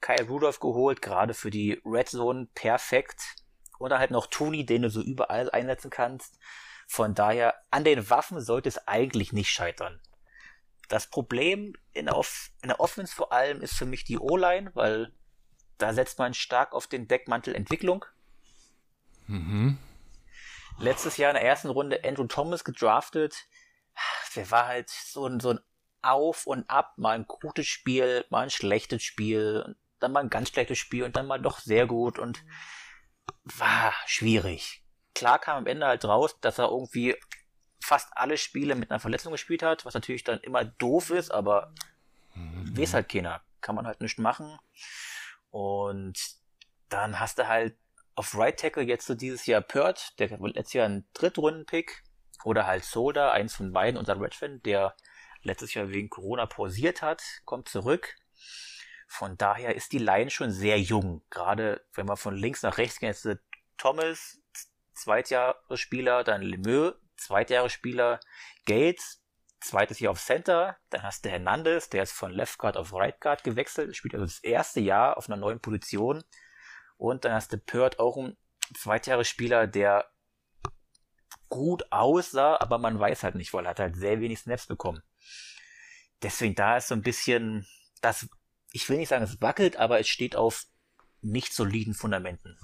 Kyle 0.00 0.28
Rudolph 0.28 0.60
geholt, 0.60 1.02
gerade 1.02 1.34
für 1.34 1.50
die 1.50 1.80
Red 1.84 2.08
Zone 2.08 2.48
perfekt. 2.54 3.36
Oder 3.78 3.98
halt 3.98 4.10
noch 4.10 4.26
Tony, 4.26 4.66
den 4.66 4.82
du 4.82 4.90
so 4.90 5.00
überall 5.00 5.50
einsetzen 5.50 5.90
kannst. 5.90 6.38
Von 6.88 7.14
daher, 7.14 7.54
an 7.70 7.84
den 7.84 8.10
Waffen 8.10 8.40
sollte 8.40 8.68
es 8.68 8.88
eigentlich 8.88 9.32
nicht 9.32 9.50
scheitern. 9.50 10.00
Das 10.88 11.06
Problem 11.08 11.74
in 11.92 12.06
der, 12.06 12.16
Off 12.16 12.50
in 12.62 12.68
der 12.68 12.80
Offense 12.80 13.14
vor 13.14 13.32
allem 13.32 13.60
ist 13.60 13.74
für 13.74 13.86
mich 13.86 14.02
die 14.02 14.18
O-Line, 14.18 14.72
weil 14.74 15.12
da 15.76 15.92
setzt 15.92 16.18
man 16.18 16.34
stark 16.34 16.72
auf 16.72 16.88
den 16.88 17.06
Deckmantel 17.06 17.54
Entwicklung. 17.54 18.04
Mhm 19.28 19.78
letztes 20.78 21.16
Jahr 21.16 21.30
in 21.30 21.36
der 21.36 21.44
ersten 21.44 21.68
Runde 21.68 22.04
Andrew 22.04 22.26
Thomas 22.26 22.64
gedraftet. 22.64 23.46
Der 24.36 24.50
war 24.50 24.66
halt 24.66 24.90
so 24.90 25.26
ein, 25.26 25.40
so 25.40 25.50
ein 25.50 25.60
Auf 26.02 26.46
und 26.46 26.68
Ab, 26.70 26.94
mal 26.96 27.16
ein 27.16 27.26
gutes 27.26 27.66
Spiel, 27.66 28.24
mal 28.30 28.44
ein 28.44 28.50
schlechtes 28.50 29.02
Spiel, 29.02 29.76
dann 29.98 30.12
mal 30.12 30.20
ein 30.20 30.30
ganz 30.30 30.50
schlechtes 30.50 30.78
Spiel 30.78 31.04
und 31.04 31.16
dann 31.16 31.26
mal 31.26 31.40
doch 31.40 31.58
sehr 31.58 31.86
gut 31.86 32.18
und 32.18 32.44
war 33.44 33.92
schwierig. 34.06 34.84
Klar 35.18 35.40
kam 35.40 35.56
am 35.56 35.66
Ende 35.66 35.84
halt 35.84 36.04
raus, 36.04 36.38
dass 36.40 36.58
er 36.58 36.68
irgendwie 36.68 37.16
fast 37.80 38.08
alle 38.12 38.36
Spiele 38.36 38.76
mit 38.76 38.88
einer 38.88 39.00
Verletzung 39.00 39.32
gespielt 39.32 39.64
hat, 39.64 39.84
was 39.84 39.94
natürlich 39.94 40.22
dann 40.22 40.38
immer 40.42 40.64
doof 40.64 41.10
ist, 41.10 41.32
aber 41.32 41.74
mhm. 42.34 42.78
weiß 42.78 42.94
halt 42.94 43.08
keiner. 43.08 43.42
Kann 43.60 43.74
man 43.74 43.84
halt 43.84 44.00
nicht 44.00 44.20
machen. 44.20 44.56
Und 45.50 46.16
dann 46.88 47.18
hast 47.18 47.40
du 47.40 47.48
halt 47.48 47.76
auf 48.14 48.38
Right 48.38 48.60
Tackle 48.60 48.84
jetzt 48.84 49.06
so 49.06 49.16
dieses 49.16 49.44
Jahr 49.46 49.60
Pert, 49.60 50.16
der 50.20 50.28
letztes 50.38 50.74
Jahr 50.74 50.88
ein 50.88 51.04
Drittrunden-Pick. 51.14 52.04
Oder 52.44 52.68
halt 52.68 52.84
Soda, 52.84 53.32
eins 53.32 53.56
von 53.56 53.72
beiden, 53.72 53.98
unser 53.98 54.20
Redfin, 54.20 54.62
der 54.62 54.94
letztes 55.42 55.74
Jahr 55.74 55.88
wegen 55.88 56.10
Corona 56.10 56.46
pausiert 56.46 57.02
hat, 57.02 57.24
kommt 57.44 57.68
zurück. 57.68 58.14
Von 59.08 59.36
daher 59.36 59.74
ist 59.74 59.90
die 59.90 59.98
Line 59.98 60.30
schon 60.30 60.52
sehr 60.52 60.78
jung. 60.78 61.22
Gerade 61.28 61.84
wenn 61.94 62.06
man 62.06 62.16
von 62.16 62.36
links 62.36 62.62
nach 62.62 62.78
rechts 62.78 63.00
geht, 63.00 63.10
ist 63.10 63.40
Thomas, 63.78 64.37
Zweitjahresspieler, 64.98 66.24
dann 66.24 66.42
Lemieux, 66.42 66.94
Zweitjahresspieler, 67.16 68.20
Gates, 68.66 69.22
zweites 69.60 69.98
Jahr 70.00 70.12
auf 70.12 70.20
Center, 70.20 70.76
dann 70.90 71.02
hast 71.02 71.24
du 71.24 71.30
Hernandez, 71.30 71.88
der 71.88 72.04
ist 72.04 72.12
von 72.12 72.32
Left 72.32 72.58
Guard 72.58 72.76
auf 72.76 72.92
Right 72.92 73.20
Guard 73.20 73.44
gewechselt, 73.44 73.96
spielt 73.96 74.14
also 74.14 74.26
das 74.26 74.38
erste 74.40 74.80
Jahr 74.80 75.16
auf 75.16 75.28
einer 75.28 75.36
neuen 75.36 75.60
Position. 75.60 76.22
Und 76.96 77.24
dann 77.24 77.32
hast 77.32 77.52
du 77.52 77.58
Pert 77.58 77.98
auch 77.98 78.16
ein 78.16 78.36
Zweitjahresspieler, 78.74 79.66
der 79.66 80.10
gut 81.48 81.90
aussah, 81.90 82.58
aber 82.60 82.78
man 82.78 82.98
weiß 82.98 83.22
halt 83.22 83.34
nicht, 83.34 83.52
weil 83.52 83.66
er 83.66 83.70
hat 83.70 83.80
halt 83.80 83.96
sehr 83.96 84.20
wenig 84.20 84.40
Snaps 84.40 84.66
bekommen. 84.66 85.02
Deswegen 86.22 86.54
da 86.54 86.76
ist 86.76 86.88
so 86.88 86.94
ein 86.94 87.02
bisschen 87.02 87.66
das, 88.00 88.28
ich 88.72 88.88
will 88.88 88.98
nicht 88.98 89.08
sagen, 89.08 89.24
es 89.24 89.40
wackelt, 89.40 89.76
aber 89.76 90.00
es 90.00 90.08
steht 90.08 90.36
auf 90.36 90.66
nicht 91.20 91.52
soliden 91.52 91.94
Fundamenten. 91.94 92.58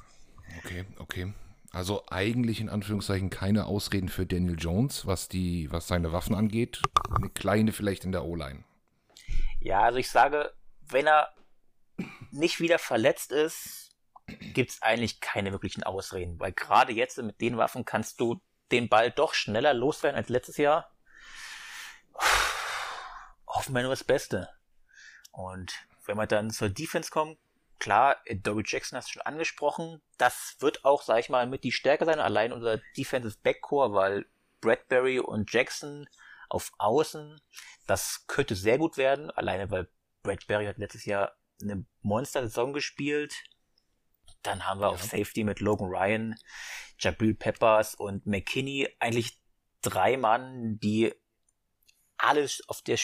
Okay, 0.58 0.84
okay. 0.98 1.32
Also 1.74 2.04
eigentlich 2.08 2.60
in 2.60 2.68
Anführungszeichen 2.68 3.30
keine 3.30 3.66
Ausreden 3.66 4.08
für 4.08 4.26
Daniel 4.26 4.56
Jones, 4.56 5.06
was 5.06 5.28
die, 5.28 5.70
was 5.72 5.88
seine 5.88 6.12
Waffen 6.12 6.36
angeht. 6.36 6.80
Eine 7.10 7.30
kleine 7.30 7.72
vielleicht 7.72 8.04
in 8.04 8.12
der 8.12 8.24
O-Line. 8.24 8.62
Ja, 9.58 9.80
also 9.80 9.98
ich 9.98 10.08
sage, 10.08 10.52
wenn 10.82 11.08
er 11.08 11.34
nicht 12.30 12.60
wieder 12.60 12.78
verletzt 12.78 13.32
ist, 13.32 13.90
gibt 14.26 14.70
es 14.70 14.82
eigentlich 14.82 15.20
keine 15.20 15.50
wirklichen 15.50 15.82
Ausreden, 15.82 16.38
weil 16.38 16.52
gerade 16.52 16.92
jetzt 16.92 17.18
mit 17.18 17.40
den 17.40 17.56
Waffen 17.56 17.84
kannst 17.84 18.20
du 18.20 18.40
den 18.70 18.88
Ball 18.88 19.10
doch 19.10 19.34
schneller 19.34 19.74
loswerden 19.74 20.16
als 20.16 20.28
letztes 20.28 20.58
Jahr. 20.58 20.92
Hoffen 23.48 23.74
wir 23.74 23.82
nur 23.82 23.90
das 23.90 24.04
Beste. 24.04 24.48
Und 25.32 25.72
wenn 26.06 26.16
wir 26.16 26.28
dann 26.28 26.50
zur 26.50 26.68
Defense 26.68 27.10
kommen, 27.10 27.36
klar, 27.84 28.16
Dory 28.42 28.62
Jackson 28.64 28.96
hast 28.96 29.08
du 29.08 29.12
schon 29.12 29.22
angesprochen. 29.22 30.00
Das 30.16 30.56
wird 30.60 30.86
auch, 30.86 31.02
sag 31.02 31.18
ich 31.18 31.28
mal, 31.28 31.46
mit 31.46 31.64
die 31.64 31.72
Stärke 31.72 32.06
sein. 32.06 32.18
Allein 32.18 32.50
unser 32.50 32.78
Defensive 32.96 33.36
Backcore, 33.42 33.92
weil 33.92 34.24
Bradbury 34.62 35.18
und 35.18 35.52
Jackson 35.52 36.08
auf 36.48 36.72
Außen, 36.78 37.42
das 37.86 38.24
könnte 38.26 38.54
sehr 38.54 38.78
gut 38.78 38.96
werden. 38.96 39.30
Alleine, 39.30 39.70
weil 39.70 39.90
Bradbury 40.22 40.64
hat 40.64 40.78
letztes 40.78 41.04
Jahr 41.04 41.36
eine 41.60 41.84
Monster-Saison 42.00 42.72
gespielt. 42.72 43.34
Dann 44.42 44.64
haben 44.66 44.80
wir 44.80 44.86
ja. 44.86 44.94
auf 44.94 45.02
Safety 45.02 45.44
mit 45.44 45.60
Logan 45.60 45.88
Ryan, 45.88 46.36
Jabril 46.98 47.34
Peppers 47.34 47.94
und 47.94 48.24
McKinney 48.24 48.88
eigentlich 48.98 49.38
drei 49.82 50.16
Mann, 50.16 50.78
die 50.78 51.12
alles 52.16 52.66
auf 52.66 52.80
der 52.80 52.96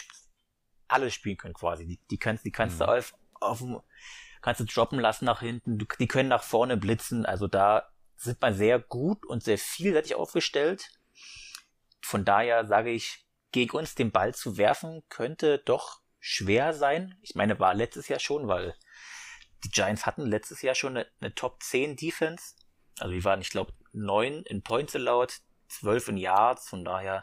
alles 0.89 1.13
spielen 1.13 1.37
können 1.37 1.53
quasi. 1.53 1.87
Die, 1.87 2.01
die 2.11 2.17
kannst, 2.17 2.47
die 2.47 2.51
kannst 2.51 2.77
mhm. 2.77 2.85
du 2.85 2.97
auf, 2.97 3.15
auf 3.41 3.59
dem 3.59 3.81
kannst 4.43 4.61
du 4.61 4.65
droppen 4.65 4.99
lassen 4.99 5.25
nach 5.25 5.41
hinten, 5.41 5.79
die 5.79 6.09
können 6.09 6.29
nach 6.29 6.43
vorne 6.43 6.77
blitzen, 6.77 7.27
also 7.27 7.47
da 7.47 7.91
sind 8.17 8.41
wir 8.43 8.53
sehr 8.53 8.79
gut 8.79 9.25
und 9.25 9.43
sehr 9.43 9.59
vielseitig 9.59 10.15
aufgestellt. 10.15 10.91
Von 12.03 12.25
daher 12.25 12.67
sage 12.67 12.91
ich, 12.91 13.27
gegen 13.53 13.77
uns 13.77 13.95
den 13.95 14.13
Ball 14.13 14.35
zu 14.35 14.57
werfen, 14.57 15.03
könnte 15.09 15.59
doch 15.59 16.01
schwer 16.19 16.75
sein. 16.75 17.19
Ich 17.23 17.35
meine, 17.35 17.59
war 17.59 17.75
letztes 17.75 18.09
Jahr 18.09 18.21
schon, 18.21 18.47
weil 18.47 18.75
die 19.65 19.71
Giants 19.71 20.07
hatten 20.07 20.27
letztes 20.27 20.63
Jahr 20.63 20.75
schon 20.75 20.97
eine, 20.97 21.07
eine 21.21 21.35
Top 21.35 21.63
10 21.63 21.97
Defense. 21.97 22.55
Also 22.99 23.13
die 23.13 23.25
waren, 23.25 23.41
ich 23.41 23.51
glaube, 23.51 23.73
9 23.93 24.43
in 24.43 24.63
Points 24.63 24.95
allowed, 24.95 25.41
12 25.69 26.09
in 26.09 26.17
Yards, 26.19 26.69
von 26.69 26.85
daher, 26.85 27.23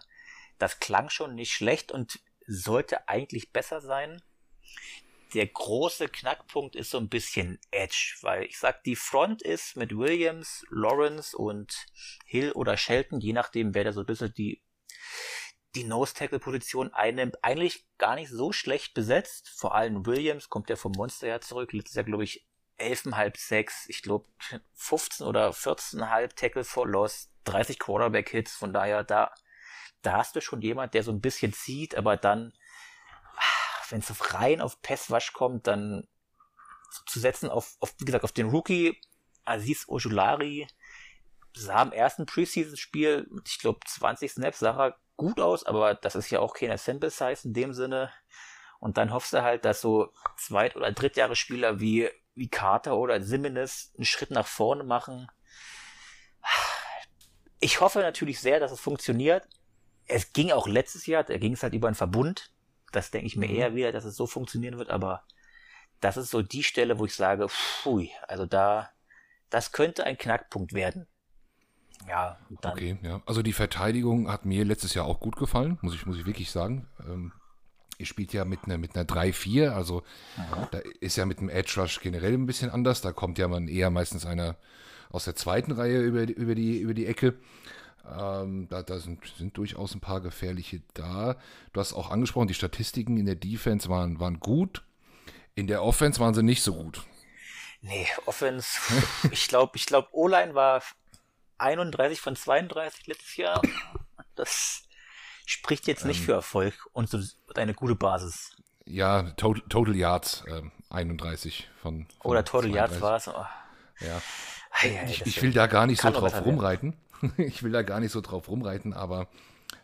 das 0.57 0.79
klang 0.79 1.09
schon 1.09 1.35
nicht 1.35 1.53
schlecht 1.53 1.91
und 1.91 2.19
sollte 2.47 3.07
eigentlich 3.07 3.51
besser 3.51 3.81
sein 3.81 4.21
der 5.33 5.47
große 5.47 6.07
Knackpunkt 6.07 6.75
ist 6.75 6.91
so 6.91 6.97
ein 6.97 7.09
bisschen 7.09 7.59
Edge, 7.71 8.15
weil 8.21 8.43
ich 8.43 8.57
sag, 8.57 8.83
die 8.83 8.95
Front 8.95 9.41
ist 9.41 9.75
mit 9.75 9.95
Williams, 9.95 10.65
Lawrence 10.69 11.37
und 11.37 11.85
Hill 12.25 12.51
oder 12.53 12.77
Shelton, 12.77 13.19
je 13.19 13.33
nachdem, 13.33 13.73
wer 13.73 13.83
da 13.83 13.91
so 13.91 14.01
ein 14.01 14.05
bisschen 14.05 14.33
die, 14.33 14.61
die 15.75 15.83
Nose-Tackle-Position 15.83 16.93
einnimmt, 16.93 17.43
eigentlich 17.43 17.85
gar 17.97 18.15
nicht 18.15 18.29
so 18.29 18.51
schlecht 18.51 18.93
besetzt. 18.93 19.49
Vor 19.49 19.75
allem 19.75 20.05
Williams 20.05 20.49
kommt 20.49 20.69
ja 20.69 20.75
vom 20.75 20.93
Monster 20.93 21.27
ja 21.27 21.41
zurück, 21.41 21.73
letztes 21.73 21.95
Jahr, 21.95 22.05
glaube 22.05 22.23
ich, 22.23 22.47
11,5 22.79 23.37
6, 23.37 23.89
ich 23.89 24.01
glaube 24.01 24.27
15 24.75 25.25
oder 25.25 25.49
14,5 25.49 26.35
Tackle 26.35 26.63
for 26.63 26.87
Loss, 26.87 27.31
30 27.45 27.79
Quarterback-Hits, 27.79 28.55
von 28.55 28.71
daher 28.71 29.03
da, 29.03 29.33
da 30.01 30.13
hast 30.13 30.35
du 30.35 30.41
schon 30.41 30.61
jemand, 30.61 30.93
der 30.93 31.03
so 31.03 31.11
ein 31.11 31.21
bisschen 31.21 31.53
zieht, 31.53 31.95
aber 31.95 32.17
dann 32.17 32.53
wenn 33.89 33.99
es 33.99 34.33
rein 34.33 34.61
auf 34.61 34.81
Passwash 34.81 35.33
kommt, 35.33 35.67
dann 35.67 36.07
zu 37.05 37.19
setzen 37.19 37.49
auf, 37.49 37.75
auf, 37.79 37.93
wie 37.99 38.05
gesagt, 38.05 38.23
auf 38.23 38.31
den 38.31 38.49
Rookie 38.49 38.99
Aziz 39.45 39.85
Ojulari 39.87 40.67
sah 41.53 41.81
im 41.81 41.91
ersten 41.91 42.25
Preseason-Spiel, 42.25 43.27
ich 43.45 43.59
glaube 43.59 43.79
20 43.85 44.31
Snaps, 44.31 44.59
sah 44.59 44.77
er 44.77 44.97
gut 45.15 45.39
aus, 45.39 45.65
aber 45.65 45.95
das 45.95 46.15
ist 46.15 46.29
ja 46.29 46.39
auch 46.39 46.53
keine 46.53 46.77
Sample 46.77 47.09
Size 47.09 47.39
in 47.45 47.53
dem 47.53 47.73
Sinne. 47.73 48.11
Und 48.79 48.97
dann 48.97 49.11
hoffst 49.11 49.33
du 49.33 49.41
halt, 49.41 49.65
dass 49.65 49.81
so 49.81 50.13
Zweit- 50.37 50.75
oder 50.75 50.91
Drittjahresspieler 50.91 51.79
wie, 51.79 52.09
wie 52.35 52.49
Carter 52.49 52.95
oder 52.95 53.21
Simmons 53.21 53.91
einen 53.95 54.05
Schritt 54.05 54.29
nach 54.29 54.45
vorne 54.45 54.83
machen. 54.83 55.27
Ich 57.59 57.81
hoffe 57.81 57.99
natürlich 57.99 58.39
sehr, 58.39 58.59
dass 58.59 58.71
es 58.71 58.79
funktioniert. 58.79 59.47
Es 60.05 60.31
ging 60.31 60.51
auch 60.51 60.67
letztes 60.67 61.07
Jahr, 61.07 61.23
da 61.23 61.37
ging 61.37 61.53
es 61.53 61.63
halt 61.63 61.73
über 61.73 61.87
einen 61.87 61.95
Verbund. 61.95 62.51
Das 62.91 63.11
denke 63.11 63.27
ich 63.27 63.35
mir 63.35 63.47
mhm. 63.47 63.55
eher 63.55 63.75
wieder, 63.75 63.91
dass 63.91 64.05
es 64.05 64.15
so 64.15 64.27
funktionieren 64.27 64.77
wird, 64.77 64.89
aber 64.89 65.23
das 65.99 66.17
ist 66.17 66.29
so 66.29 66.41
die 66.41 66.63
Stelle, 66.63 66.99
wo 66.99 67.05
ich 67.05 67.15
sage, 67.15 67.49
pfui, 67.49 68.11
also 68.27 68.45
da, 68.45 68.89
das 69.49 69.71
könnte 69.71 70.03
ein 70.03 70.17
Knackpunkt 70.17 70.73
werden. 70.73 71.07
Ja, 72.07 72.37
dann. 72.61 72.73
Okay, 72.73 72.97
ja. 73.01 73.21
Also 73.25 73.41
die 73.41 73.53
Verteidigung 73.53 74.31
hat 74.31 74.45
mir 74.45 74.63
letztes 74.63 74.93
Jahr 74.93 75.05
auch 75.05 75.19
gut 75.19 75.35
gefallen, 75.35 75.77
muss 75.81 75.95
ich, 75.95 76.05
muss 76.05 76.17
ich 76.17 76.25
wirklich 76.25 76.51
sagen. 76.51 76.87
Ähm, 76.99 77.33
ihr 77.97 78.05
spielt 78.05 78.33
ja 78.33 78.45
mit 78.45 78.65
einer, 78.65 78.77
mit 78.77 78.95
einer 78.95 79.05
3-4, 79.05 79.69
also 79.69 80.03
mhm. 80.37 80.67
da 80.71 80.79
ist 80.99 81.15
ja 81.15 81.25
mit 81.25 81.39
dem 81.39 81.49
Edge 81.49 81.81
Rush 81.81 81.99
generell 81.99 82.33
ein 82.33 82.45
bisschen 82.45 82.69
anders. 82.69 83.01
Da 83.01 83.11
kommt 83.11 83.37
ja 83.39 83.47
man 83.47 83.67
eher 83.67 83.89
meistens 83.89 84.25
einer 84.25 84.57
aus 85.09 85.25
der 85.25 85.35
zweiten 85.35 85.71
Reihe 85.71 85.99
über, 86.01 86.23
über, 86.23 86.55
die, 86.55 86.79
über 86.79 86.93
die 86.93 87.07
Ecke. 87.07 87.39
Ähm, 88.09 88.67
da, 88.69 88.83
da 88.83 88.99
sind, 88.99 89.25
sind, 89.37 89.57
durchaus 89.57 89.93
ein 89.93 89.99
paar 89.99 90.21
gefährliche 90.21 90.81
da. 90.93 91.35
Du 91.73 91.79
hast 91.79 91.93
auch 91.93 92.09
angesprochen, 92.09 92.47
die 92.47 92.53
Statistiken 92.53 93.17
in 93.17 93.25
der 93.25 93.35
Defense 93.35 93.89
waren, 93.89 94.19
waren 94.19 94.39
gut. 94.39 94.83
In 95.55 95.67
der 95.67 95.83
Offense 95.83 96.19
waren 96.19 96.33
sie 96.33 96.43
nicht 96.43 96.61
so 96.61 96.75
gut. 96.75 97.03
Nee, 97.81 98.07
Offense, 98.25 98.79
ich 99.31 99.47
glaube, 99.47 99.73
ich 99.75 99.85
glaube, 99.85 100.09
O-Line 100.11 100.55
war 100.55 100.81
31 101.57 102.21
von 102.21 102.35
32 102.35 103.07
letztes 103.07 103.35
Jahr. 103.35 103.61
Das 104.35 104.83
spricht 105.45 105.87
jetzt 105.87 106.05
nicht 106.05 106.19
ähm, 106.19 106.25
für 106.25 106.33
Erfolg 106.33 106.87
und 106.93 107.09
so 107.09 107.19
eine 107.55 107.73
gute 107.73 107.95
Basis. 107.95 108.55
Ja, 108.85 109.31
Total, 109.31 109.63
Total 109.67 109.95
Yards 109.95 110.43
ähm, 110.47 110.71
31 110.89 111.69
von, 111.81 112.07
von 112.21 112.31
Oder 112.31 112.45
Total 112.45 112.71
32. 112.71 112.75
Yards 112.75 113.01
war 113.01 113.15
es. 113.15 113.27
Oh. 113.27 114.05
Ja. 114.05 114.21
ich, 115.07 115.25
ich 115.25 115.41
will 115.41 115.51
da 115.51 115.67
gar 115.67 115.87
nicht 115.87 116.01
so 116.01 116.09
drauf 116.09 116.45
rumreiten. 116.45 116.95
ich 117.37 117.63
will 117.63 117.71
da 117.71 117.81
gar 117.81 117.99
nicht 117.99 118.11
so 118.11 118.21
drauf 118.21 118.49
rumreiten, 118.49 118.93
aber 118.93 119.27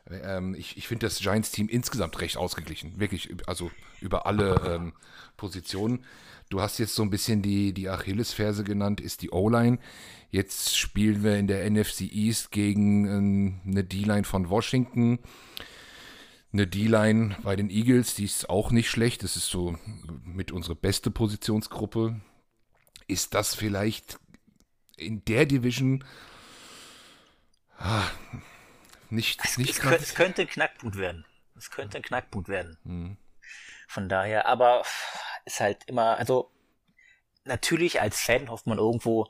ähm, 0.10 0.56
ich, 0.56 0.78
ich 0.78 0.88
finde 0.88 1.06
das 1.06 1.20
Giants-Team 1.20 1.70
insgesamt 1.70 2.20
recht 2.22 2.38
ausgeglichen. 2.38 3.00
Wirklich, 3.00 3.36
also 3.48 3.72
über 4.02 4.26
alle 4.26 4.62
ähm, 4.66 4.94
Positionen. 5.38 6.04
Du 6.50 6.62
hast 6.62 6.78
jetzt 6.78 6.96
so 6.96 7.04
ein 7.04 7.10
bisschen 7.10 7.42
die, 7.42 7.74
die 7.74 7.90
Achillesferse 7.90 8.64
genannt, 8.64 9.02
ist 9.02 9.22
die 9.22 9.32
O-Line. 9.32 9.80
Jetzt 10.30 10.78
spielen 10.78 11.24
wir 11.24 11.38
in 11.38 11.48
der 11.48 11.70
NFC 11.70 12.02
East 12.02 12.52
gegen 12.52 13.06
ähm, 13.06 13.62
eine 13.66 13.84
D-Line 13.84 14.24
von 14.24 14.50
Washington. 14.50 15.20
Eine 16.52 16.68
D-Line 16.68 17.38
bei 17.42 17.56
den 17.56 17.70
Eagles, 17.70 18.16
die 18.16 18.26
ist 18.26 18.50
auch 18.50 18.72
nicht 18.72 18.90
schlecht. 18.90 19.24
Das 19.24 19.36
ist 19.36 19.48
so 19.48 19.78
mit 20.24 20.52
unserer 20.52 20.76
beste 20.76 21.10
Positionsgruppe. 21.10 22.20
Ist 23.08 23.34
das 23.34 23.56
vielleicht 23.56 24.20
in 24.98 25.26
der 25.26 25.46
Division 25.46 26.04
Ah, 27.78 28.10
nicht, 29.10 29.40
es, 29.44 29.58
nicht 29.58 29.72
es, 29.72 29.80
könnte, 29.80 30.04
es 30.04 30.16
könnte 30.16 30.42
ein 30.44 30.48
Knackpunkt 30.48 30.98
werden. 30.98 31.26
Es 31.58 31.70
könnte 31.70 31.98
ein 31.98 32.04
Knackpunkt 32.04 32.50
werden. 32.50 32.78
Mhm. 32.84 33.18
Von 33.88 34.10
daher, 34.10 34.48
aber 34.48 34.84
ist 35.46 35.60
halt 35.60 35.84
immer, 35.86 36.18
also 36.18 36.52
natürlich 37.46 38.02
als 38.02 38.20
Fan 38.20 38.50
hofft 38.50 38.68
man 38.68 38.78
irgendwo, 38.78 39.28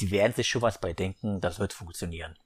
die 0.00 0.10
werden 0.10 0.32
sich 0.32 0.48
schon 0.48 0.62
was 0.62 0.80
bei 0.80 0.92
denken, 0.92 1.40
das 1.40 1.58
wird 1.58 1.72
funktionieren. 1.72 2.36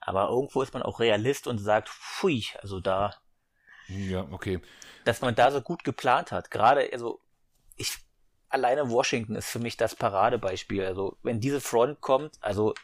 Aber 0.00 0.28
irgendwo 0.28 0.62
ist 0.62 0.72
man 0.74 0.82
auch 0.82 1.00
Realist 1.00 1.46
und 1.46 1.58
sagt, 1.58 1.88
pfui, 1.88 2.46
also 2.62 2.80
da. 2.80 3.14
Ja, 3.88 4.26
okay. 4.30 4.60
Dass 5.04 5.20
man 5.20 5.34
da 5.34 5.50
so 5.50 5.60
gut 5.60 5.84
geplant 5.84 6.32
hat. 6.32 6.50
Gerade, 6.50 6.88
also, 6.92 7.20
ich, 7.76 7.98
alleine 8.48 8.90
Washington 8.90 9.34
ist 9.34 9.48
für 9.48 9.58
mich 9.58 9.76
das 9.76 9.94
Paradebeispiel. 9.94 10.84
Also, 10.84 11.16
wenn 11.22 11.40
diese 11.40 11.60
Front 11.60 12.00
kommt, 12.00 12.38
also 12.40 12.74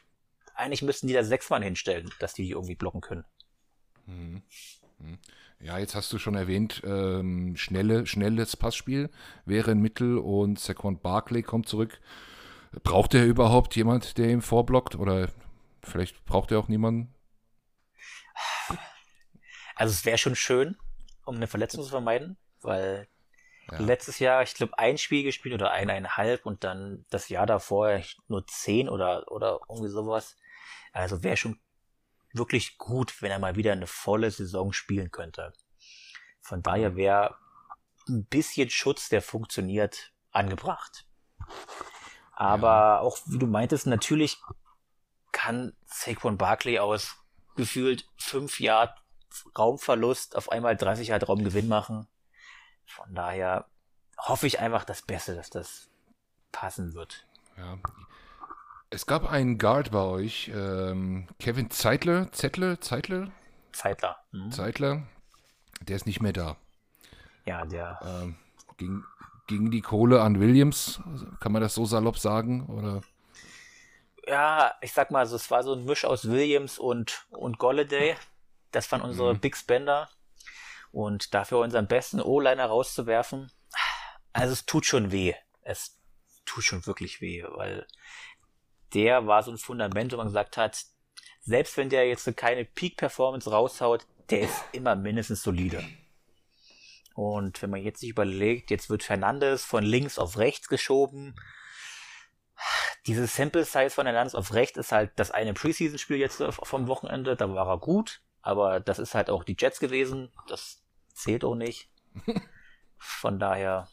eigentlich 0.54 0.82
müssten 0.82 1.06
die 1.06 1.14
da 1.14 1.24
sechs 1.24 1.50
Mann 1.50 1.62
hinstellen, 1.62 2.10
dass 2.20 2.34
die 2.34 2.44
die 2.44 2.52
irgendwie 2.52 2.76
blocken 2.76 3.00
können. 3.00 3.24
Mhm. 4.06 4.42
Ja, 5.60 5.78
jetzt 5.78 5.94
hast 5.94 6.12
du 6.12 6.18
schon 6.18 6.34
erwähnt, 6.34 6.82
ähm, 6.84 7.56
schnelle, 7.56 8.06
schnelles 8.06 8.56
Passspiel 8.56 9.10
wäre 9.44 9.70
ein 9.70 9.80
Mittel 9.80 10.18
und 10.18 10.58
Saquon 10.58 11.00
Barkley 11.00 11.42
kommt 11.42 11.68
zurück. 11.68 12.00
Braucht 12.82 13.14
er 13.14 13.24
überhaupt 13.24 13.76
jemand, 13.76 14.18
der 14.18 14.28
ihm 14.28 14.42
vorblockt? 14.42 14.96
Oder 14.96 15.30
vielleicht 15.82 16.24
braucht 16.24 16.50
er 16.52 16.58
auch 16.58 16.68
niemanden? 16.68 17.14
Also 19.76 19.92
es 19.92 20.04
wäre 20.04 20.18
schon 20.18 20.36
schön, 20.36 20.76
um 21.24 21.36
eine 21.36 21.46
Verletzung 21.46 21.82
zu 21.82 21.90
vermeiden, 21.90 22.36
weil 22.60 23.08
ja. 23.70 23.78
letztes 23.78 24.18
Jahr, 24.18 24.42
ich 24.42 24.54
glaube, 24.54 24.78
ein 24.78 24.98
Spiel 24.98 25.22
gespielt 25.22 25.54
oder 25.54 25.70
eineinhalb 25.70 26.46
und 26.46 26.64
dann 26.64 27.04
das 27.10 27.28
Jahr 27.28 27.46
davor 27.46 28.00
nur 28.28 28.46
zehn 28.46 28.88
oder, 28.88 29.30
oder 29.30 29.60
irgendwie 29.68 29.90
sowas. 29.90 30.36
Also 30.92 31.22
wäre 31.22 31.36
schon 31.36 31.60
wirklich 32.32 32.78
gut, 32.78 33.22
wenn 33.22 33.30
er 33.30 33.38
mal 33.38 33.56
wieder 33.56 33.72
eine 33.72 33.86
volle 33.86 34.30
Saison 34.30 34.72
spielen 34.72 35.10
könnte. 35.10 35.52
Von 36.40 36.62
daher 36.62 36.96
wäre 36.96 37.36
ein 38.08 38.26
bisschen 38.26 38.68
Schutz, 38.70 39.08
der 39.08 39.22
funktioniert, 39.22 40.12
angebracht. 40.30 41.06
Aber 42.32 42.68
ja. 42.68 42.98
auch, 43.00 43.18
wie 43.26 43.38
du 43.38 43.46
meintest, 43.46 43.86
natürlich 43.86 44.42
kann 45.32 45.74
Saquon 45.86 46.36
Barkley 46.36 46.78
aus 46.78 47.16
gefühlt 47.56 48.08
fünf 48.16 48.60
Jahren 48.60 48.90
Raumverlust 49.56 50.36
auf 50.36 50.50
einmal 50.50 50.76
30 50.76 51.08
Jahre 51.08 51.26
Raumgewinn 51.26 51.68
machen. 51.68 52.06
Von 52.86 53.14
daher 53.14 53.66
hoffe 54.18 54.46
ich 54.46 54.60
einfach 54.60 54.84
das 54.84 55.02
Beste, 55.02 55.34
dass 55.34 55.50
das 55.50 55.90
passen 56.52 56.94
wird. 56.94 57.26
Ja. 57.56 57.78
Es 58.94 59.06
gab 59.06 59.28
einen 59.28 59.58
Guard 59.58 59.90
bei 59.90 60.02
euch, 60.04 60.52
ähm, 60.54 61.26
Kevin 61.40 61.68
Zeitler, 61.68 62.30
Zettler, 62.30 62.80
Zeitler? 62.80 63.32
Zeitler. 63.72 64.24
Mhm. 64.30 64.52
Zeitler, 64.52 65.02
der 65.80 65.96
ist 65.96 66.06
nicht 66.06 66.22
mehr 66.22 66.32
da. 66.32 66.56
Ja, 67.44 67.64
der. 67.64 67.98
Ähm, 68.04 68.36
ging, 68.76 69.02
ging 69.48 69.72
die 69.72 69.80
Kohle 69.80 70.22
an 70.22 70.38
Williams, 70.38 71.00
kann 71.40 71.50
man 71.50 71.60
das 71.60 71.74
so 71.74 71.84
salopp 71.84 72.20
sagen? 72.20 72.66
Oder? 72.66 73.00
Ja, 74.28 74.76
ich 74.80 74.92
sag 74.92 75.10
mal, 75.10 75.24
es 75.24 75.50
war 75.50 75.64
so 75.64 75.72
ein 75.72 75.84
Misch 75.84 76.04
aus 76.04 76.30
Williams 76.30 76.78
und, 76.78 77.26
und 77.30 77.58
Golladay. 77.58 78.14
Das 78.70 78.92
waren 78.92 79.02
unsere 79.02 79.34
mhm. 79.34 79.40
Big 79.40 79.56
Spender. 79.56 80.08
Und 80.92 81.34
dafür 81.34 81.58
unseren 81.58 81.88
besten 81.88 82.20
O-Liner 82.20 82.66
rauszuwerfen, 82.66 83.50
also 84.32 84.52
es 84.52 84.66
tut 84.66 84.86
schon 84.86 85.10
weh. 85.10 85.34
Es 85.62 85.98
tut 86.46 86.62
schon 86.62 86.86
wirklich 86.86 87.20
weh, 87.20 87.42
weil 87.56 87.88
der 88.94 89.26
war 89.26 89.42
so 89.42 89.50
ein 89.50 89.58
Fundament, 89.58 90.12
wo 90.12 90.16
man 90.16 90.26
gesagt 90.26 90.56
hat, 90.56 90.84
selbst 91.40 91.76
wenn 91.76 91.90
der 91.90 92.08
jetzt 92.08 92.36
keine 92.36 92.64
Peak-Performance 92.64 93.50
raushaut, 93.50 94.06
der 94.30 94.40
ist 94.40 94.64
immer 94.72 94.96
mindestens 94.96 95.42
solide. 95.42 95.84
Und 97.14 97.60
wenn 97.62 97.70
man 97.70 97.82
jetzt 97.82 98.00
sich 98.00 98.10
überlegt, 98.10 98.70
jetzt 98.70 98.90
wird 98.90 99.02
Fernandes 99.02 99.64
von 99.64 99.84
links 99.84 100.18
auf 100.18 100.38
rechts 100.38 100.68
geschoben. 100.68 101.34
Dieses 103.06 103.36
Sample 103.36 103.64
Size 103.64 103.90
von 103.90 104.04
Fernandes 104.04 104.34
auf 104.34 104.54
rechts 104.54 104.78
ist 104.78 104.92
halt 104.92 105.12
das 105.16 105.30
eine 105.30 105.54
Preseason-Spiel 105.54 106.16
jetzt 106.16 106.42
vom 106.42 106.88
Wochenende, 106.88 107.36
da 107.36 107.52
war 107.52 107.68
er 107.68 107.78
gut, 107.78 108.22
aber 108.40 108.80
das 108.80 108.98
ist 108.98 109.14
halt 109.14 109.30
auch 109.30 109.44
die 109.44 109.56
Jets 109.58 109.78
gewesen, 109.78 110.32
das 110.48 110.82
zählt 111.12 111.44
auch 111.44 111.54
nicht. 111.54 111.90
Von 112.98 113.38
daher, 113.38 113.88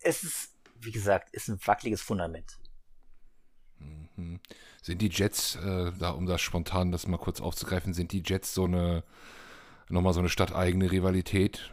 es 0.00 0.22
ist, 0.22 0.56
wie 0.76 0.92
gesagt, 0.92 1.30
ist 1.34 1.48
ein 1.48 1.60
wackeliges 1.66 2.00
Fundament. 2.00 2.58
Mhm. 4.20 4.40
Sind 4.82 5.02
die 5.02 5.08
Jets, 5.08 5.56
äh, 5.56 5.92
da, 5.98 6.10
um 6.10 6.26
das 6.26 6.40
spontan 6.40 6.92
das 6.92 7.06
mal 7.06 7.18
kurz 7.18 7.40
aufzugreifen, 7.40 7.92
sind 7.92 8.12
die 8.12 8.22
Jets 8.24 8.54
so 8.54 8.64
eine, 8.64 9.02
nochmal 9.88 10.14
so 10.14 10.20
eine 10.20 10.28
stadteigene 10.28 10.90
Rivalität? 10.90 11.70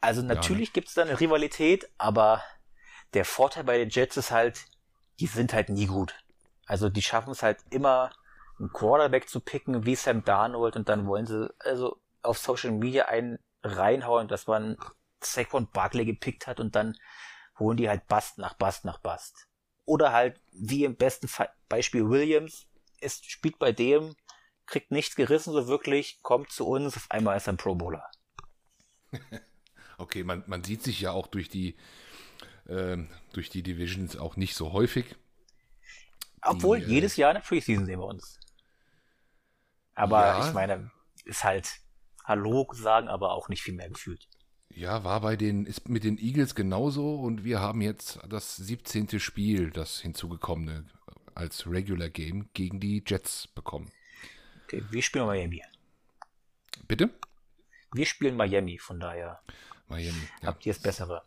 Also 0.00 0.22
natürlich 0.22 0.68
ja, 0.68 0.72
ne? 0.72 0.74
gibt 0.74 0.88
es 0.88 0.94
da 0.94 1.02
eine 1.02 1.18
Rivalität, 1.18 1.88
aber 1.96 2.42
der 3.14 3.24
Vorteil 3.24 3.64
bei 3.64 3.78
den 3.78 3.88
Jets 3.88 4.16
ist 4.16 4.30
halt, 4.30 4.66
die 5.20 5.26
sind 5.26 5.52
halt 5.52 5.68
nie 5.70 5.86
gut. 5.86 6.14
Also 6.66 6.88
die 6.90 7.02
schaffen 7.02 7.30
es 7.30 7.42
halt 7.42 7.58
immer, 7.70 8.10
einen 8.58 8.72
Quarterback 8.72 9.28
zu 9.28 9.40
picken, 9.40 9.84
wie 9.86 9.94
Sam 9.94 10.24
Darnold, 10.24 10.76
und 10.76 10.88
dann 10.88 11.06
wollen 11.06 11.26
sie 11.26 11.52
also 11.60 12.00
auf 12.22 12.38
Social 12.38 12.72
Media 12.72 13.06
einen 13.06 13.38
reinhauen, 13.62 14.28
dass 14.28 14.46
man 14.46 14.76
Saquon 15.22 15.68
Barkley 15.70 16.04
gepickt 16.04 16.46
hat 16.46 16.60
und 16.60 16.74
dann 16.74 16.96
holen 17.58 17.76
die 17.76 17.88
halt 17.88 18.06
Bast 18.06 18.38
nach 18.38 18.54
Bast 18.54 18.84
nach 18.84 18.98
Bast. 18.98 19.45
Oder 19.86 20.12
halt, 20.12 20.40
wie 20.52 20.84
im 20.84 20.96
besten 20.96 21.28
Beispiel 21.68 22.08
Williams, 22.08 22.66
es 23.00 23.24
spielt 23.24 23.58
bei 23.58 23.72
dem, 23.72 24.14
kriegt 24.66 24.90
nichts 24.90 25.14
gerissen 25.16 25.52
so 25.52 25.68
wirklich, 25.68 26.20
kommt 26.22 26.50
zu 26.50 26.66
uns, 26.66 26.96
auf 26.96 27.06
einmal 27.10 27.36
ist 27.36 27.46
er 27.46 27.54
ein 27.54 27.56
Pro 27.56 27.74
Bowler. 27.74 28.04
okay, 29.98 30.24
man, 30.24 30.42
man 30.46 30.64
sieht 30.64 30.82
sich 30.82 31.00
ja 31.00 31.12
auch 31.12 31.28
durch 31.28 31.48
die, 31.48 31.76
äh, 32.66 32.98
durch 33.32 33.48
die 33.48 33.62
Divisions 33.62 34.16
auch 34.16 34.36
nicht 34.36 34.54
so 34.54 34.72
häufig. 34.72 35.14
Obwohl, 36.42 36.80
die, 36.80 36.86
äh, 36.86 36.88
jedes 36.88 37.16
Jahr 37.16 37.30
eine 37.30 37.40
Preseason 37.40 37.86
sehen 37.86 38.00
wir 38.00 38.06
uns. 38.06 38.40
Aber 39.94 40.26
ja, 40.26 40.46
ich 40.46 40.52
meine, 40.52 40.90
ist 41.24 41.44
halt 41.44 41.80
Hallo 42.24 42.68
sagen, 42.72 43.08
aber 43.08 43.30
auch 43.32 43.48
nicht 43.48 43.62
viel 43.62 43.74
mehr 43.74 43.88
gefühlt. 43.88 44.28
Ja, 44.76 45.04
war 45.04 45.22
bei 45.22 45.36
den, 45.36 45.64
ist 45.64 45.88
mit 45.88 46.04
den 46.04 46.18
Eagles 46.18 46.54
genauso 46.54 47.14
und 47.14 47.44
wir 47.44 47.60
haben 47.60 47.80
jetzt 47.80 48.20
das 48.28 48.56
17. 48.56 49.18
Spiel, 49.18 49.70
das 49.70 50.00
hinzugekommene, 50.00 50.84
als 51.34 51.66
Regular 51.66 52.10
Game 52.10 52.50
gegen 52.52 52.78
die 52.78 53.02
Jets 53.06 53.48
bekommen. 53.48 53.90
Okay, 54.64 54.82
wir 54.90 55.00
spielen 55.00 55.24
Miami. 55.24 55.62
Bitte? 56.86 57.08
Wir 57.94 58.04
spielen 58.04 58.36
Miami, 58.36 58.76
von 58.76 59.00
daher. 59.00 59.40
Miami. 59.88 60.28
Ja. 60.42 60.48
Habt 60.48 60.66
ihr 60.66 60.74
das 60.74 60.82
Bessere? 60.82 61.22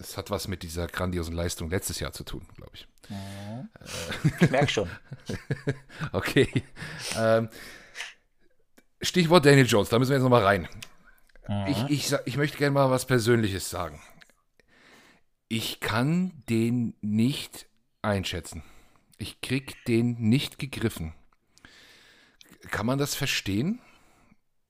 Es 0.00 0.16
hat 0.16 0.30
was 0.30 0.48
mit 0.48 0.64
dieser 0.64 0.88
grandiosen 0.88 1.36
Leistung 1.36 1.70
letztes 1.70 2.00
Jahr 2.00 2.12
zu 2.12 2.24
tun, 2.24 2.48
glaube 2.56 2.72
ich. 2.74 2.88
Mhm. 3.08 3.68
Ich 4.40 4.50
merke 4.50 4.72
schon. 4.72 4.90
okay. 6.12 6.48
Ähm, 7.16 7.48
Stichwort 9.00 9.46
Daniel 9.46 9.66
Jones, 9.66 9.88
da 9.88 10.00
müssen 10.00 10.10
wir 10.10 10.16
jetzt 10.16 10.24
nochmal 10.24 10.42
rein. 10.42 10.68
Mhm. 11.48 11.66
Ich, 11.66 12.12
ich, 12.12 12.18
ich 12.24 12.36
möchte 12.36 12.58
gerne 12.58 12.72
mal 12.72 12.90
was 12.90 13.06
Persönliches 13.06 13.68
sagen. 13.70 14.00
Ich 15.48 15.80
kann 15.80 16.42
den 16.48 16.96
nicht 17.00 17.66
einschätzen. 18.00 18.62
Ich 19.18 19.40
krieg 19.40 19.84
den 19.84 20.16
nicht 20.18 20.58
gegriffen. 20.58 21.14
Kann 22.70 22.86
man 22.86 22.98
das 22.98 23.14
verstehen? 23.14 23.80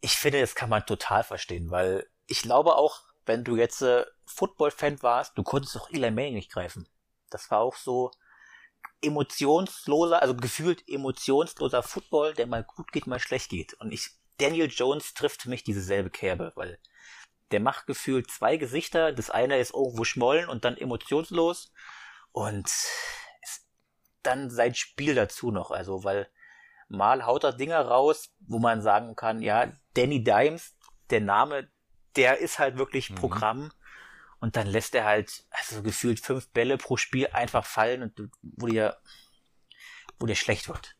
Ich 0.00 0.16
finde, 0.16 0.40
das 0.40 0.54
kann 0.54 0.68
man 0.68 0.84
total 0.84 1.22
verstehen, 1.22 1.70
weil 1.70 2.06
ich 2.26 2.42
glaube 2.42 2.74
auch, 2.76 3.02
wenn 3.24 3.44
du 3.44 3.56
jetzt 3.56 3.82
äh, 3.82 4.04
Football-Fan 4.26 5.02
warst, 5.02 5.38
du 5.38 5.42
konntest 5.42 5.76
doch 5.76 5.90
Eli 5.90 6.10
Manning 6.10 6.34
nicht 6.34 6.50
greifen. 6.50 6.88
Das 7.30 7.50
war 7.50 7.60
auch 7.60 7.76
so 7.76 8.10
emotionsloser, 9.00 10.20
also 10.22 10.34
gefühlt 10.34 10.88
emotionsloser 10.88 11.82
Football, 11.82 12.34
der 12.34 12.46
mal 12.46 12.64
gut 12.64 12.92
geht, 12.92 13.06
mal 13.06 13.20
schlecht 13.20 13.50
geht. 13.50 13.74
Und 13.74 13.92
ich 13.92 14.10
Daniel 14.42 14.68
Jones 14.70 15.14
trifft 15.14 15.42
für 15.42 15.50
mich 15.50 15.62
dieselbe 15.62 16.10
Kerbe, 16.10 16.52
weil 16.56 16.78
der 17.52 17.60
macht 17.60 17.86
gefühlt 17.86 18.30
zwei 18.30 18.56
Gesichter. 18.56 19.12
Das 19.12 19.30
eine 19.30 19.58
ist 19.58 19.74
irgendwo 19.74 20.04
schmollen 20.04 20.48
und 20.48 20.64
dann 20.64 20.76
emotionslos. 20.76 21.72
Und 22.32 22.70
dann 24.22 24.50
sein 24.50 24.74
Spiel 24.74 25.14
dazu 25.14 25.50
noch. 25.50 25.70
Also, 25.70 26.02
weil 26.02 26.28
mal 26.88 27.24
haut 27.26 27.44
er 27.44 27.52
Dinger 27.52 27.82
raus, 27.82 28.34
wo 28.40 28.58
man 28.58 28.82
sagen 28.82 29.14
kann, 29.14 29.42
ja, 29.42 29.70
Danny 29.94 30.24
Dimes, 30.24 30.76
der 31.10 31.20
Name, 31.20 31.70
der 32.16 32.38
ist 32.38 32.58
halt 32.58 32.78
wirklich 32.78 33.10
mhm. 33.10 33.16
Programm. 33.16 33.72
Und 34.40 34.56
dann 34.56 34.66
lässt 34.66 34.94
er 34.94 35.04
halt, 35.04 35.44
also 35.50 35.82
gefühlt 35.82 36.18
fünf 36.18 36.48
Bälle 36.48 36.78
pro 36.78 36.96
Spiel 36.96 37.28
einfach 37.28 37.64
fallen 37.64 38.02
und 38.02 38.30
wo 38.42 38.66
dir, 38.66 38.98
wo 40.18 40.26
dir 40.26 40.34
schlecht 40.34 40.68
wird. 40.68 40.96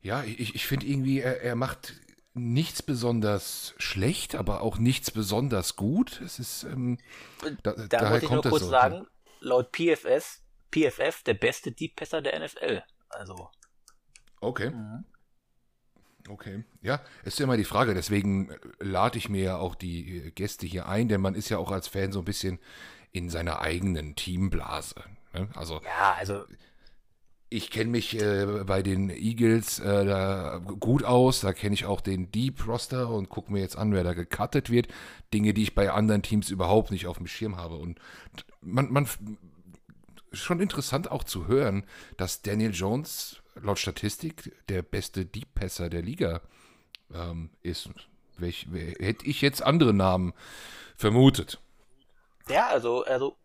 Ja, 0.00 0.22
ich, 0.22 0.54
ich 0.54 0.66
finde 0.66 0.86
irgendwie, 0.86 1.20
er, 1.20 1.42
er 1.42 1.54
macht 1.54 1.94
nichts 2.34 2.82
besonders 2.82 3.74
schlecht, 3.78 4.34
aber 4.34 4.60
auch 4.60 4.78
nichts 4.78 5.10
besonders 5.10 5.76
gut. 5.76 6.20
Es 6.20 6.38
ist, 6.38 6.64
ähm, 6.64 6.98
da, 7.62 7.72
da 7.72 8.10
muss 8.10 8.22
ich 8.22 8.30
nur 8.30 8.42
kurz 8.42 8.64
so. 8.64 8.70
sagen, 8.70 9.06
laut 9.40 9.72
PFS, 9.72 10.42
PFF 10.72 11.22
der 11.22 11.34
beste 11.34 11.72
Deep 11.72 11.96
Passer 11.96 12.20
der 12.20 12.44
NFL. 12.44 12.82
Also. 13.08 13.50
Okay. 14.40 14.70
Mhm. 14.70 15.04
Okay. 16.28 16.64
Ja, 16.80 17.02
es 17.22 17.34
ist 17.34 17.38
ja 17.38 17.44
immer 17.44 17.56
die 17.56 17.64
Frage, 17.64 17.94
deswegen 17.94 18.54
lade 18.80 19.18
ich 19.18 19.28
mir 19.28 19.44
ja 19.44 19.56
auch 19.58 19.74
die 19.74 20.32
Gäste 20.34 20.66
hier 20.66 20.88
ein, 20.88 21.08
denn 21.08 21.20
man 21.20 21.34
ist 21.34 21.50
ja 21.50 21.58
auch 21.58 21.70
als 21.70 21.86
Fan 21.86 22.12
so 22.12 22.20
ein 22.20 22.24
bisschen 22.24 22.58
in 23.12 23.28
seiner 23.28 23.60
eigenen 23.60 24.16
Teamblase. 24.16 24.96
Ne? 25.34 25.48
Also, 25.54 25.82
ja, 25.84 26.14
also 26.18 26.44
ich 27.54 27.70
kenne 27.70 27.90
mich 27.90 28.20
äh, 28.20 28.64
bei 28.66 28.82
den 28.82 29.10
Eagles 29.10 29.78
äh, 29.78 30.04
da 30.04 30.58
gut 30.58 31.04
aus. 31.04 31.40
Da 31.40 31.52
kenne 31.52 31.74
ich 31.74 31.84
auch 31.84 32.00
den 32.00 32.32
Deep 32.32 32.66
Roster 32.66 33.08
und 33.10 33.28
gucke 33.28 33.52
mir 33.52 33.60
jetzt 33.60 33.76
an, 33.76 33.92
wer 33.92 34.02
da 34.02 34.12
gecuttet 34.12 34.70
wird. 34.70 34.88
Dinge, 35.32 35.54
die 35.54 35.62
ich 35.62 35.74
bei 35.76 35.92
anderen 35.92 36.22
Teams 36.22 36.50
überhaupt 36.50 36.90
nicht 36.90 37.06
auf 37.06 37.18
dem 37.18 37.28
Schirm 37.28 37.56
habe. 37.56 37.76
Und 37.76 38.00
man, 38.60 38.92
man 38.92 39.08
schon 40.32 40.58
interessant 40.58 41.12
auch 41.12 41.22
zu 41.22 41.46
hören, 41.46 41.84
dass 42.16 42.42
Daniel 42.42 42.72
Jones 42.74 43.40
laut 43.54 43.78
Statistik 43.78 44.52
der 44.68 44.82
beste 44.82 45.24
Deep 45.24 45.54
Passer 45.54 45.88
der 45.88 46.02
Liga 46.02 46.40
ähm, 47.14 47.50
ist. 47.62 47.88
Welch, 48.36 48.66
hätte 48.98 49.26
ich 49.26 49.40
jetzt 49.42 49.62
andere 49.62 49.94
Namen 49.94 50.34
vermutet? 50.96 51.60
Ja, 52.48 52.66
also, 52.66 53.04
also 53.04 53.36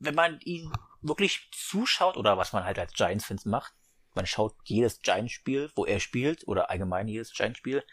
wenn 0.00 0.16
man 0.16 0.40
ihn 0.40 0.72
wirklich 1.02 1.50
zuschaut 1.52 2.16
oder 2.16 2.38
was 2.38 2.52
man 2.52 2.64
halt 2.64 2.78
als 2.78 2.94
Giants-Fans 2.94 3.44
macht, 3.44 3.74
man 4.14 4.26
schaut 4.26 4.54
jedes 4.64 5.00
Giants-Spiel, 5.00 5.70
wo 5.74 5.84
er 5.84 6.00
spielt 6.00 6.46
oder 6.46 6.70
allgemein 6.70 7.08
jedes 7.08 7.32
Giants-Spiel, 7.32 7.84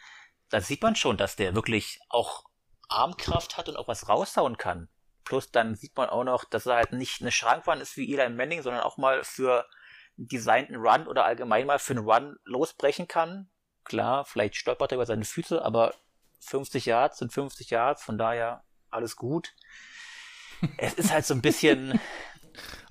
da 0.49 0.61
sieht 0.61 0.81
man 0.81 0.95
schon, 0.95 1.17
dass 1.17 1.35
der 1.35 1.55
wirklich 1.55 1.99
auch 2.09 2.45
Armkraft 2.87 3.57
hat 3.57 3.69
und 3.69 3.77
auch 3.77 3.87
was 3.87 4.09
raushauen 4.09 4.57
kann. 4.57 4.89
Plus 5.23 5.51
dann 5.51 5.75
sieht 5.75 5.95
man 5.95 6.09
auch 6.09 6.23
noch, 6.23 6.43
dass 6.43 6.65
er 6.65 6.75
halt 6.75 6.91
nicht 6.91 7.21
eine 7.21 7.31
Schrankwand 7.31 7.81
ist 7.81 7.97
wie 7.97 8.11
Eli 8.11 8.29
Manning, 8.29 8.63
sondern 8.63 8.81
auch 8.81 8.97
mal 8.97 9.23
für 9.23 9.67
einen 10.17 10.27
designten 10.27 10.75
Run 10.75 11.07
oder 11.07 11.25
allgemein 11.25 11.67
mal 11.67 11.79
für 11.79 11.93
einen 11.93 12.09
Run 12.09 12.37
losbrechen 12.45 13.07
kann. 13.07 13.49
Klar, 13.83 14.25
vielleicht 14.25 14.55
stolpert 14.55 14.91
er 14.91 14.95
über 14.95 15.05
seine 15.05 15.25
Füße, 15.25 15.63
aber 15.63 15.93
50 16.41 16.85
Yards 16.85 17.19
sind 17.19 17.31
50 17.31 17.69
Yards, 17.69 18.03
von 18.03 18.17
daher 18.17 18.63
alles 18.89 19.15
gut. 19.15 19.53
Es 20.77 20.95
ist 20.95 21.11
halt 21.11 21.25
so 21.25 21.33
ein 21.33 21.41
bisschen, 21.41 21.99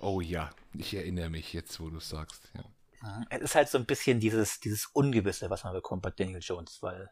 Oh 0.01 0.21
ja, 0.21 0.51
ich 0.75 0.95
erinnere 0.95 1.31
mich 1.31 1.53
jetzt, 1.53 1.81
wo 1.81 1.91
du 1.91 2.01
sagst. 2.01 2.51
Ja. 2.55 2.65
Mhm. 3.01 3.27
Es 3.31 3.41
ist 3.43 3.55
halt 3.55 3.69
so 3.69 3.79
ein 3.79 3.87
bisschen 3.87 4.21
dieses, 4.21 4.61
dieses 4.61 4.87
Ungewisse, 4.87 5.51
was 5.51 5.65
man 5.65 5.73
bekommt 5.73 6.03
bei 6.03 6.11
Daniel 6.11 6.41
Jones, 6.41 6.83
weil 6.83 7.11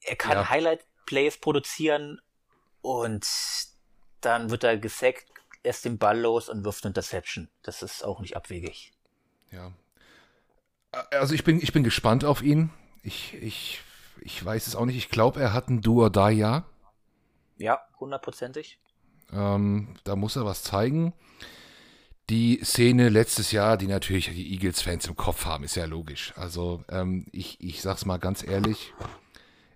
er 0.00 0.16
kann 0.16 0.32
ja. 0.32 0.48
Highlight-Plays 0.48 1.38
produzieren 1.38 2.20
und 2.80 3.26
dann 4.20 4.50
wird 4.50 4.64
er 4.64 4.76
gesackt, 4.78 5.26
lässt 5.64 5.84
den 5.84 5.98
Ball 5.98 6.18
los 6.18 6.48
und 6.48 6.64
wirft 6.64 6.84
eine 6.84 6.90
Interception. 6.90 7.48
Das 7.62 7.82
ist 7.82 8.04
auch 8.04 8.20
nicht 8.20 8.36
abwegig. 8.36 8.92
Ja. 9.50 9.72
Also 11.10 11.34
ich 11.34 11.44
bin, 11.44 11.60
ich 11.60 11.72
bin 11.72 11.84
gespannt 11.84 12.24
auf 12.24 12.42
ihn. 12.42 12.70
Ich, 13.02 13.34
ich, 13.34 13.82
ich 14.20 14.44
weiß 14.44 14.66
es 14.66 14.76
auch 14.76 14.84
nicht. 14.84 14.96
Ich 14.96 15.08
glaube, 15.08 15.40
er 15.40 15.52
hat 15.52 15.68
ein 15.68 15.80
Do-or-Die-Jahr. 15.80 16.68
Ja, 17.58 17.80
hundertprozentig. 17.98 18.78
Ähm, 19.32 19.94
da 20.04 20.16
muss 20.16 20.36
er 20.36 20.44
was 20.44 20.62
zeigen. 20.62 21.12
Die 22.30 22.60
Szene 22.62 23.08
letztes 23.08 23.52
Jahr, 23.52 23.76
die 23.76 23.86
natürlich 23.86 24.30
die 24.30 24.52
Eagles-Fans 24.52 25.06
im 25.06 25.16
Kopf 25.16 25.44
haben, 25.44 25.64
ist 25.64 25.74
ja 25.74 25.84
logisch. 25.84 26.32
Also 26.36 26.84
ähm, 26.88 27.26
ich, 27.32 27.60
ich 27.60 27.82
sag's 27.82 28.04
mal 28.04 28.18
ganz 28.18 28.42
ehrlich, 28.42 28.94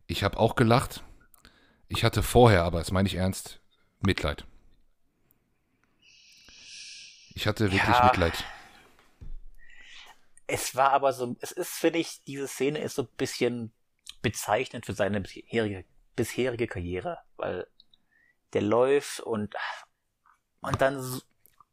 ich 0.07 0.23
habe 0.23 0.39
auch 0.39 0.55
gelacht. 0.55 1.03
Ich 1.89 2.05
hatte 2.05 2.23
vorher, 2.23 2.65
aber 2.65 2.79
das 2.79 2.93
meine 2.93 3.09
ich 3.09 3.17
ernst, 3.17 3.61
Mitleid. 4.01 4.45
Ich 7.35 7.47
hatte 7.47 7.65
wirklich 7.71 7.83
ja, 7.83 8.05
Mitleid. 8.07 8.45
Es 10.47 10.75
war 10.75 10.93
aber 10.93 11.13
so, 11.13 11.37
es 11.41 11.53
ist, 11.53 11.71
finde 11.71 11.99
ich, 11.99 12.23
diese 12.27 12.49
Szene 12.49 12.79
ist 12.79 12.95
so 12.95 13.03
ein 13.03 13.09
bisschen 13.17 13.73
bezeichnend 14.23 14.87
für 14.87 14.95
seine 14.95 15.21
bisherige, 15.21 15.85
bisherige 16.15 16.67
Karriere, 16.67 17.19
weil 17.37 17.67
der 18.57 18.63
läuft 18.63 19.21
und, 19.21 19.55
und 20.61 20.81
dann, 20.81 21.21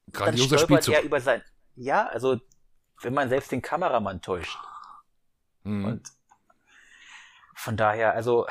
dann 0.08 0.38
stolpert 0.38 0.62
Spielzug. 0.84 0.96
er 0.96 1.04
über 1.04 1.22
sein, 1.22 1.42
ja, 1.76 2.08
also, 2.08 2.42
wenn 3.02 3.14
man 3.14 3.30
selbst 3.30 3.54
den 3.54 3.62
Kameramann 3.62 4.22
täuscht. 4.22 4.58
Mhm. 5.64 5.86
Und 5.86 6.12
von 7.56 7.78
daher, 7.78 8.14
also, 8.14 8.46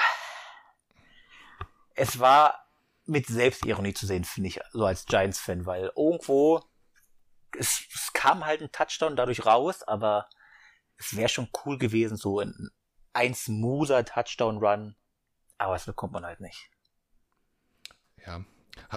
es 1.94 2.18
war 2.18 2.66
mit 3.04 3.26
Selbstironie 3.26 3.92
zu 3.92 4.06
sehen, 4.06 4.24
finde 4.24 4.48
ich, 4.48 4.60
so 4.70 4.86
als 4.86 5.04
Giants-Fan, 5.04 5.66
weil 5.66 5.92
irgendwo, 5.94 6.62
es, 7.58 7.84
es, 7.94 8.14
kam 8.14 8.46
halt 8.46 8.62
ein 8.62 8.72
Touchdown 8.72 9.14
dadurch 9.14 9.44
raus, 9.44 9.82
aber 9.82 10.26
es 10.96 11.14
wäre 11.16 11.28
schon 11.28 11.50
cool 11.66 11.76
gewesen, 11.76 12.16
so 12.16 12.40
ein, 12.40 12.70
ein 13.12 13.34
smoother 13.34 14.06
Touchdown-Run, 14.06 14.96
aber 15.58 15.74
das 15.74 15.84
bekommt 15.84 16.14
man 16.14 16.24
halt 16.24 16.40
nicht. 16.40 16.70
Ja, 18.26 18.44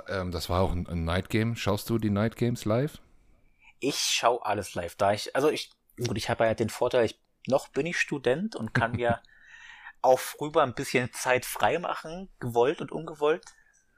ähm, 0.07 0.31
das 0.31 0.49
war 0.49 0.61
auch 0.61 0.71
ein, 0.71 0.87
ein 0.87 1.05
Night 1.05 1.29
Game. 1.29 1.55
Schaust 1.55 1.89
du 1.89 1.97
die 1.97 2.09
Night 2.09 2.35
Games 2.35 2.65
live? 2.65 2.99
Ich 3.79 3.97
schaue 3.97 4.45
alles 4.45 4.73
live, 4.75 4.95
da 4.95 5.11
ich, 5.11 5.35
also 5.35 5.49
ich, 5.49 5.71
gut, 5.97 6.17
ich 6.17 6.29
habe 6.29 6.45
ja 6.45 6.53
den 6.53 6.69
Vorteil, 6.69 7.05
ich, 7.05 7.19
noch 7.47 7.67
bin 7.67 7.85
ich 7.85 7.99
Student 7.99 8.55
und 8.55 8.73
kann 8.73 8.93
mir 8.93 9.21
auch 10.01 10.19
früher 10.19 10.63
ein 10.63 10.73
bisschen 10.73 11.11
Zeit 11.13 11.45
frei 11.45 11.79
machen, 11.79 12.29
gewollt 12.39 12.81
und 12.81 12.91
ungewollt. 12.91 13.43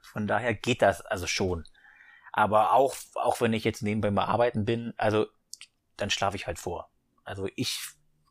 Von 0.00 0.26
daher 0.26 0.54
geht 0.54 0.82
das 0.82 1.02
also 1.02 1.26
schon. 1.26 1.64
Aber 2.32 2.72
auch, 2.72 2.96
auch 3.14 3.40
wenn 3.40 3.52
ich 3.52 3.64
jetzt 3.64 3.82
nebenbei 3.82 4.10
mal 4.10 4.24
arbeiten 4.24 4.64
bin, 4.64 4.94
also 4.96 5.26
dann 5.96 6.10
schlafe 6.10 6.36
ich 6.36 6.46
halt 6.46 6.58
vor. 6.58 6.90
Also 7.24 7.48
ich 7.56 7.80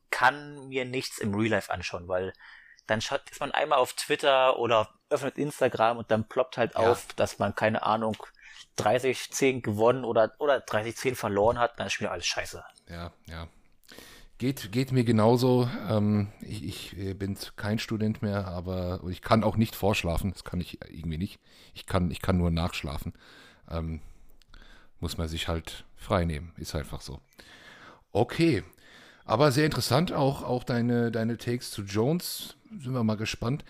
kann 0.10 0.68
mir 0.68 0.86
nichts 0.86 1.20
im 1.20 1.36
Real 1.36 1.52
Life 1.52 1.72
anschauen, 1.72 2.08
weil 2.08 2.34
dann 2.88 3.02
schaut, 3.02 3.30
ist 3.30 3.40
man 3.40 3.52
einmal 3.52 3.80
auf 3.80 3.94
Twitter 3.94 4.58
oder 4.58 4.97
öffnet 5.10 5.38
Instagram 5.38 5.98
und 5.98 6.12
dann 6.12 6.28
ploppt 6.28 6.58
halt 6.58 6.74
ja. 6.74 6.92
auf, 6.92 7.08
dass 7.16 7.40
man, 7.40 7.56
keine 7.56 7.84
Ahnung, 7.84 8.18
30-10 8.78 9.62
gewonnen 9.62 10.06
oder, 10.06 10.34
oder 10.40 10.58
30-10 10.58 11.16
verloren 11.16 11.60
hat, 11.60 11.80
dann 11.80 11.88
ist 11.88 12.00
mir 12.00 12.12
alles 12.12 12.26
scheiße. 12.26 12.64
Ja, 12.90 13.12
ja. 13.28 13.48
Geht, 14.38 14.72
geht 14.72 14.92
mir 14.92 15.04
genauso. 15.04 15.68
Ähm, 15.90 16.28
ich, 16.42 16.64
ich, 16.96 17.18
bin 17.18 17.36
kein 17.56 17.80
Student 17.80 18.22
mehr, 18.22 18.48
aber 18.48 19.02
ich 19.10 19.24
kann 19.24 19.44
auch 19.44 19.58
nicht 19.58 19.76
vorschlafen. 19.76 20.32
Das 20.32 20.44
kann 20.44 20.62
ich 20.62 20.80
irgendwie 20.92 21.18
nicht. 21.18 21.40
Ich 21.74 21.88
kann, 21.88 22.12
ich 22.12 22.22
kann 22.22 22.38
nur 22.38 22.52
nachschlafen. 22.52 23.14
Ähm, 23.70 24.00
muss 25.00 25.18
man 25.18 25.28
sich 25.28 25.48
halt 25.48 25.86
frei 25.96 26.26
nehmen. 26.26 26.54
Ist 26.58 26.76
einfach 26.76 27.02
so. 27.02 27.20
Okay. 28.12 28.64
Aber 29.26 29.52
sehr 29.52 29.66
interessant 29.66 30.14
auch, 30.14 30.44
auch 30.44 30.64
deine, 30.64 31.12
deine 31.12 31.38
Takes 31.38 31.72
zu 31.72 31.82
Jones. 31.82 32.56
Sind 32.80 32.94
wir 32.94 33.04
mal 33.04 33.18
gespannt. 33.18 33.66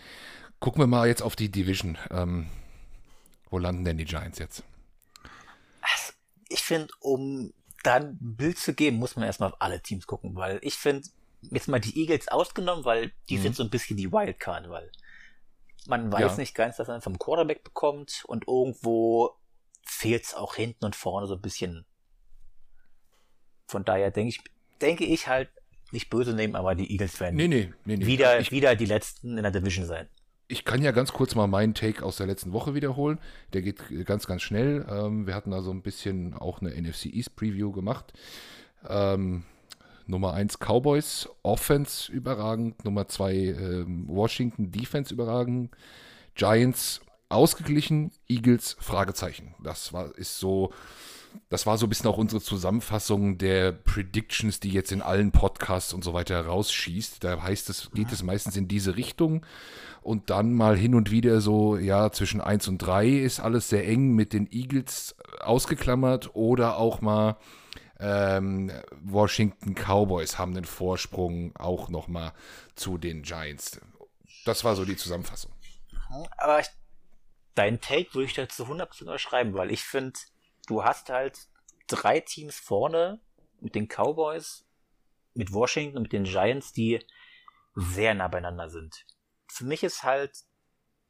Gucken 0.60 0.82
wir 0.82 0.88
mal 0.88 1.08
jetzt 1.08 1.22
auf 1.22 1.36
die 1.36 1.50
Division. 1.50 1.98
Ähm, 2.10 2.50
wo 3.50 3.58
landen 3.58 3.86
denn 3.86 3.98
die 3.98 4.06
Giants 4.06 4.40
jetzt? 4.40 4.64
Also, 5.82 6.14
ich 6.50 6.62
finde, 6.62 6.94
um 7.00 7.54
dann 7.84 8.18
ein 8.22 8.36
Bild 8.36 8.58
zu 8.58 8.74
geben, 8.74 8.98
muss 8.98 9.16
man 9.16 9.26
erstmal 9.26 9.50
auf 9.52 9.62
alle 9.62 9.82
Teams 9.82 10.08
gucken, 10.08 10.36
weil 10.36 10.60
ich 10.62 10.76
finde, 10.76 11.08
jetzt 11.42 11.68
mal 11.68 11.80
die 11.80 11.98
Eagles 12.00 12.28
ausgenommen, 12.28 12.86
weil 12.86 13.12
die 13.30 13.38
mhm. 13.38 13.44
sind 13.44 13.56
so 13.56 13.64
ein 13.64 13.70
bisschen 13.70 13.98
die 13.98 14.12
Wildcard, 14.12 14.70
weil 14.70 14.92
man 15.88 16.12
weiß 16.12 16.34
ja. 16.34 16.38
nicht 16.38 16.56
ganz, 16.56 16.80
was 16.80 16.88
man 16.88 17.02
vom 17.02 17.18
Quarterback 17.18 17.64
bekommt 17.64 18.24
und 18.28 18.48
irgendwo 18.48 19.32
fehlt 19.84 20.26
es 20.26 20.34
auch 20.34 20.56
hinten 20.56 20.86
und 20.86 20.96
vorne 20.96 21.28
so 21.28 21.36
ein 21.36 21.42
bisschen. 21.42 21.86
Von 23.68 23.86
daher 23.86 24.12
denke 24.12 24.30
ich, 24.30 24.42
denke 24.82 25.06
ich 25.06 25.28
halt, 25.28 25.50
nicht 25.92 26.10
böse 26.10 26.34
nehmen, 26.34 26.56
aber 26.56 26.76
die 26.76 26.92
Eagles 26.92 27.20
werden 27.22 27.36
nee, 27.36 27.48
nee, 27.48 27.72
nee, 27.86 28.06
wieder, 28.06 28.40
ich, 28.40 28.52
wieder 28.52 28.76
die 28.76 28.86
letzten 28.86 29.38
in 29.38 29.44
der 29.44 29.52
Division 29.52 29.86
sein. 29.86 30.10
Ich 30.50 30.64
kann 30.64 30.82
ja 30.82 30.92
ganz 30.92 31.12
kurz 31.12 31.36
mal 31.36 31.48
meinen 31.48 31.74
Take 31.74 32.06
aus 32.06 32.18
der 32.18 32.28
letzten 32.28 32.54
Woche 32.54 32.74
wiederholen. 32.74 33.20
Der 33.54 33.62
geht 33.62 33.82
ganz, 34.06 34.28
ganz 34.28 34.42
schnell. 34.42 34.86
Ähm, 34.90 35.28
wir 35.28 35.36
hatten 35.36 35.52
da 35.52 35.62
so 35.62 35.72
ein 35.72 35.82
bisschen 35.82 36.34
auch 36.34 36.62
eine 36.62 36.70
NFC 36.70 37.08
East 37.08 37.36
Preview 37.36 37.72
gemacht. 37.72 38.14
Ähm, 38.88 39.44
Nummer 40.06 40.34
1 40.34 40.60
Cowboys, 40.60 41.28
Offense 41.44 42.10
überragend. 42.10 42.86
Nummer 42.86 43.08
2 43.10 43.34
ähm, 43.34 44.06
Washington, 44.08 44.72
Defense 44.72 45.14
überragend. 45.14 45.72
Giants 46.36 47.02
ausgeglichen, 47.28 48.12
Eagles 48.30 48.78
Fragezeichen. 48.80 49.54
Das 49.62 49.92
war, 49.92 50.16
ist 50.16 50.40
so 50.40 50.72
das 51.50 51.66
war 51.66 51.78
so 51.78 51.86
ein 51.86 51.90
bisschen 51.90 52.08
auch 52.08 52.18
unsere 52.18 52.42
Zusammenfassung 52.42 53.38
der 53.38 53.72
Predictions, 53.72 54.60
die 54.60 54.72
jetzt 54.72 54.92
in 54.92 55.02
allen 55.02 55.32
Podcasts 55.32 55.94
und 55.94 56.04
so 56.04 56.14
weiter 56.14 56.46
rausschießt. 56.46 57.24
Da 57.24 57.42
heißt 57.42 57.70
es, 57.70 57.92
geht 57.92 58.12
es 58.12 58.24
meistens 58.24 58.56
in 58.58 58.68
diese 58.68 58.96
Richtung. 58.96 59.46
Und 60.02 60.30
dann 60.30 60.54
mal 60.54 60.78
hin 60.78 60.96
und 60.96 61.12
wieder 61.12 61.42
so, 61.42 61.78
ja, 61.78 62.12
zwischen 62.12 62.40
1 62.40 62.68
und 62.70 62.78
3 62.78 63.10
ist 63.10 63.40
alles 63.40 63.70
sehr 63.70 63.88
eng 63.88 64.14
mit 64.14 64.34
den 64.34 64.52
Eagles 64.52 65.16
ausgeklammert 65.42 66.34
oder 66.34 66.78
auch 66.78 67.02
mal 67.02 67.38
ähm, 68.00 68.72
Washington 69.02 69.74
Cowboys 69.74 70.38
haben 70.38 70.54
den 70.54 70.66
Vorsprung 70.66 71.56
auch 71.56 71.90
nochmal 71.90 72.34
zu 72.76 72.98
den 72.98 73.24
Giants. 73.24 73.82
Das 74.46 74.64
war 74.64 74.76
so 74.76 74.86
die 74.86 74.96
Zusammenfassung. 74.96 75.52
Aber 76.38 76.60
ich, 76.60 76.68
dein 77.56 77.82
Take 77.82 78.14
würde 78.14 78.26
ich 78.26 78.34
dazu 78.34 78.66
100% 78.66 79.02
unterschreiben, 79.02 79.54
weil 79.54 79.72
ich 79.72 79.84
finde, 79.84 80.20
du 80.68 80.84
hast 80.84 81.10
halt 81.10 81.48
drei 81.88 82.20
Teams 82.20 82.60
vorne 82.60 83.20
mit 83.60 83.74
den 83.74 83.88
Cowboys, 83.88 84.66
mit 85.34 85.52
Washington 85.52 85.98
und 85.98 86.04
mit 86.04 86.14
den 86.14 86.26
Giants, 86.26 86.74
die 86.74 87.04
sehr 87.76 88.14
nah 88.14 88.28
beieinander 88.28 88.70
sind. 88.70 89.06
Für 89.48 89.66
mich 89.66 89.84
ist 89.84 90.04
halt, 90.04 90.46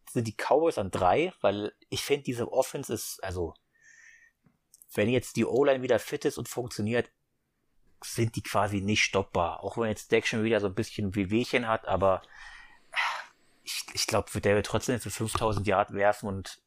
sind 0.09 0.27
die 0.27 0.35
Cowboys 0.35 0.77
an 0.77 0.91
drei, 0.91 1.33
weil 1.41 1.73
ich 1.89 2.03
finde, 2.03 2.23
diese 2.23 2.51
Offense 2.51 2.93
ist, 2.93 3.23
also, 3.23 3.53
wenn 4.93 5.09
jetzt 5.09 5.35
die 5.35 5.45
O-Line 5.45 5.81
wieder 5.81 5.99
fit 5.99 6.23
ist 6.25 6.37
und 6.37 6.47
funktioniert, 6.47 7.11
sind 8.03 8.35
die 8.35 8.43
quasi 8.43 8.81
nicht 8.81 9.03
stoppbar. 9.03 9.63
Auch 9.63 9.77
wenn 9.77 9.89
jetzt 9.89 10.11
Deck 10.11 10.27
schon 10.27 10.43
wieder 10.43 10.59
so 10.59 10.67
ein 10.67 10.75
bisschen 10.75 11.15
Wehwehchen 11.15 11.67
hat, 11.67 11.87
aber 11.87 12.21
ich, 13.63 13.85
ich 13.93 14.07
glaube, 14.07 14.39
der 14.39 14.55
wird 14.55 14.65
trotzdem 14.65 14.99
für 14.99 15.09
5000 15.09 15.67
Yard 15.67 15.93
werfen 15.93 16.29
und 16.29 16.61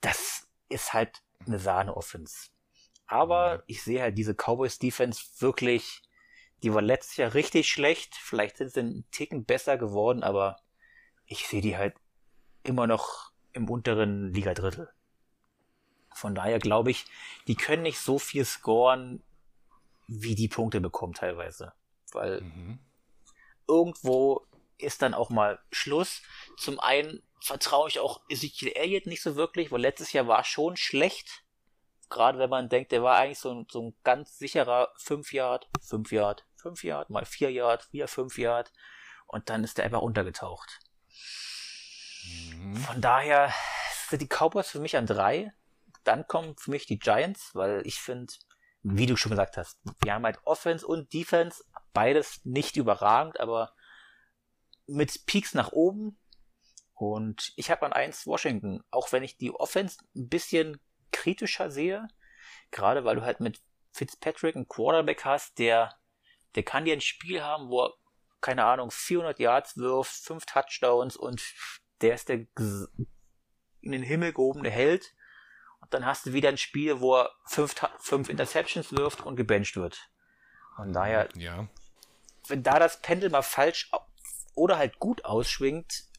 das 0.00 0.49
ist 0.70 0.94
halt 0.94 1.22
eine 1.46 1.58
Sahne-Offense. 1.58 2.48
Aber 3.06 3.64
ich 3.66 3.82
sehe 3.82 4.00
halt 4.00 4.16
diese 4.16 4.34
Cowboys-Defense 4.34 5.22
wirklich, 5.40 6.02
die 6.62 6.72
war 6.72 6.80
letztes 6.80 7.16
Jahr 7.16 7.34
richtig 7.34 7.68
schlecht. 7.68 8.14
Vielleicht 8.14 8.56
sind 8.56 8.72
sie 8.72 8.80
einen 8.80 9.10
Ticken 9.10 9.44
besser 9.44 9.76
geworden, 9.76 10.22
aber 10.22 10.56
ich 11.26 11.46
sehe 11.46 11.60
die 11.60 11.76
halt 11.76 11.94
immer 12.62 12.86
noch 12.86 13.32
im 13.52 13.68
unteren 13.68 14.32
Liga-Drittel. 14.32 14.90
Von 16.14 16.34
daher 16.34 16.58
glaube 16.58 16.90
ich, 16.90 17.06
die 17.46 17.56
können 17.56 17.82
nicht 17.82 17.98
so 17.98 18.18
viel 18.18 18.44
scoren, 18.44 19.22
wie 20.06 20.34
die 20.34 20.48
Punkte 20.48 20.80
bekommen 20.80 21.14
teilweise. 21.14 21.72
Weil 22.12 22.42
mhm. 22.42 22.78
irgendwo 23.66 24.46
ist 24.78 25.02
dann 25.02 25.14
auch 25.14 25.30
mal 25.30 25.58
Schluss. 25.70 26.22
Zum 26.56 26.80
einen 26.80 27.22
vertraue 27.40 27.88
ich 27.88 27.98
auch 27.98 28.20
Ezekiel 28.28 28.72
Elliott 28.74 29.06
nicht 29.06 29.22
so 29.22 29.36
wirklich, 29.36 29.72
weil 29.72 29.80
letztes 29.80 30.12
Jahr 30.12 30.26
war 30.26 30.44
schon 30.44 30.76
schlecht. 30.76 31.44
Gerade 32.08 32.38
wenn 32.38 32.50
man 32.50 32.68
denkt, 32.68 32.92
der 32.92 33.02
war 33.02 33.16
eigentlich 33.16 33.38
so 33.38 33.52
ein, 33.52 33.66
so 33.70 33.82
ein 33.82 33.96
ganz 34.02 34.38
sicherer 34.38 34.92
5 34.98 35.32
Yard, 35.32 35.68
5 35.80 36.10
Yard, 36.12 36.44
5 36.56 36.84
Yard, 36.84 37.10
mal 37.10 37.24
4 37.24 37.52
Yard, 37.52 37.92
wieder 37.92 38.08
5 38.08 38.36
Yard. 38.38 38.72
Und 39.26 39.48
dann 39.48 39.62
ist 39.62 39.78
der 39.78 39.84
einfach 39.84 40.02
untergetaucht. 40.02 40.80
Mhm. 42.24 42.76
Von 42.76 43.00
daher 43.00 43.52
sind 44.08 44.22
die 44.22 44.28
Cowboys 44.28 44.68
für 44.68 44.80
mich 44.80 44.96
an 44.96 45.06
drei. 45.06 45.52
Dann 46.04 46.26
kommen 46.26 46.56
für 46.56 46.70
mich 46.70 46.86
die 46.86 46.98
Giants, 46.98 47.54
weil 47.54 47.86
ich 47.86 48.00
finde, 48.00 48.32
wie 48.82 49.06
du 49.06 49.16
schon 49.16 49.30
gesagt 49.30 49.56
hast, 49.56 49.78
wir 50.02 50.14
haben 50.14 50.24
halt 50.24 50.38
Offense 50.44 50.86
und 50.86 51.12
Defense, 51.12 51.62
beides 51.92 52.44
nicht 52.44 52.76
überragend, 52.76 53.38
aber 53.38 53.74
mit 54.86 55.26
Peaks 55.26 55.54
nach 55.54 55.72
oben. 55.72 56.18
Und 57.00 57.54
ich 57.56 57.70
habe 57.70 57.86
an 57.86 57.94
eins 57.94 58.26
Washington, 58.26 58.84
auch 58.90 59.10
wenn 59.10 59.22
ich 59.22 59.38
die 59.38 59.52
Offense 59.52 59.96
ein 60.14 60.28
bisschen 60.28 60.78
kritischer 61.12 61.70
sehe, 61.70 62.06
gerade 62.70 63.04
weil 63.04 63.16
du 63.16 63.22
halt 63.22 63.40
mit 63.40 63.62
Fitzpatrick 63.90 64.54
einen 64.54 64.68
Quarterback 64.68 65.24
hast, 65.24 65.58
der, 65.58 65.98
der 66.56 66.62
kann 66.62 66.84
dir 66.84 66.92
ein 66.92 67.00
Spiel 67.00 67.42
haben, 67.42 67.70
wo 67.70 67.84
er, 67.84 67.94
keine 68.42 68.66
Ahnung, 68.66 68.90
400 68.90 69.38
Yards 69.38 69.78
wirft, 69.78 70.12
5 70.12 70.44
Touchdowns 70.44 71.16
und 71.16 71.42
der 72.02 72.14
ist 72.14 72.28
der 72.28 72.40
in 73.80 73.92
den 73.92 74.02
Himmel 74.02 74.34
gehobene 74.34 74.68
Held. 74.68 75.14
Und 75.80 75.94
dann 75.94 76.04
hast 76.04 76.26
du 76.26 76.34
wieder 76.34 76.50
ein 76.50 76.58
Spiel, 76.58 77.00
wo 77.00 77.16
er 77.16 77.30
5 77.46 77.74
fünf 77.98 78.28
Interceptions 78.28 78.92
wirft 78.92 79.22
und 79.22 79.36
gebencht 79.36 79.76
wird. 79.76 80.10
Von 80.76 80.92
daher, 80.92 81.30
ja. 81.34 81.66
wenn 82.48 82.62
da 82.62 82.78
das 82.78 83.00
Pendel 83.00 83.30
mal 83.30 83.40
falsch 83.40 83.90
oder 84.54 84.76
halt 84.76 84.98
gut 84.98 85.24
ausschwingt, 85.24 86.09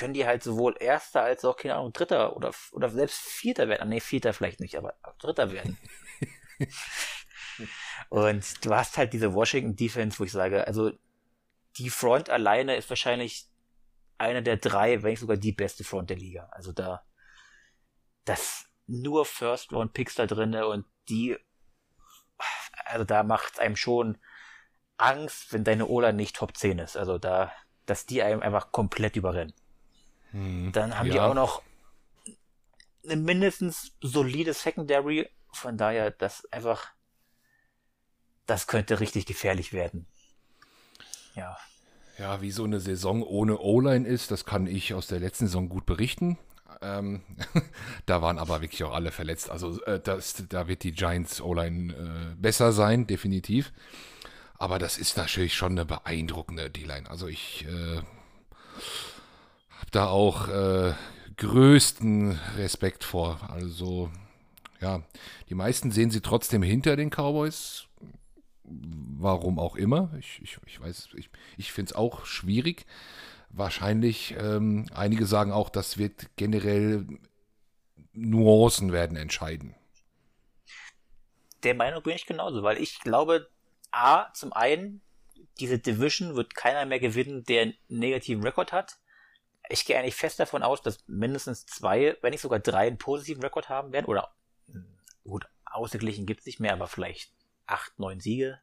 können 0.00 0.14
die 0.14 0.24
halt 0.24 0.42
sowohl 0.42 0.76
Erster 0.80 1.22
als 1.22 1.44
auch, 1.44 1.58
keine 1.58 1.74
Ahnung, 1.74 1.92
Dritter 1.92 2.34
oder, 2.34 2.52
oder 2.72 2.88
selbst 2.88 3.18
Vierter 3.20 3.68
werden. 3.68 3.90
Nee, 3.90 4.00
Vierter 4.00 4.32
vielleicht 4.32 4.58
nicht, 4.58 4.76
aber 4.76 4.94
Dritter 5.18 5.52
werden. 5.52 5.76
Und 8.08 8.64
du 8.64 8.74
hast 8.74 8.96
halt 8.96 9.12
diese 9.12 9.34
Washington 9.34 9.76
Defense, 9.76 10.18
wo 10.18 10.24
ich 10.24 10.32
sage, 10.32 10.66
also 10.66 10.90
die 11.76 11.90
Front 11.90 12.30
alleine 12.30 12.76
ist 12.76 12.88
wahrscheinlich 12.88 13.46
eine 14.16 14.42
der 14.42 14.56
drei, 14.56 15.02
wenn 15.02 15.10
nicht 15.10 15.20
sogar 15.20 15.36
die 15.36 15.52
beste 15.52 15.84
Front 15.84 16.08
der 16.08 16.16
Liga. 16.16 16.48
Also 16.50 16.72
da, 16.72 17.04
das 18.24 18.64
nur 18.86 19.26
First 19.26 19.70
Round 19.70 19.92
Picks 19.92 20.14
da 20.14 20.26
drinne 20.26 20.66
und 20.66 20.86
die, 21.10 21.36
also 22.86 23.04
da 23.04 23.22
macht 23.22 23.52
es 23.52 23.58
einem 23.58 23.76
schon 23.76 24.16
Angst, 24.96 25.52
wenn 25.52 25.64
deine 25.64 25.88
Ola 25.88 26.12
nicht 26.12 26.36
Top 26.36 26.56
10 26.56 26.78
ist. 26.78 26.96
Also 26.96 27.18
da, 27.18 27.52
dass 27.84 28.06
die 28.06 28.22
einem 28.22 28.40
einfach 28.40 28.72
komplett 28.72 29.16
überrennen. 29.16 29.52
Hm, 30.32 30.72
Dann 30.72 30.98
haben 30.98 31.06
ja. 31.06 31.12
die 31.12 31.20
auch 31.20 31.34
noch 31.34 31.62
eine 33.04 33.16
mindestens 33.16 33.92
solide 34.00 34.54
Secondary. 34.54 35.28
Von 35.52 35.76
daher, 35.76 36.10
das 36.10 36.46
einfach, 36.52 36.88
das 38.46 38.66
könnte 38.66 39.00
richtig 39.00 39.26
gefährlich 39.26 39.72
werden. 39.72 40.06
Ja. 41.34 41.56
Ja, 42.18 42.42
wie 42.42 42.50
so 42.50 42.64
eine 42.64 42.80
Saison 42.80 43.22
ohne 43.22 43.58
O-Line 43.58 44.06
ist, 44.06 44.30
das 44.30 44.44
kann 44.44 44.66
ich 44.66 44.92
aus 44.92 45.06
der 45.06 45.20
letzten 45.20 45.46
Saison 45.46 45.68
gut 45.68 45.86
berichten. 45.86 46.38
Ähm, 46.82 47.22
da 48.06 48.22
waren 48.22 48.38
aber 48.38 48.60
wirklich 48.60 48.84
auch 48.84 48.92
alle 48.92 49.10
verletzt. 49.10 49.50
Also 49.50 49.82
äh, 49.84 49.98
das, 49.98 50.44
da 50.48 50.68
wird 50.68 50.82
die 50.82 50.92
Giants 50.92 51.40
O-Line 51.40 51.92
äh, 51.92 52.34
besser 52.36 52.72
sein, 52.72 53.06
definitiv. 53.06 53.72
Aber 54.58 54.78
das 54.78 54.98
ist 54.98 55.16
natürlich 55.16 55.54
schon 55.54 55.72
eine 55.72 55.86
beeindruckende 55.86 56.70
D-Line. 56.70 57.08
Also 57.08 57.26
ich 57.26 57.66
äh, 57.66 58.02
habe 59.80 59.90
da 59.90 60.08
auch 60.08 60.48
äh, 60.48 60.94
größten 61.36 62.38
Respekt 62.56 63.04
vor. 63.04 63.40
Also 63.50 64.10
ja, 64.80 65.02
die 65.48 65.54
meisten 65.54 65.90
sehen 65.90 66.10
sie 66.10 66.20
trotzdem 66.20 66.62
hinter 66.62 66.96
den 66.96 67.10
Cowboys. 67.10 67.86
Warum 68.62 69.58
auch 69.58 69.76
immer. 69.76 70.12
Ich, 70.18 70.40
ich, 70.42 70.58
ich 70.66 70.80
weiß, 70.80 71.08
ich, 71.16 71.28
ich 71.56 71.72
finde 71.72 71.90
es 71.90 71.96
auch 71.96 72.24
schwierig. 72.24 72.86
Wahrscheinlich, 73.50 74.36
ähm, 74.38 74.86
einige 74.94 75.26
sagen 75.26 75.50
auch, 75.50 75.70
das 75.70 75.98
wird 75.98 76.28
generell 76.36 77.06
Nuancen 78.12 78.92
werden 78.92 79.16
entscheiden. 79.16 79.74
Der 81.64 81.74
Meinung 81.74 82.02
bin 82.02 82.14
ich 82.14 82.26
genauso, 82.26 82.62
weil 82.62 82.78
ich 82.78 83.00
glaube, 83.00 83.48
A, 83.90 84.32
zum 84.32 84.52
einen, 84.52 85.02
diese 85.58 85.78
Division 85.78 86.36
wird 86.36 86.54
keiner 86.54 86.86
mehr 86.86 87.00
gewinnen, 87.00 87.44
der 87.44 87.62
einen 87.62 87.74
negativen 87.88 88.42
Rekord 88.42 88.72
hat. 88.72 88.98
Ich 89.70 89.84
gehe 89.84 89.98
eigentlich 89.98 90.16
fest 90.16 90.40
davon 90.40 90.62
aus, 90.62 90.82
dass 90.82 90.98
mindestens 91.06 91.64
zwei, 91.66 92.16
wenn 92.22 92.30
nicht 92.30 92.40
sogar 92.40 92.58
drei 92.58 92.88
einen 92.88 92.98
positiven 92.98 93.42
Rekord 93.42 93.68
haben 93.68 93.92
werden. 93.92 94.06
Oder 94.06 94.34
hm, 94.66 94.98
gut, 95.24 95.46
ausgeglichen 95.64 96.26
gibt 96.26 96.40
es 96.40 96.46
nicht 96.46 96.60
mehr, 96.60 96.72
aber 96.72 96.88
vielleicht 96.88 97.32
acht, 97.66 97.98
neun 97.98 98.20
Siege. 98.20 98.60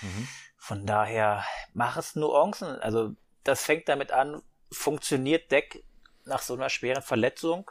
Mhm. 0.00 0.28
Von 0.56 0.86
daher 0.86 1.44
mach 1.72 1.96
es 1.96 2.14
Nuancen. 2.14 2.78
Also 2.80 3.14
das 3.42 3.64
fängt 3.64 3.88
damit 3.88 4.12
an, 4.12 4.42
funktioniert 4.70 5.50
Deck 5.50 5.84
nach 6.24 6.40
so 6.40 6.54
einer 6.54 6.70
schweren 6.70 7.02
Verletzung? 7.02 7.70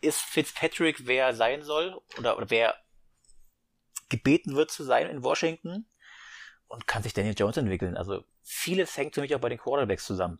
Ist 0.00 0.20
Fitzpatrick, 0.20 1.06
wer 1.06 1.26
er 1.26 1.34
sein 1.34 1.62
soll? 1.62 2.00
Oder, 2.18 2.36
oder 2.36 2.50
wer 2.50 2.74
gebeten 4.08 4.56
wird 4.56 4.70
zu 4.70 4.82
sein 4.82 5.08
in 5.08 5.22
Washington? 5.22 5.86
und 6.70 6.86
kann 6.86 7.02
sich 7.02 7.12
Daniel 7.12 7.34
Jones 7.36 7.56
entwickeln. 7.56 7.96
Also 7.96 8.24
vieles 8.42 8.96
hängt 8.96 9.14
für 9.14 9.20
mich 9.20 9.34
auch 9.34 9.40
bei 9.40 9.48
den 9.48 9.58
Quarterbacks 9.58 10.06
zusammen. 10.06 10.38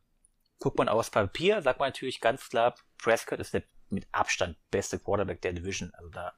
Guckt 0.61 0.79
man 0.79 0.89
aufs 0.89 1.11
Papier, 1.11 1.61
sagt 1.63 1.81
man 1.81 1.89
natürlich 1.89 2.21
ganz 2.21 2.49
klar, 2.49 2.77
Prescott 2.99 3.41
ist 3.41 3.55
der 3.55 3.65
mit 3.89 4.07
Abstand 4.13 4.57
beste 4.71 4.99
Quarterback 4.99 5.43
der 5.43 5.53
Division. 5.53 5.93
Also 5.95 6.11
da, 6.11 6.33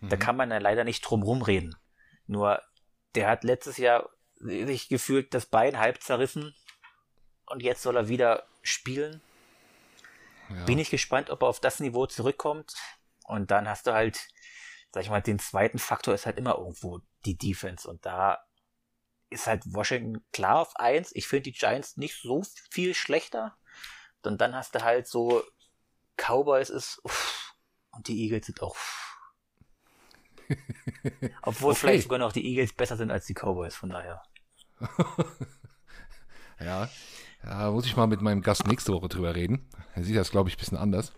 mhm. 0.00 0.10
da 0.10 0.16
kann 0.16 0.36
man 0.36 0.50
ja 0.50 0.58
leider 0.58 0.84
nicht 0.84 1.00
drum 1.00 1.22
rumreden. 1.22 1.74
Nur, 2.26 2.62
der 3.14 3.28
hat 3.28 3.44
letztes 3.44 3.78
Jahr 3.78 4.10
sich 4.40 4.88
gefühlt 4.88 5.32
das 5.32 5.46
Bein 5.46 5.78
halb 5.78 6.02
zerrissen 6.02 6.54
und 7.46 7.62
jetzt 7.62 7.82
soll 7.82 7.96
er 7.96 8.08
wieder 8.08 8.46
spielen. 8.62 9.22
Ja. 10.50 10.64
Bin 10.64 10.78
ich 10.78 10.90
gespannt, 10.90 11.30
ob 11.30 11.42
er 11.42 11.48
auf 11.48 11.60
das 11.60 11.80
Niveau 11.80 12.06
zurückkommt. 12.06 12.74
Und 13.24 13.50
dann 13.50 13.68
hast 13.68 13.86
du 13.86 13.92
halt, 13.92 14.28
sag 14.92 15.02
ich 15.02 15.10
mal, 15.10 15.20
den 15.20 15.38
zweiten 15.38 15.78
Faktor 15.78 16.14
ist 16.14 16.26
halt 16.26 16.38
immer 16.38 16.56
irgendwo 16.56 17.00
die 17.24 17.36
Defense. 17.36 17.88
Und 17.88 18.04
da 18.06 18.44
ist 19.30 19.46
halt 19.46 19.62
Washington 19.66 20.24
klar 20.32 20.60
auf 20.60 20.76
eins. 20.76 21.10
Ich 21.14 21.26
finde 21.28 21.44
die 21.44 21.52
Giants 21.52 21.96
nicht 21.96 22.20
so 22.20 22.42
viel 22.70 22.94
schlechter. 22.94 23.56
Und 24.22 24.40
dann 24.40 24.54
hast 24.54 24.74
du 24.74 24.82
halt 24.82 25.06
so 25.06 25.42
Cowboys 26.16 26.68
ist 26.68 27.00
uff, 27.04 27.54
und 27.92 28.08
die 28.08 28.24
Eagles 28.24 28.46
sind 28.46 28.60
auch. 28.62 28.76
Obwohl 31.42 31.72
okay. 31.72 31.80
vielleicht 31.80 32.02
sogar 32.04 32.18
noch 32.18 32.32
die 32.32 32.44
Eagles 32.44 32.72
besser 32.72 32.96
sind 32.96 33.10
als 33.10 33.26
die 33.26 33.34
Cowboys, 33.34 33.74
von 33.74 33.90
daher. 33.90 34.22
ja. 36.60 36.88
ja, 37.44 37.70
muss 37.70 37.86
ich 37.86 37.96
mal 37.96 38.06
mit 38.06 38.20
meinem 38.20 38.42
Gast 38.42 38.66
nächste 38.66 38.92
Woche 38.92 39.08
drüber 39.08 39.34
reden. 39.34 39.70
Er 39.94 40.04
sieht 40.04 40.16
das, 40.16 40.30
glaube 40.30 40.48
ich, 40.48 40.56
ein 40.56 40.58
bisschen 40.58 40.78
anders. 40.78 41.12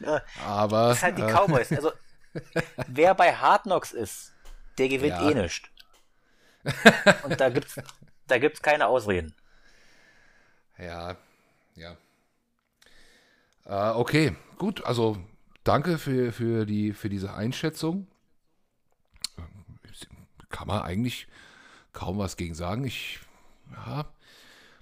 Ja, 0.00 0.22
Aber. 0.44 0.88
Das 0.88 0.98
ist 0.98 1.02
halt 1.02 1.18
die 1.18 1.22
äh, 1.22 1.32
Cowboys. 1.32 1.72
Also, 1.72 1.92
wer 2.88 3.14
bei 3.14 3.34
Hard 3.34 3.62
Knocks 3.64 3.92
ist, 3.92 4.32
der 4.78 4.88
gewinnt 4.88 5.14
ja. 5.14 5.30
eh 5.30 5.34
nichts. 5.34 5.68
Und 7.24 7.40
da 7.40 7.50
gibt's, 7.50 7.76
da 8.26 8.38
gibt's 8.38 8.62
keine 8.62 8.86
Ausreden. 8.86 9.34
Ja, 10.78 11.16
ja. 11.76 11.96
Äh, 13.66 13.96
okay, 13.96 14.36
gut. 14.58 14.84
Also 14.84 15.18
danke 15.62 15.98
für, 15.98 16.32
für, 16.32 16.66
die, 16.66 16.92
für 16.92 17.08
diese 17.08 17.34
Einschätzung. 17.34 18.06
Kann 20.48 20.68
man 20.68 20.82
eigentlich 20.82 21.26
kaum 21.92 22.18
was 22.18 22.36
gegen 22.36 22.54
sagen. 22.54 22.84
Ich, 22.84 23.20
ja, 23.72 24.06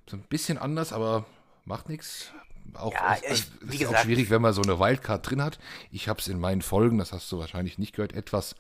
so 0.09 0.16
ein 0.16 0.22
bisschen 0.22 0.59
anders, 0.59 0.93
aber 0.93 1.24
macht 1.64 1.89
nichts. 1.89 2.33
Auch, 2.74 2.93
ja, 2.93 3.16
ich, 3.16 3.22
es, 3.24 3.41
ist 3.41 3.78
gesagt, 3.78 3.97
auch 3.97 4.03
schwierig, 4.03 4.30
wenn 4.30 4.43
man 4.43 4.53
so 4.53 4.62
eine 4.62 4.78
Wildcard 4.78 5.28
drin 5.28 5.43
hat. 5.43 5.59
Ich 5.91 6.09
habe 6.09 6.20
es 6.20 6.28
in 6.28 6.39
meinen 6.39 6.62
Folgen, 6.62 6.99
das 6.99 7.12
hast 7.12 7.30
du 7.33 7.39
wahrscheinlich 7.39 7.78
nicht 7.78 7.95
gehört, 7.95 8.12
etwas 8.12 8.55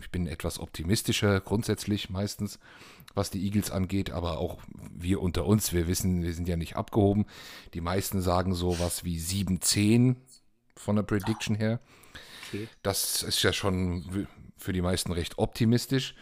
ich 0.00 0.10
bin 0.10 0.26
etwas 0.26 0.58
optimistischer 0.58 1.40
grundsätzlich 1.40 2.10
meistens, 2.10 2.58
was 3.14 3.30
die 3.30 3.44
Eagles 3.44 3.70
angeht, 3.70 4.10
aber 4.10 4.38
auch 4.38 4.58
wir 4.92 5.20
unter 5.20 5.46
uns, 5.46 5.72
wir 5.72 5.86
wissen, 5.86 6.22
wir 6.22 6.32
sind 6.32 6.48
ja 6.48 6.56
nicht 6.56 6.76
abgehoben. 6.76 7.26
Die 7.74 7.80
meisten 7.80 8.20
sagen 8.20 8.54
so 8.54 8.78
was 8.80 9.04
wie 9.04 9.18
7-10 9.18 10.16
von 10.76 10.96
der 10.96 11.04
Prediction 11.04 11.54
her. 11.54 11.80
Okay. 12.48 12.68
Das 12.82 13.22
ist 13.22 13.42
ja 13.42 13.52
schon 13.52 14.26
für 14.56 14.72
die 14.72 14.82
meisten 14.82 15.12
recht 15.12 15.38
optimistisch. 15.38 16.14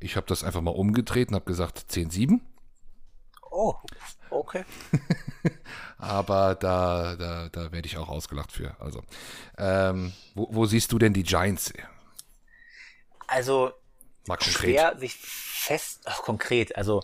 Ich 0.00 0.16
habe 0.16 0.26
das 0.26 0.44
einfach 0.44 0.60
mal 0.60 0.70
umgedreht 0.70 1.28
und 1.28 1.34
habe 1.34 1.44
gesagt 1.46 1.86
10-7. 1.90 2.40
Oh, 3.50 3.74
okay. 4.30 4.64
Aber 5.98 6.56
da, 6.56 7.14
da, 7.16 7.48
da 7.48 7.72
werde 7.72 7.86
ich 7.86 7.96
auch 7.96 8.08
ausgelacht 8.08 8.52
für. 8.52 8.78
Also, 8.80 9.02
ähm, 9.56 10.12
wo, 10.34 10.48
wo, 10.50 10.66
siehst 10.66 10.90
du 10.92 10.98
denn 10.98 11.12
die 11.12 11.22
Giants? 11.22 11.72
Also 13.34 13.72
Mal 14.28 14.40
schwer 14.40 14.96
sich 14.96 15.16
fest, 15.16 16.02
ach, 16.04 16.22
konkret, 16.22 16.76
also 16.76 17.02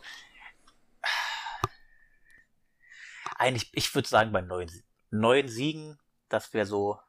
eigentlich, 3.34 3.68
ich 3.72 3.92
würde 3.96 4.08
sagen 4.08 4.30
bei 4.30 4.40
neun, 4.40 4.70
neun 5.10 5.48
Siegen, 5.48 5.98
das 6.28 6.54
wäre 6.54 6.66
so, 6.66 7.00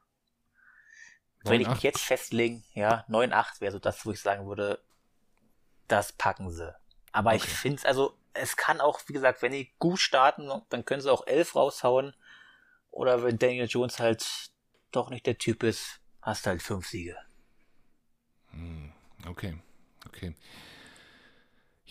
9, 1.43 1.51
wenn 1.53 1.61
ich 1.61 1.67
mich 1.67 1.83
jetzt 1.83 2.01
festlegen, 2.01 2.65
ja, 2.73 3.05
9-8 3.09 3.61
wäre 3.61 3.71
so 3.71 3.77
das, 3.77 4.03
wo 4.07 4.11
ich 4.11 4.19
sagen 4.19 4.47
würde, 4.47 4.83
das 5.87 6.13
packen 6.13 6.49
sie. 6.49 6.75
Aber 7.11 7.29
okay. 7.29 7.43
ich 7.43 7.45
finde 7.45 7.77
es, 7.77 7.85
also, 7.85 8.17
es 8.33 8.57
kann 8.57 8.81
auch, 8.81 9.01
wie 9.05 9.13
gesagt, 9.13 9.43
wenn 9.43 9.51
die 9.51 9.71
gut 9.77 9.99
starten, 9.99 10.49
dann 10.69 10.83
können 10.83 11.01
sie 11.01 11.11
auch 11.11 11.27
11 11.27 11.55
raushauen. 11.55 12.15
Oder 12.89 13.21
wenn 13.23 13.37
Daniel 13.37 13.67
Jones 13.67 13.99
halt 13.99 14.51
doch 14.91 15.11
nicht 15.11 15.27
der 15.27 15.37
Typ 15.37 15.61
ist, 15.61 15.99
hast 16.23 16.45
du 16.45 16.49
halt 16.49 16.61
fünf 16.63 16.87
Siege. 16.87 17.17
Hm, 18.51 18.90
okay, 19.27 19.55
okay. 20.07 20.35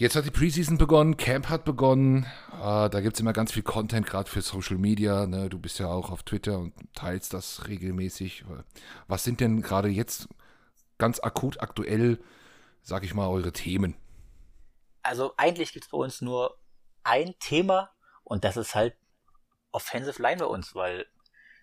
Jetzt 0.01 0.16
hat 0.16 0.24
die 0.24 0.31
Preseason 0.31 0.78
begonnen, 0.78 1.18
Camp 1.18 1.51
hat 1.51 1.66
begonnen. 1.66 2.24
Äh, 2.55 2.89
da 2.89 3.01
gibt 3.01 3.16
es 3.16 3.20
immer 3.20 3.35
ganz 3.35 3.53
viel 3.53 3.62
Content, 3.62 4.07
gerade 4.07 4.31
für 4.31 4.41
Social 4.41 4.78
Media. 4.78 5.26
Ne? 5.26 5.51
Du 5.51 5.59
bist 5.59 5.78
ja 5.78 5.89
auch 5.89 6.11
auf 6.11 6.22
Twitter 6.22 6.59
und 6.59 6.72
teilst 6.95 7.35
das 7.35 7.68
regelmäßig. 7.68 8.45
Was 9.09 9.24
sind 9.24 9.41
denn 9.41 9.61
gerade 9.61 9.89
jetzt 9.89 10.28
ganz 10.97 11.20
akut, 11.20 11.61
aktuell, 11.61 12.18
sag 12.81 13.05
ich 13.05 13.12
mal, 13.12 13.28
eure 13.28 13.53
Themen? 13.53 13.95
Also 15.03 15.35
eigentlich 15.37 15.74
gibt 15.74 15.85
es 15.85 15.91
bei 15.91 15.99
uns 15.99 16.22
nur 16.22 16.59
ein 17.05 17.35
Thema 17.39 17.91
und 18.24 18.45
das 18.45 18.57
ist 18.57 18.74
halt 18.74 18.97
Offensive 19.70 20.22
Line 20.22 20.39
bei 20.39 20.47
uns, 20.47 20.74
weil 20.74 21.07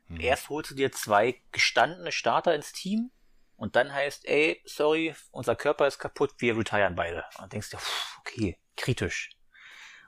hm. 0.09 0.19
erst 0.19 0.49
holst 0.49 0.69
du 0.69 0.75
dir 0.75 0.91
zwei 0.91 1.41
gestandene 1.51 2.11
Starter 2.11 2.53
ins 2.53 2.71
Team 2.71 3.09
und 3.57 3.75
dann 3.75 3.91
heißt, 3.91 4.27
ey, 4.27 4.61
sorry, 4.65 5.15
unser 5.31 5.55
Körper 5.55 5.87
ist 5.87 5.97
kaputt, 5.97 6.35
wir 6.37 6.55
retiren 6.55 6.95
beide. 6.95 7.25
Und 7.39 7.51
denkst 7.51 7.71
dir, 7.71 7.79
okay, 8.19 8.57
kritisch. 8.75 9.31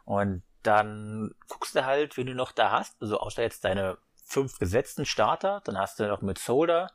Und 0.05 0.43
dann 0.61 1.35
guckst 1.47 1.75
du 1.75 1.85
halt, 1.85 2.15
wenn 2.15 2.27
du 2.27 2.35
noch 2.35 2.51
da 2.51 2.71
hast, 2.71 3.01
also 3.01 3.19
außer 3.19 3.41
jetzt 3.41 3.63
deine 3.65 3.97
fünf 4.23 4.59
gesetzten 4.59 5.05
Starter, 5.05 5.61
dann 5.65 5.77
hast 5.77 5.99
du 5.99 6.07
noch 6.07 6.21
mit 6.21 6.37
Solder 6.37 6.91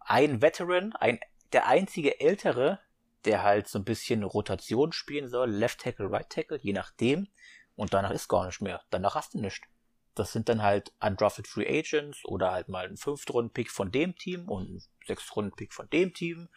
ein 0.00 0.40
Veteran, 0.40 0.94
ein, 0.94 1.20
der 1.52 1.66
einzige 1.66 2.20
ältere, 2.20 2.80
der 3.24 3.42
halt 3.42 3.68
so 3.68 3.78
ein 3.78 3.84
bisschen 3.84 4.22
Rotation 4.22 4.92
spielen 4.92 5.28
soll, 5.28 5.50
Left 5.50 5.80
Tackle, 5.80 6.10
Right 6.10 6.28
Tackle, 6.30 6.58
je 6.60 6.72
nachdem. 6.72 7.28
Und 7.76 7.94
danach 7.94 8.10
ist 8.10 8.28
gar 8.28 8.46
nicht 8.46 8.60
mehr. 8.60 8.82
Danach 8.90 9.14
hast 9.14 9.34
du 9.34 9.40
nichts. 9.40 9.66
Das 10.14 10.32
sind 10.32 10.48
dann 10.48 10.62
halt 10.62 10.92
undrafted 11.00 11.46
Free 11.46 11.66
Agents 11.66 12.24
oder 12.24 12.52
halt 12.52 12.68
mal 12.68 12.86
ein 12.86 12.96
Fünftrunden-Pick 12.96 13.70
von 13.70 13.90
dem 13.90 14.14
Team 14.16 14.48
und 14.48 14.70
ein 14.70 14.82
Sechstrunden-Pick 15.06 15.72
von 15.72 15.88
dem 15.90 16.12
Team. 16.12 16.48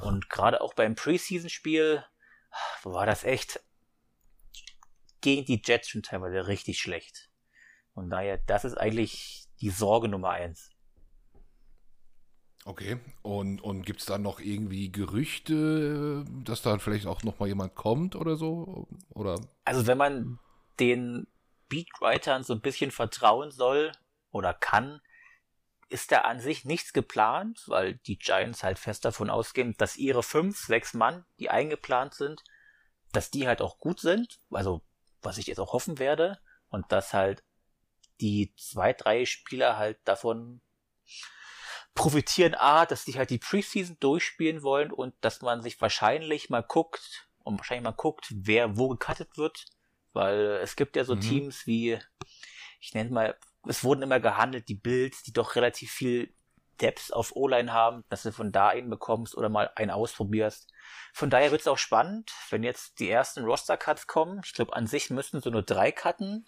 Und 0.00 0.28
gerade 0.28 0.60
auch 0.60 0.74
beim 0.74 0.94
Preseason-Spiel 0.94 2.04
war 2.82 3.06
das 3.06 3.24
echt 3.24 3.60
gegen 5.20 5.44
die 5.44 5.62
Jets 5.64 5.88
schon 5.88 6.02
teilweise 6.02 6.46
richtig 6.46 6.78
schlecht. 6.80 7.30
Und 7.94 8.10
daher, 8.10 8.38
das 8.38 8.64
ist 8.64 8.74
eigentlich 8.74 9.46
die 9.60 9.70
Sorge 9.70 10.08
Nummer 10.08 10.30
eins. 10.30 10.70
Okay, 12.66 12.98
und, 13.22 13.62
und 13.62 13.86
gibt 13.86 14.00
es 14.00 14.06
da 14.06 14.18
noch 14.18 14.40
irgendwie 14.40 14.90
Gerüchte, 14.90 16.24
dass 16.44 16.62
da 16.62 16.78
vielleicht 16.78 17.06
auch 17.06 17.22
noch 17.22 17.38
mal 17.38 17.46
jemand 17.46 17.76
kommt 17.76 18.16
oder 18.16 18.36
so? 18.36 18.88
Oder? 19.10 19.40
Also 19.64 19.86
wenn 19.86 19.96
man 19.96 20.40
den 20.80 21.28
Beatwritern 21.68 22.42
so 22.42 22.54
ein 22.54 22.60
bisschen 22.60 22.90
vertrauen 22.90 23.50
soll 23.50 23.92
oder 24.30 24.54
kann, 24.54 25.00
ist 25.88 26.10
da 26.12 26.22
an 26.22 26.40
sich 26.40 26.64
nichts 26.64 26.92
geplant, 26.92 27.62
weil 27.66 27.94
die 27.94 28.18
Giants 28.18 28.62
halt 28.62 28.78
fest 28.78 29.04
davon 29.04 29.30
ausgehen, 29.30 29.74
dass 29.78 29.96
ihre 29.96 30.22
fünf, 30.22 30.58
sechs 30.58 30.94
Mann, 30.94 31.24
die 31.38 31.50
eingeplant 31.50 32.14
sind, 32.14 32.42
dass 33.12 33.30
die 33.30 33.46
halt 33.46 33.62
auch 33.62 33.78
gut 33.78 34.00
sind, 34.00 34.40
also 34.50 34.82
was 35.22 35.38
ich 35.38 35.46
jetzt 35.46 35.60
auch 35.60 35.72
hoffen 35.72 35.98
werde, 35.98 36.40
und 36.68 36.90
dass 36.90 37.14
halt 37.14 37.44
die 38.20 38.54
zwei, 38.56 38.92
drei 38.92 39.24
Spieler 39.26 39.76
halt 39.76 39.98
davon 40.04 40.60
profitieren, 41.94 42.54
a, 42.54 42.84
dass 42.84 43.04
die 43.04 43.16
halt 43.16 43.30
die 43.30 43.38
Preseason 43.38 43.96
durchspielen 44.00 44.62
wollen 44.62 44.92
und 44.92 45.14
dass 45.20 45.40
man 45.40 45.62
sich 45.62 45.80
wahrscheinlich 45.80 46.50
mal 46.50 46.62
guckt 46.62 47.28
und 47.44 47.58
wahrscheinlich 47.58 47.84
mal 47.84 47.92
guckt, 47.92 48.26
wer 48.34 48.76
wo 48.76 48.88
gecuttet 48.88 49.36
wird 49.38 49.66
weil 50.16 50.58
es 50.62 50.74
gibt 50.74 50.96
ja 50.96 51.04
so 51.04 51.14
mhm. 51.14 51.20
Teams 51.20 51.66
wie, 51.66 51.98
ich 52.80 52.94
nenne 52.94 53.10
mal, 53.10 53.38
es 53.68 53.84
wurden 53.84 54.02
immer 54.02 54.18
gehandelt, 54.18 54.68
die 54.68 54.74
Bills, 54.74 55.22
die 55.22 55.32
doch 55.32 55.54
relativ 55.54 55.92
viel 55.92 56.34
Depth 56.80 57.12
auf 57.12 57.34
O-Line 57.36 57.72
haben, 57.72 58.04
dass 58.08 58.22
du 58.22 58.32
von 58.32 58.52
da 58.52 58.68
einen 58.68 58.90
bekommst 58.90 59.36
oder 59.36 59.48
mal 59.48 59.70
einen 59.76 59.90
ausprobierst. 59.90 60.72
Von 61.12 61.30
daher 61.30 61.50
wird 61.50 61.62
es 61.62 61.68
auch 61.68 61.78
spannend, 61.78 62.32
wenn 62.50 62.62
jetzt 62.62 62.98
die 62.98 63.08
ersten 63.08 63.44
Roster-Cuts 63.44 64.06
kommen. 64.06 64.40
Ich 64.44 64.52
glaube, 64.52 64.74
an 64.74 64.86
sich 64.86 65.10
müssten 65.10 65.40
so 65.40 65.50
nur 65.50 65.62
drei 65.62 65.92
cutten, 65.92 66.46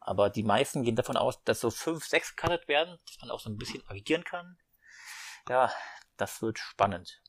aber 0.00 0.30
die 0.30 0.44
meisten 0.44 0.82
gehen 0.82 0.96
davon 0.96 1.16
aus, 1.16 1.42
dass 1.44 1.60
so 1.60 1.70
fünf, 1.70 2.04
sechs 2.04 2.36
cuttet 2.36 2.68
werden, 2.68 2.98
dass 3.06 3.20
man 3.20 3.30
auch 3.30 3.40
so 3.40 3.50
ein 3.50 3.56
bisschen 3.56 3.82
agieren 3.88 4.24
kann. 4.24 4.58
Ja, 5.48 5.72
das 6.16 6.42
wird 6.42 6.58
spannend. 6.58 7.22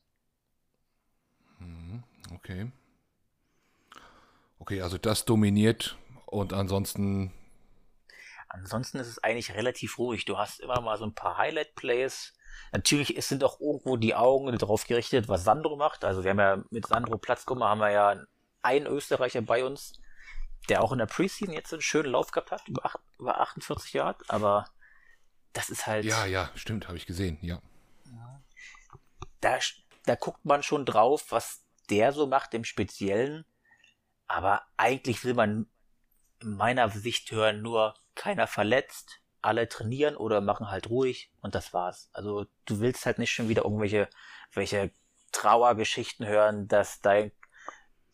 Mhm, 1.60 2.04
okay. 2.34 2.72
Okay, 4.68 4.82
also 4.82 4.98
das 4.98 5.24
dominiert 5.24 5.98
und 6.26 6.52
ansonsten. 6.52 7.32
Ansonsten 8.50 8.98
ist 8.98 9.08
es 9.08 9.24
eigentlich 9.24 9.54
relativ 9.54 9.98
ruhig. 9.98 10.26
Du 10.26 10.38
hast 10.38 10.60
immer 10.60 10.82
mal 10.82 10.98
so 10.98 11.06
ein 11.06 11.14
paar 11.14 11.38
Highlight-Plays. 11.38 12.34
Natürlich 12.74 13.16
sind 13.26 13.46
auch 13.46 13.62
irgendwo 13.62 13.96
die 13.96 14.14
Augen 14.14 14.58
darauf 14.58 14.86
gerichtet, 14.86 15.30
was 15.30 15.46
Sandro 15.46 15.78
macht. 15.78 16.04
Also 16.04 16.26
wir 16.26 16.32
haben 16.32 16.40
ja 16.40 16.62
mit 16.70 16.86
Sandro 16.86 17.18
Platzkummer 17.18 17.70
haben 17.70 17.80
wir 17.80 17.92
ja 17.92 18.22
einen 18.62 18.88
Österreicher 18.88 19.42
bei 19.42 19.64
uns, 19.64 20.02
der 20.68 20.84
auch 20.84 20.92
in 20.92 20.98
der 20.98 21.06
Preseason 21.06 21.54
jetzt 21.54 21.72
einen 21.72 21.82
schönen 21.82 22.12
Lauf 22.12 22.32
gehabt 22.32 22.52
hat, 22.52 22.68
über, 22.68 22.92
über 23.20 23.40
48 23.40 23.94
Jahre. 23.94 24.18
Aber 24.28 24.66
das 25.54 25.70
ist 25.70 25.88
halt. 25.88 26.04
Ja, 26.04 26.26
ja, 26.26 26.52
stimmt, 26.56 26.90
habe 26.90 26.98
ich 26.98 27.06
gesehen, 27.06 27.38
ja. 27.42 27.62
Da, 29.40 29.60
da 30.06 30.16
guckt 30.16 30.44
man 30.44 30.62
schon 30.62 30.86
drauf, 30.86 31.28
was 31.30 31.64
der 31.90 32.12
so 32.12 32.28
macht 32.28 32.54
im 32.54 32.66
Speziellen. 32.66 33.46
Aber 34.28 34.64
eigentlich 34.78 35.24
will 35.24 35.34
man 35.34 35.68
in 36.42 36.56
meiner 36.56 36.90
Sicht 36.90 37.32
hören 37.32 37.62
nur 37.62 37.96
keiner 38.16 38.48
verletzt, 38.48 39.22
alle 39.42 39.70
trainieren 39.70 40.16
oder 40.16 40.42
machen 40.42 40.70
halt 40.70 40.90
ruhig 40.90 41.32
und 41.42 41.56
das 41.56 41.74
war's. 41.74 42.10
Also 42.14 42.46
du 42.66 42.80
willst 42.80 43.06
halt 43.06 43.20
nicht 43.20 43.32
schon 43.32 43.50
wieder 43.50 43.64
irgendwelche 43.64 44.10
welche 44.54 44.92
Trauergeschichten 45.32 46.26
hören, 46.26 46.68
dass 46.68 47.02
dein 47.02 47.32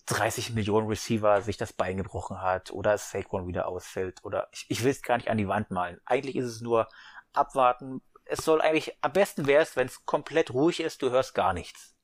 30 0.07 0.51
Millionen 0.51 0.87
Receiver 0.87 1.41
sich 1.41 1.57
das 1.57 1.73
Bein 1.73 1.97
gebrochen 1.97 2.41
hat 2.41 2.71
oder 2.71 2.97
Saquon 2.97 3.47
wieder 3.47 3.67
ausfällt 3.67 4.23
oder 4.23 4.49
ich, 4.51 4.65
ich 4.69 4.83
will 4.83 4.91
es 4.91 5.01
gar 5.01 5.17
nicht 5.17 5.29
an 5.29 5.37
die 5.37 5.47
Wand 5.47 5.71
malen. 5.71 6.01
Eigentlich 6.05 6.35
ist 6.35 6.45
es 6.45 6.61
nur 6.61 6.89
abwarten. 7.31 8.01
Es 8.25 8.43
soll 8.43 8.61
eigentlich, 8.61 8.97
am 9.01 9.13
besten 9.13 9.47
wäre 9.47 9.63
es, 9.63 9.75
wenn 9.75 9.87
es 9.87 10.05
komplett 10.05 10.53
ruhig 10.53 10.81
ist, 10.81 11.01
du 11.01 11.09
hörst 11.09 11.33
gar 11.33 11.53
nichts. 11.53 11.95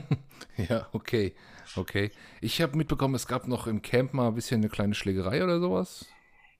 ja, 0.56 0.88
okay. 0.92 1.34
Okay. 1.76 2.12
Ich 2.40 2.60
habe 2.60 2.76
mitbekommen, 2.76 3.14
es 3.14 3.26
gab 3.26 3.48
noch 3.48 3.66
im 3.66 3.82
Camp 3.82 4.12
mal 4.14 4.28
ein 4.28 4.34
bisschen 4.34 4.60
eine 4.60 4.68
kleine 4.68 4.94
Schlägerei 4.94 5.42
oder 5.42 5.60
sowas. 5.60 6.06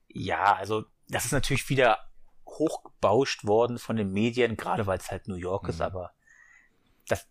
Ja, 0.09 0.55
also 0.55 0.85
das 1.09 1.26
ist 1.26 1.32
natürlich 1.32 1.68
wieder 1.68 1.99
hochgebauscht 2.47 3.45
worden 3.45 3.78
von 3.78 3.97
den 3.97 4.12
Medien, 4.12 4.57
gerade 4.57 4.87
weil 4.87 4.99
es 4.99 5.11
halt 5.11 5.28
New 5.28 5.35
York 5.35 5.64
mhm. 5.64 5.70
ist, 5.70 5.80
aber 5.80 6.12
das, 7.09 7.26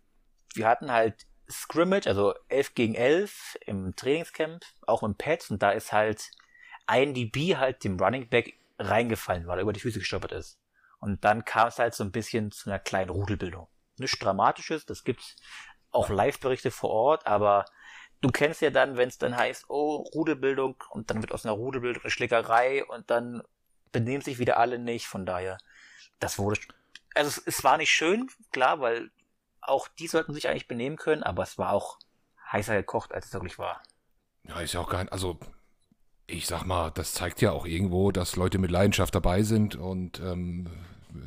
wir 0.54 0.68
hatten 0.68 0.90
halt 0.90 1.26
Scrimmage, 1.50 2.06
also 2.06 2.34
11 2.48 2.74
gegen 2.74 2.94
11 2.94 3.58
im 3.66 3.96
Trainingscamp, 3.96 4.64
auch 4.86 5.02
im 5.02 5.14
Pads 5.14 5.50
und 5.50 5.62
da 5.62 5.70
ist 5.70 5.92
halt 5.92 6.30
ein 6.86 7.14
DB 7.14 7.56
halt 7.56 7.84
dem 7.84 7.98
Running 7.98 8.28
Back 8.28 8.54
reingefallen, 8.78 9.46
weil 9.46 9.58
er 9.58 9.62
über 9.62 9.72
die 9.72 9.80
Füße 9.80 9.98
gestolpert 9.98 10.32
ist. 10.32 10.58
Und 11.00 11.24
dann 11.24 11.44
kam 11.44 11.68
es 11.68 11.78
halt 11.78 11.94
so 11.94 12.04
ein 12.04 12.12
bisschen 12.12 12.50
zu 12.50 12.70
einer 12.70 12.78
kleinen 12.78 13.10
Rudelbildung. 13.10 13.68
Nichts 13.98 14.18
Dramatisches, 14.18 14.86
das 14.86 15.04
gibt's 15.04 15.36
auch 15.94 16.08
Live-Berichte 16.08 16.70
vor 16.70 16.90
Ort, 16.90 17.26
aber 17.26 17.64
du 18.20 18.30
kennst 18.30 18.60
ja 18.62 18.70
dann, 18.70 18.96
wenn 18.96 19.08
es 19.08 19.18
dann 19.18 19.36
heißt, 19.36 19.66
oh, 19.68 19.96
Rudelbildung 20.14 20.76
und 20.90 21.10
dann 21.10 21.22
wird 21.22 21.32
aus 21.32 21.44
einer 21.44 21.54
Rudelbildung 21.54 22.02
eine 22.02 22.10
Schlägerei 22.10 22.84
und 22.84 23.10
dann 23.10 23.42
benehmen 23.92 24.22
sich 24.22 24.38
wieder 24.38 24.58
alle 24.58 24.78
nicht, 24.78 25.06
von 25.06 25.26
daher, 25.26 25.58
das 26.18 26.38
wurde, 26.38 26.60
also 27.14 27.28
es, 27.28 27.38
es 27.46 27.64
war 27.64 27.76
nicht 27.76 27.90
schön, 27.90 28.28
klar, 28.50 28.80
weil 28.80 29.10
auch 29.60 29.88
die 29.88 30.08
sollten 30.08 30.34
sich 30.34 30.48
eigentlich 30.48 30.68
benehmen 30.68 30.96
können, 30.96 31.22
aber 31.22 31.42
es 31.42 31.58
war 31.58 31.72
auch 31.72 31.98
heißer 32.50 32.76
gekocht, 32.76 33.12
als 33.12 33.26
es 33.26 33.32
wirklich 33.32 33.58
war. 33.58 33.82
Ja, 34.48 34.60
ist 34.60 34.74
ja 34.74 34.80
auch 34.80 34.90
kein, 34.90 35.08
also 35.08 35.38
ich 36.26 36.46
sag 36.46 36.64
mal, 36.64 36.90
das 36.90 37.12
zeigt 37.12 37.40
ja 37.40 37.52
auch 37.52 37.66
irgendwo, 37.66 38.10
dass 38.10 38.36
Leute 38.36 38.58
mit 38.58 38.70
Leidenschaft 38.70 39.14
dabei 39.14 39.42
sind 39.42 39.76
und 39.76 40.20
ähm, 40.20 40.68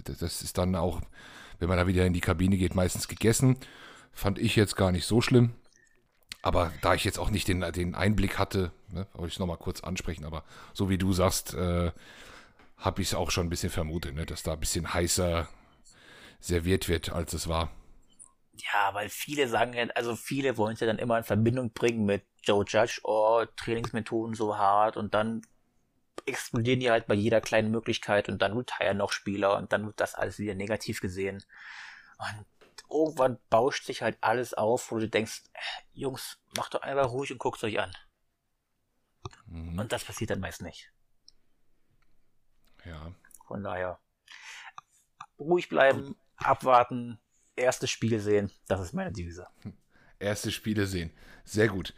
das 0.04 0.42
ist 0.42 0.58
dann 0.58 0.76
auch, 0.76 1.02
wenn 1.60 1.70
man 1.70 1.78
da 1.78 1.88
wieder 1.88 2.06
in 2.06 2.14
die 2.14 2.22
Kabine 2.22 2.58
geht, 2.58 2.76
meistens 2.76 3.08
gegessen. 3.08 3.58
Fand 4.18 4.40
ich 4.40 4.56
jetzt 4.56 4.76
gar 4.76 4.92
nicht 4.92 5.06
so 5.06 5.22
schlimm. 5.22 5.54
Aber 6.42 6.74
da 6.82 6.96
ich 6.96 7.04
jetzt 7.04 7.20
auch 7.20 7.30
nicht 7.30 7.48
den, 7.48 7.62
den 7.72 7.94
Einblick 7.94 8.40
hatte, 8.40 8.72
ne, 8.90 9.06
wollte 9.14 9.28
ich 9.28 9.34
es 9.36 9.40
nochmal 9.40 9.58
kurz 9.58 9.82
ansprechen. 9.82 10.26
Aber 10.26 10.44
so 10.74 10.90
wie 10.90 10.98
du 10.98 11.14
sagst, 11.14 11.54
äh, 11.54 11.92
habe 12.78 13.02
ich 13.04 13.10
es 13.10 13.14
auch 13.14 13.30
schon 13.30 13.46
ein 13.46 13.50
bisschen 13.52 13.70
vermutet, 13.70 14.16
ne, 14.16 14.26
dass 14.26 14.42
da 14.42 14.54
ein 14.54 14.60
bisschen 14.60 14.92
heißer 14.92 15.48
serviert 16.40 16.90
wird, 16.90 17.12
als 17.12 17.34
es 17.34 17.48
war. 17.48 17.70
Ja, 18.56 18.92
weil 18.94 19.08
viele 19.10 19.48
sagen 19.48 19.92
also 19.94 20.16
viele 20.16 20.58
wollen 20.58 20.74
es 20.74 20.80
ja 20.80 20.88
dann 20.88 20.98
immer 20.98 21.20
in 21.20 21.24
Verbindung 21.24 21.72
bringen 21.74 22.06
mit 22.06 22.26
Joe 22.42 22.66
Judge, 22.68 23.02
oh, 23.04 23.46
Trainingsmethoden 23.56 24.34
so 24.34 24.58
hart 24.58 24.98
und 24.98 25.14
dann 25.14 25.44
explodieren 26.26 26.80
die 26.80 26.90
halt 26.90 27.06
bei 27.06 27.14
jeder 27.14 27.40
kleinen 27.40 27.70
Möglichkeit 27.70 28.30
und 28.30 28.42
dann 28.42 28.58
retire 28.58 28.96
noch 28.96 29.12
Spieler 29.12 29.58
und 29.58 29.72
dann 29.74 29.86
wird 29.86 30.00
das 30.00 30.16
alles 30.16 30.40
wieder 30.40 30.56
negativ 30.56 31.02
gesehen. 31.02 31.44
Und 32.18 32.46
irgendwann 32.90 33.38
bauscht 33.50 33.86
sich 33.86 34.02
halt 34.02 34.18
alles 34.22 34.54
auf, 34.54 34.92
wo 34.92 35.00
du 35.00 35.10
denkst, 35.10 35.44
äh, 35.54 35.60
Jungs, 35.94 36.40
macht 36.56 36.74
doch 36.74 36.82
einfach 36.82 37.12
ruhig 37.12 37.32
und 37.32 37.40
guckt 37.40 37.64
euch 37.64 37.80
an. 37.80 37.92
Mhm. 39.48 39.80
Und 39.80 39.92
das 39.92 40.04
passiert 40.04 40.30
dann 40.30 40.40
meist 40.40 40.62
nicht. 40.62 40.92
Ja. 42.86 43.14
Von 43.46 43.64
daher, 43.64 44.00
ruhig 45.40 45.70
bleiben, 45.70 46.16
abwarten, 46.38 47.20
erste 47.56 47.88
Spiele 47.88 48.20
sehen. 48.20 48.52
Das 48.68 48.82
ist 48.82 48.94
meine 48.94 49.12
Devise. 49.12 49.48
Erste 50.20 50.52
Spiele 50.52 50.88
sehen. 50.88 51.12
Sehr 51.44 51.68
gut. 51.68 51.94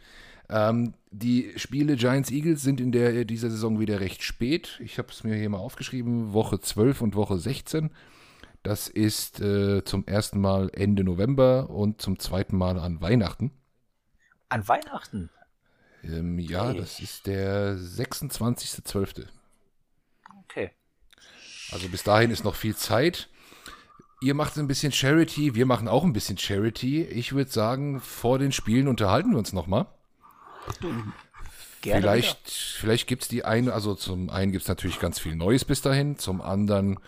Ähm, 0.50 0.94
die 1.10 1.52
Spiele 1.56 1.96
Giants 1.96 2.30
Eagles 2.30 2.60
sind 2.60 2.80
in 2.80 2.92
der, 2.92 3.24
dieser 3.24 3.50
Saison 3.50 3.80
wieder 3.80 4.00
recht 4.00 4.22
spät. 4.22 4.78
Ich 4.82 4.98
habe 4.98 5.08
es 5.08 5.24
mir 5.24 5.36
hier 5.36 5.48
mal 5.48 5.58
aufgeschrieben, 5.58 6.32
Woche 6.32 6.60
12 6.60 7.00
und 7.00 7.14
Woche 7.14 7.38
16. 7.38 7.90
Das 8.62 8.88
ist 8.88 9.40
äh, 9.40 9.84
zum 9.84 10.06
ersten 10.06 10.40
Mal 10.40 10.70
Ende 10.74 11.02
November 11.02 11.70
und 11.70 12.02
zum 12.02 12.18
zweiten 12.18 12.56
Mal 12.56 12.78
an 12.78 13.00
Weihnachten. 13.00 13.52
An 14.50 14.68
Weihnachten? 14.68 15.30
Ähm, 16.02 16.38
ja, 16.38 16.68
hey. 16.68 16.76
das 16.76 17.00
ist 17.00 17.26
der 17.26 17.76
26.12. 17.76 19.26
Okay. 20.44 20.70
Also 21.72 21.88
bis 21.88 22.02
dahin 22.02 22.30
ist 22.30 22.44
noch 22.44 22.54
viel 22.54 22.76
Zeit. 22.76 23.28
Ihr 24.20 24.34
macht 24.34 24.58
ein 24.58 24.66
bisschen 24.66 24.92
Charity, 24.92 25.54
wir 25.54 25.64
machen 25.64 25.88
auch 25.88 26.04
ein 26.04 26.12
bisschen 26.12 26.36
Charity. 26.36 27.04
Ich 27.04 27.32
würde 27.32 27.50
sagen, 27.50 28.00
vor 28.00 28.38
den 28.38 28.52
Spielen 28.52 28.88
unterhalten 28.88 29.30
wir 29.30 29.38
uns 29.38 29.54
nochmal. 29.54 29.86
Gerne 31.80 32.02
vielleicht 32.02 32.50
vielleicht 32.50 33.06
gibt 33.06 33.22
es 33.22 33.28
die 33.28 33.46
eine, 33.46 33.72
also 33.72 33.94
zum 33.94 34.28
einen 34.28 34.52
gibt 34.52 34.62
es 34.62 34.68
natürlich 34.68 35.00
ganz 35.00 35.18
viel 35.18 35.34
Neues 35.34 35.64
bis 35.64 35.80
dahin, 35.80 36.18
zum 36.18 36.42
anderen 36.42 36.98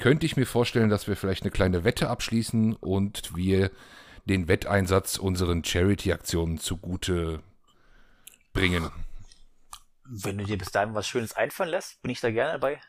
könnte 0.00 0.26
ich 0.26 0.36
mir 0.36 0.46
vorstellen, 0.46 0.90
dass 0.90 1.06
wir 1.06 1.14
vielleicht 1.14 1.42
eine 1.42 1.50
kleine 1.52 1.84
Wette 1.84 2.08
abschließen 2.10 2.74
und 2.74 3.36
wir 3.36 3.70
den 4.24 4.48
Wetteinsatz 4.48 5.18
unseren 5.18 5.62
Charity-Aktionen 5.62 6.58
zugute 6.58 7.42
bringen. 8.52 8.90
Wenn 10.04 10.38
du 10.38 10.44
dir 10.44 10.58
bis 10.58 10.72
dahin 10.72 10.94
was 10.94 11.06
Schönes 11.06 11.34
einfallen 11.34 11.70
lässt, 11.70 12.02
bin 12.02 12.10
ich 12.10 12.20
da 12.20 12.30
gerne 12.30 12.52
dabei. 12.52 12.80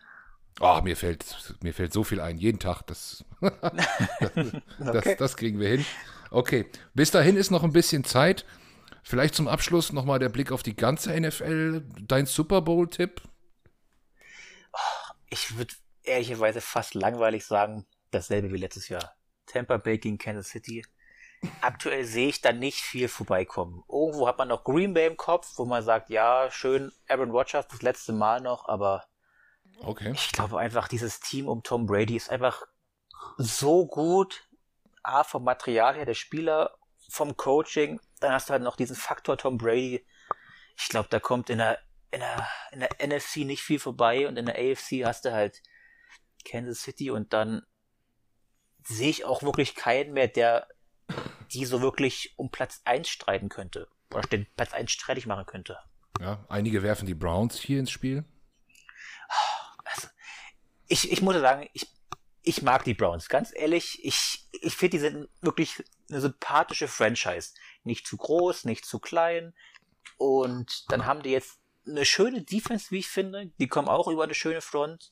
Oh, 0.60 0.82
mir 0.82 0.98
fällt, 0.98 1.56
mir 1.62 1.74
fällt 1.74 1.94
so 1.94 2.04
viel 2.04 2.20
ein, 2.20 2.38
jeden 2.38 2.60
Tag. 2.60 2.84
Das, 2.88 3.24
das, 3.42 3.52
okay. 4.80 5.16
das, 5.18 5.38
kriegen 5.38 5.60
wir 5.60 5.70
hin. 5.70 5.86
Okay, 6.30 6.66
bis 6.94 7.12
dahin 7.12 7.38
ist 7.38 7.52
noch 7.52 7.64
ein 7.64 7.74
bisschen 7.74 8.04
Zeit. 8.04 8.46
Vielleicht 9.04 9.36
zum 9.36 9.48
Abschluss 9.48 9.94
nochmal 9.94 10.20
der 10.20 10.30
Blick 10.30 10.52
auf 10.52 10.64
die 10.64 10.76
ganze 10.76 11.20
NFL. 11.20 11.84
Dein 12.02 12.26
Super 12.26 12.62
Bowl-Tipp? 12.62 13.22
Ich 15.30 15.58
würde 15.58 15.74
ehrlicherweise 16.04 16.62
fast 16.62 16.94
langweilig 16.94 17.46
sagen, 17.46 17.86
dasselbe 18.12 18.52
wie 18.52 18.58
letztes 18.58 18.90
Jahr. 18.90 19.16
Tampa 19.46 19.78
Bay 19.78 19.98
gegen 19.98 20.18
Kansas 20.18 20.50
City. 20.50 20.86
Aktuell 21.62 22.06
sehe 22.06 22.30
ich 22.30 22.42
da 22.42 22.52
nicht 22.52 22.80
viel 22.80 23.08
vorbeikommen. 23.08 23.84
Irgendwo 23.90 24.28
hat 24.28 24.38
man 24.38 24.48
noch 24.48 24.64
Green 24.64 24.94
Bay 24.94 25.08
im 25.08 25.18
Kopf, 25.18 25.54
wo 25.58 25.66
man 25.66 25.84
sagt, 25.84 26.10
ja, 26.10 26.50
schön, 26.52 26.92
Aaron 27.08 27.32
Rodgers 27.32 27.68
das 27.68 27.82
letzte 27.82 28.14
Mal 28.14 28.42
noch, 28.42 28.68
aber 28.68 29.06
okay. 29.84 30.12
ich 30.12 30.32
glaube 30.32 30.60
einfach, 30.60 30.88
dieses 30.88 31.20
Team 31.20 31.48
um 31.48 31.64
Tom 31.64 31.88
Brady 31.88 32.16
ist 32.16 32.30
einfach 32.30 32.64
so 33.38 33.88
gut. 33.88 34.48
A, 35.04 35.24
vom 35.24 35.44
Material 35.44 35.96
her 35.96 36.06
der 36.06 36.14
Spieler, 36.14 36.78
vom 37.10 37.36
Coaching, 37.36 38.00
dann 38.20 38.34
hast 38.34 38.50
du 38.50 38.52
halt 38.52 38.62
noch 38.62 38.76
diesen 38.76 38.96
Faktor 38.96 39.36
Tom 39.36 39.58
Brady. 39.58 40.06
Ich 40.78 40.90
glaube, 40.90 41.10
da 41.10 41.20
kommt 41.20 41.50
in 41.50 41.58
der, 41.58 41.80
in 42.12 42.20
der, 42.20 42.48
in 42.72 42.80
der 42.82 42.90
NFC 43.08 43.38
nicht 43.38 43.64
viel 43.64 43.80
vorbei 43.80 44.28
und 44.28 44.38
in 44.38 44.46
der 44.46 44.56
AFC 44.56 45.04
hast 45.04 45.26
du 45.26 45.32
halt 45.32 45.64
Kansas 46.44 46.82
City 46.82 47.12
und 47.12 47.34
dann 47.34 47.64
sehe 48.84 49.10
ich 49.10 49.26
auch 49.26 49.44
wirklich 49.44 49.76
keinen 49.76 50.14
mehr, 50.14 50.28
der 50.28 50.68
die 51.52 51.66
so 51.66 51.82
wirklich 51.82 52.34
um 52.38 52.50
Platz 52.50 52.82
1 52.86 53.10
streiten 53.10 53.50
könnte. 53.50 53.88
Oder 54.14 54.22
den 54.22 54.48
Platz 54.56 54.74
1 54.74 54.92
streitig 54.92 55.26
machen 55.26 55.46
könnte. 55.46 55.80
Ja, 56.20 56.46
einige 56.50 56.84
werfen 56.84 57.06
die 57.06 57.14
Browns 57.14 57.60
hier 57.60 57.80
ins 57.80 57.92
Spiel. 57.92 58.26
Also, 59.84 60.08
ich, 60.88 61.12
ich 61.12 61.22
muss 61.22 61.36
sagen, 61.36 61.70
ich, 61.74 61.88
ich 62.44 62.62
mag 62.62 62.84
die 62.84 62.94
Browns. 62.94 63.30
Ganz 63.30 63.52
ehrlich, 63.54 64.04
ich, 64.04 64.48
ich 64.52 64.76
finde, 64.76 64.98
die 64.98 65.00
sind 65.00 65.30
wirklich 65.42 65.84
eine 66.10 66.22
sympathische 66.22 66.88
Franchise. 66.88 67.54
Nicht 67.84 68.08
zu 68.08 68.18
groß, 68.18 68.66
nicht 68.66 68.86
zu 68.86 69.00
klein. 69.00 69.54
Und 70.18 70.92
dann 70.92 71.06
haben 71.06 71.24
die 71.24 71.32
jetzt 71.32 71.60
eine 71.88 72.06
schöne 72.06 72.44
Defense, 72.44 72.92
wie 72.92 73.00
ich 73.00 73.08
finde. 73.08 73.52
Die 73.60 73.68
kommen 73.68 73.88
auch 73.88 74.08
über 74.08 74.24
eine 74.24 74.34
schöne 74.34 74.62
Front. 74.62 75.12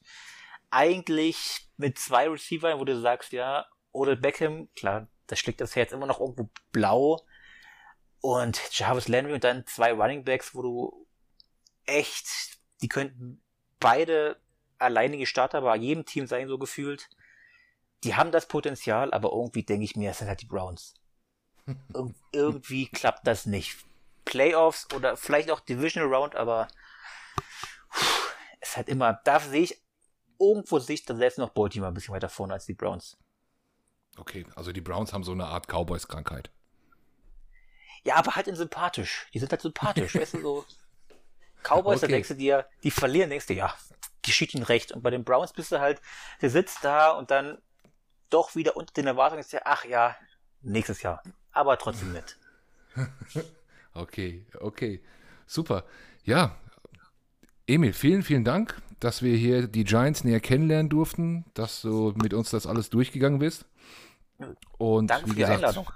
Eigentlich 0.71 1.69
mit 1.77 1.97
zwei 1.97 2.29
Receivern, 2.29 2.79
wo 2.79 2.85
du 2.85 2.99
sagst, 2.99 3.31
ja, 3.31 3.65
Odell 3.91 4.17
Beckham, 4.17 4.69
klar, 4.75 5.07
da 5.27 5.35
schlägt 5.35 5.61
das 5.61 5.75
Herz 5.75 5.91
immer 5.91 6.05
noch 6.05 6.19
irgendwo 6.19 6.49
blau. 6.71 7.21
Und 8.21 8.59
Jarvis 8.77 9.07
Landry 9.07 9.33
und 9.33 9.43
dann 9.43 9.65
zwei 9.65 9.93
Running 9.93 10.23
Backs, 10.25 10.53
wo 10.53 10.61
du 10.61 11.07
echt, 11.85 12.27
die 12.81 12.89
könnten 12.89 13.41
beide 13.79 14.39
alleinige 14.77 15.25
Starter 15.25 15.61
bei 15.61 15.75
jedem 15.77 16.05
Team 16.05 16.27
sein, 16.27 16.47
so 16.47 16.57
gefühlt. 16.57 17.09
Die 18.03 18.15
haben 18.15 18.31
das 18.31 18.47
Potenzial, 18.47 19.13
aber 19.13 19.31
irgendwie 19.31 19.63
denke 19.63 19.83
ich 19.83 19.95
mir, 19.95 20.11
es 20.11 20.19
sind 20.19 20.27
halt 20.27 20.41
die 20.41 20.47
Browns. 20.47 20.93
Ir 21.65 22.13
irgendwie 22.31 22.87
klappt 22.87 23.25
das 23.27 23.45
nicht. 23.45 23.77
Playoffs 24.25 24.87
oder 24.93 25.17
vielleicht 25.17 25.49
auch 25.49 25.59
Divisional 25.59 26.13
Round, 26.13 26.35
aber 26.35 26.67
es 28.59 28.77
hat 28.77 28.87
immer, 28.89 29.19
da 29.23 29.39
sehe 29.39 29.63
ich, 29.63 29.81
irgendwo 30.39 30.79
sehe 30.79 30.95
ich 30.95 31.05
dann 31.05 31.17
selbst 31.17 31.37
noch 31.37 31.49
Baltimore 31.49 31.91
ein 31.91 31.93
bisschen 31.93 32.13
weiter 32.13 32.29
vorne 32.29 32.53
als 32.53 32.65
die 32.65 32.73
Browns. 32.73 33.17
Okay, 34.17 34.45
also 34.55 34.71
die 34.71 34.81
Browns 34.81 35.13
haben 35.13 35.23
so 35.23 35.31
eine 35.31 35.45
Art 35.45 35.67
Cowboys-Krankheit. 35.67 36.51
Ja, 38.03 38.15
aber 38.15 38.35
halt 38.35 38.47
in 38.47 38.55
sympathisch. 38.55 39.27
Die 39.33 39.39
sind 39.39 39.51
halt 39.51 39.61
sympathisch, 39.61 40.15
weißt 40.15 40.35
du, 40.35 40.41
so. 40.41 40.65
Cowboys, 41.63 41.97
okay. 41.97 42.07
da 42.07 42.07
denkst 42.07 42.29
du 42.29 42.35
dir, 42.35 42.65
die 42.83 42.91
verlieren, 42.91 43.29
denkst 43.29 43.47
du, 43.47 43.53
ja, 43.53 43.73
geschieht 44.21 44.53
ihnen 44.53 44.63
recht. 44.63 44.91
Und 44.93 45.01
bei 45.01 45.09
den 45.09 45.23
Browns 45.23 45.53
bist 45.53 45.71
du 45.71 45.79
halt, 45.79 46.01
der 46.41 46.49
sitzt 46.49 46.83
da 46.83 47.11
und 47.11 47.31
dann 47.31 47.57
doch 48.29 48.55
wieder 48.55 48.77
unter 48.77 48.93
den 48.93 49.07
Erwartungen 49.07 49.41
ist 49.41 49.51
ja, 49.51 49.61
ach 49.65 49.85
ja, 49.85 50.15
nächstes 50.61 51.01
Jahr. 51.01 51.21
Aber 51.51 51.77
trotzdem 51.77 52.13
mit. 52.13 52.37
okay, 53.93 54.45
okay. 54.59 55.03
Super. 55.45 55.83
Ja, 56.23 56.55
Emil, 57.65 57.93
vielen, 57.93 58.23
vielen 58.23 58.43
Dank, 58.43 58.81
dass 58.99 59.21
wir 59.21 59.35
hier 59.35 59.67
die 59.67 59.83
Giants 59.83 60.23
näher 60.23 60.39
kennenlernen 60.39 60.89
durften, 60.89 61.45
dass 61.53 61.81
du 61.81 62.13
mit 62.21 62.33
uns 62.33 62.49
das 62.49 62.67
alles 62.67 62.89
durchgegangen 62.89 63.39
bist. 63.39 63.65
Und 64.77 65.09
Danke 65.09 65.25
wie 65.25 65.29
für 65.29 65.35
die 65.35 65.41
gesagt, 65.41 65.63
Einladung. 65.63 65.89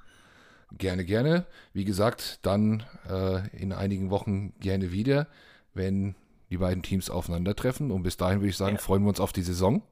Gerne, 0.77 1.05
gerne. 1.05 1.45
Wie 1.73 1.85
gesagt, 1.85 2.39
dann 2.41 2.83
äh, 3.07 3.47
in 3.55 3.73
einigen 3.73 4.09
Wochen 4.09 4.57
gerne 4.59 4.91
wieder, 4.91 5.27
wenn 5.73 6.15
die 6.49 6.57
beiden 6.57 6.83
Teams 6.83 7.09
aufeinandertreffen. 7.09 7.91
Und 7.91 8.03
bis 8.03 8.17
dahin 8.17 8.39
würde 8.39 8.49
ich 8.49 8.57
sagen, 8.57 8.75
ja. 8.75 8.81
freuen 8.81 9.03
wir 9.03 9.09
uns 9.09 9.19
auf 9.19 9.33
die 9.33 9.43
Saison. 9.43 9.83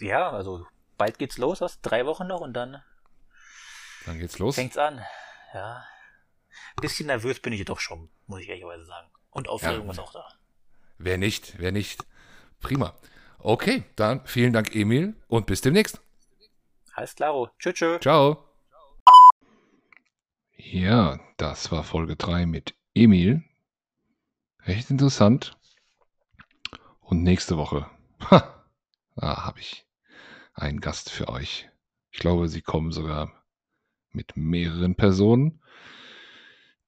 Ja, 0.00 0.30
also 0.30 0.66
bald 0.98 1.18
geht's 1.18 1.38
los, 1.38 1.60
was? 1.60 1.80
Drei 1.80 2.04
Wochen 2.06 2.26
noch 2.26 2.40
und 2.40 2.52
dann. 2.54 2.82
Dann 4.06 4.18
geht's 4.18 4.38
los. 4.38 4.56
Fängt's 4.56 4.76
an. 4.76 5.00
Ja. 5.54 5.84
Bisschen 6.80 7.06
nervös 7.06 7.40
bin 7.40 7.52
ich 7.52 7.64
doch 7.64 7.80
schon, 7.80 8.08
muss 8.26 8.40
ich 8.40 8.48
ehrlicherweise 8.48 8.84
sagen. 8.84 9.08
Und 9.30 9.48
Aufregung 9.48 9.86
ja. 9.86 9.92
ist 9.92 9.98
auch 9.98 10.12
da. 10.12 10.26
Wer 11.02 11.16
nicht, 11.16 11.54
wer 11.58 11.72
nicht. 11.72 12.04
Prima. 12.60 12.94
Okay, 13.38 13.84
dann 13.96 14.20
vielen 14.26 14.52
Dank, 14.52 14.74
Emil, 14.74 15.14
und 15.28 15.46
bis 15.46 15.62
demnächst. 15.62 15.98
Alles 16.92 17.14
klaro. 17.14 17.48
Tschüss. 17.58 17.72
tschüss. 17.72 18.00
Ciao. 18.02 18.44
Ja, 20.58 21.18
das 21.38 21.72
war 21.72 21.84
Folge 21.84 22.16
3 22.16 22.44
mit 22.44 22.74
Emil. 22.92 23.42
Recht 24.66 24.90
interessant. 24.90 25.56
Und 27.00 27.22
nächste 27.22 27.56
Woche, 27.56 27.90
ha, 28.30 28.62
da 29.16 29.46
habe 29.46 29.60
ich 29.60 29.86
einen 30.52 30.82
Gast 30.82 31.08
für 31.08 31.28
euch. 31.28 31.70
Ich 32.10 32.18
glaube, 32.18 32.46
sie 32.46 32.60
kommen 32.60 32.92
sogar 32.92 33.32
mit 34.12 34.36
mehreren 34.36 34.96
Personen. 34.96 35.62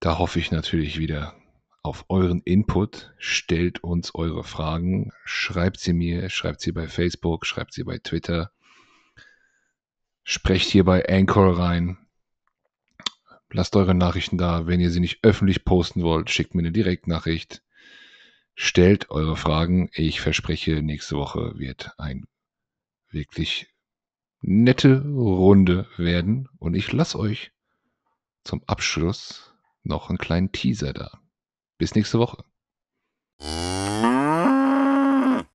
Da 0.01 0.19
hoffe 0.19 0.39
ich 0.39 0.51
natürlich 0.51 0.99
wieder 0.99 1.35
auf 1.83 2.05
euren 2.09 2.43
Input. 2.43 3.13
Stellt 3.19 3.83
uns 3.83 4.15
eure 4.15 4.45
Fragen. 4.45 5.13
Schreibt 5.25 5.81
sie 5.81 5.93
mir, 5.93 6.31
schreibt 6.31 6.61
sie 6.61 6.73
bei 6.73 6.89
Facebook, 6.89 7.47
schreibt 7.47 7.73
sie 7.73 7.85
bei 7.85 7.99
Twitter. 7.99 8.53
Sprecht 10.25 10.71
hier 10.71 10.85
bei 10.85 11.09
Anchor 11.09 11.59
rein. 11.59 11.99
Lasst 13.51 13.77
eure 13.77 13.95
Nachrichten 13.95 14.39
da. 14.39 14.67
Wenn 14.67 14.81
ihr 14.81 14.91
sie 14.91 15.01
nicht 15.01 15.25
öffentlich 15.25 15.65
posten 15.65 16.03
wollt, 16.03 16.31
schickt 16.31 16.55
mir 16.55 16.63
eine 16.63 16.73
Direktnachricht. 16.73 17.63
Stellt 18.55 19.11
eure 19.11 19.37
Fragen. 19.37 19.91
Ich 19.93 20.21
verspreche, 20.21 20.83
nächste 20.83 21.17
Woche 21.17 21.59
wird 21.59 21.93
ein 21.99 22.27
wirklich 23.11 23.69
nette 24.41 25.03
Runde 25.05 25.89
werden. 25.97 26.49
Und 26.59 26.75
ich 26.75 26.93
lasse 26.93 27.19
euch 27.19 27.53
zum 28.45 28.63
Abschluss 28.67 29.55
noch 29.83 30.09
einen 30.09 30.19
kleinen 30.19 30.53
Teaser 30.53 30.93
da. 30.93 31.22
Bis 31.83 31.97
nächste 31.97 32.21
Woche. 32.21 32.45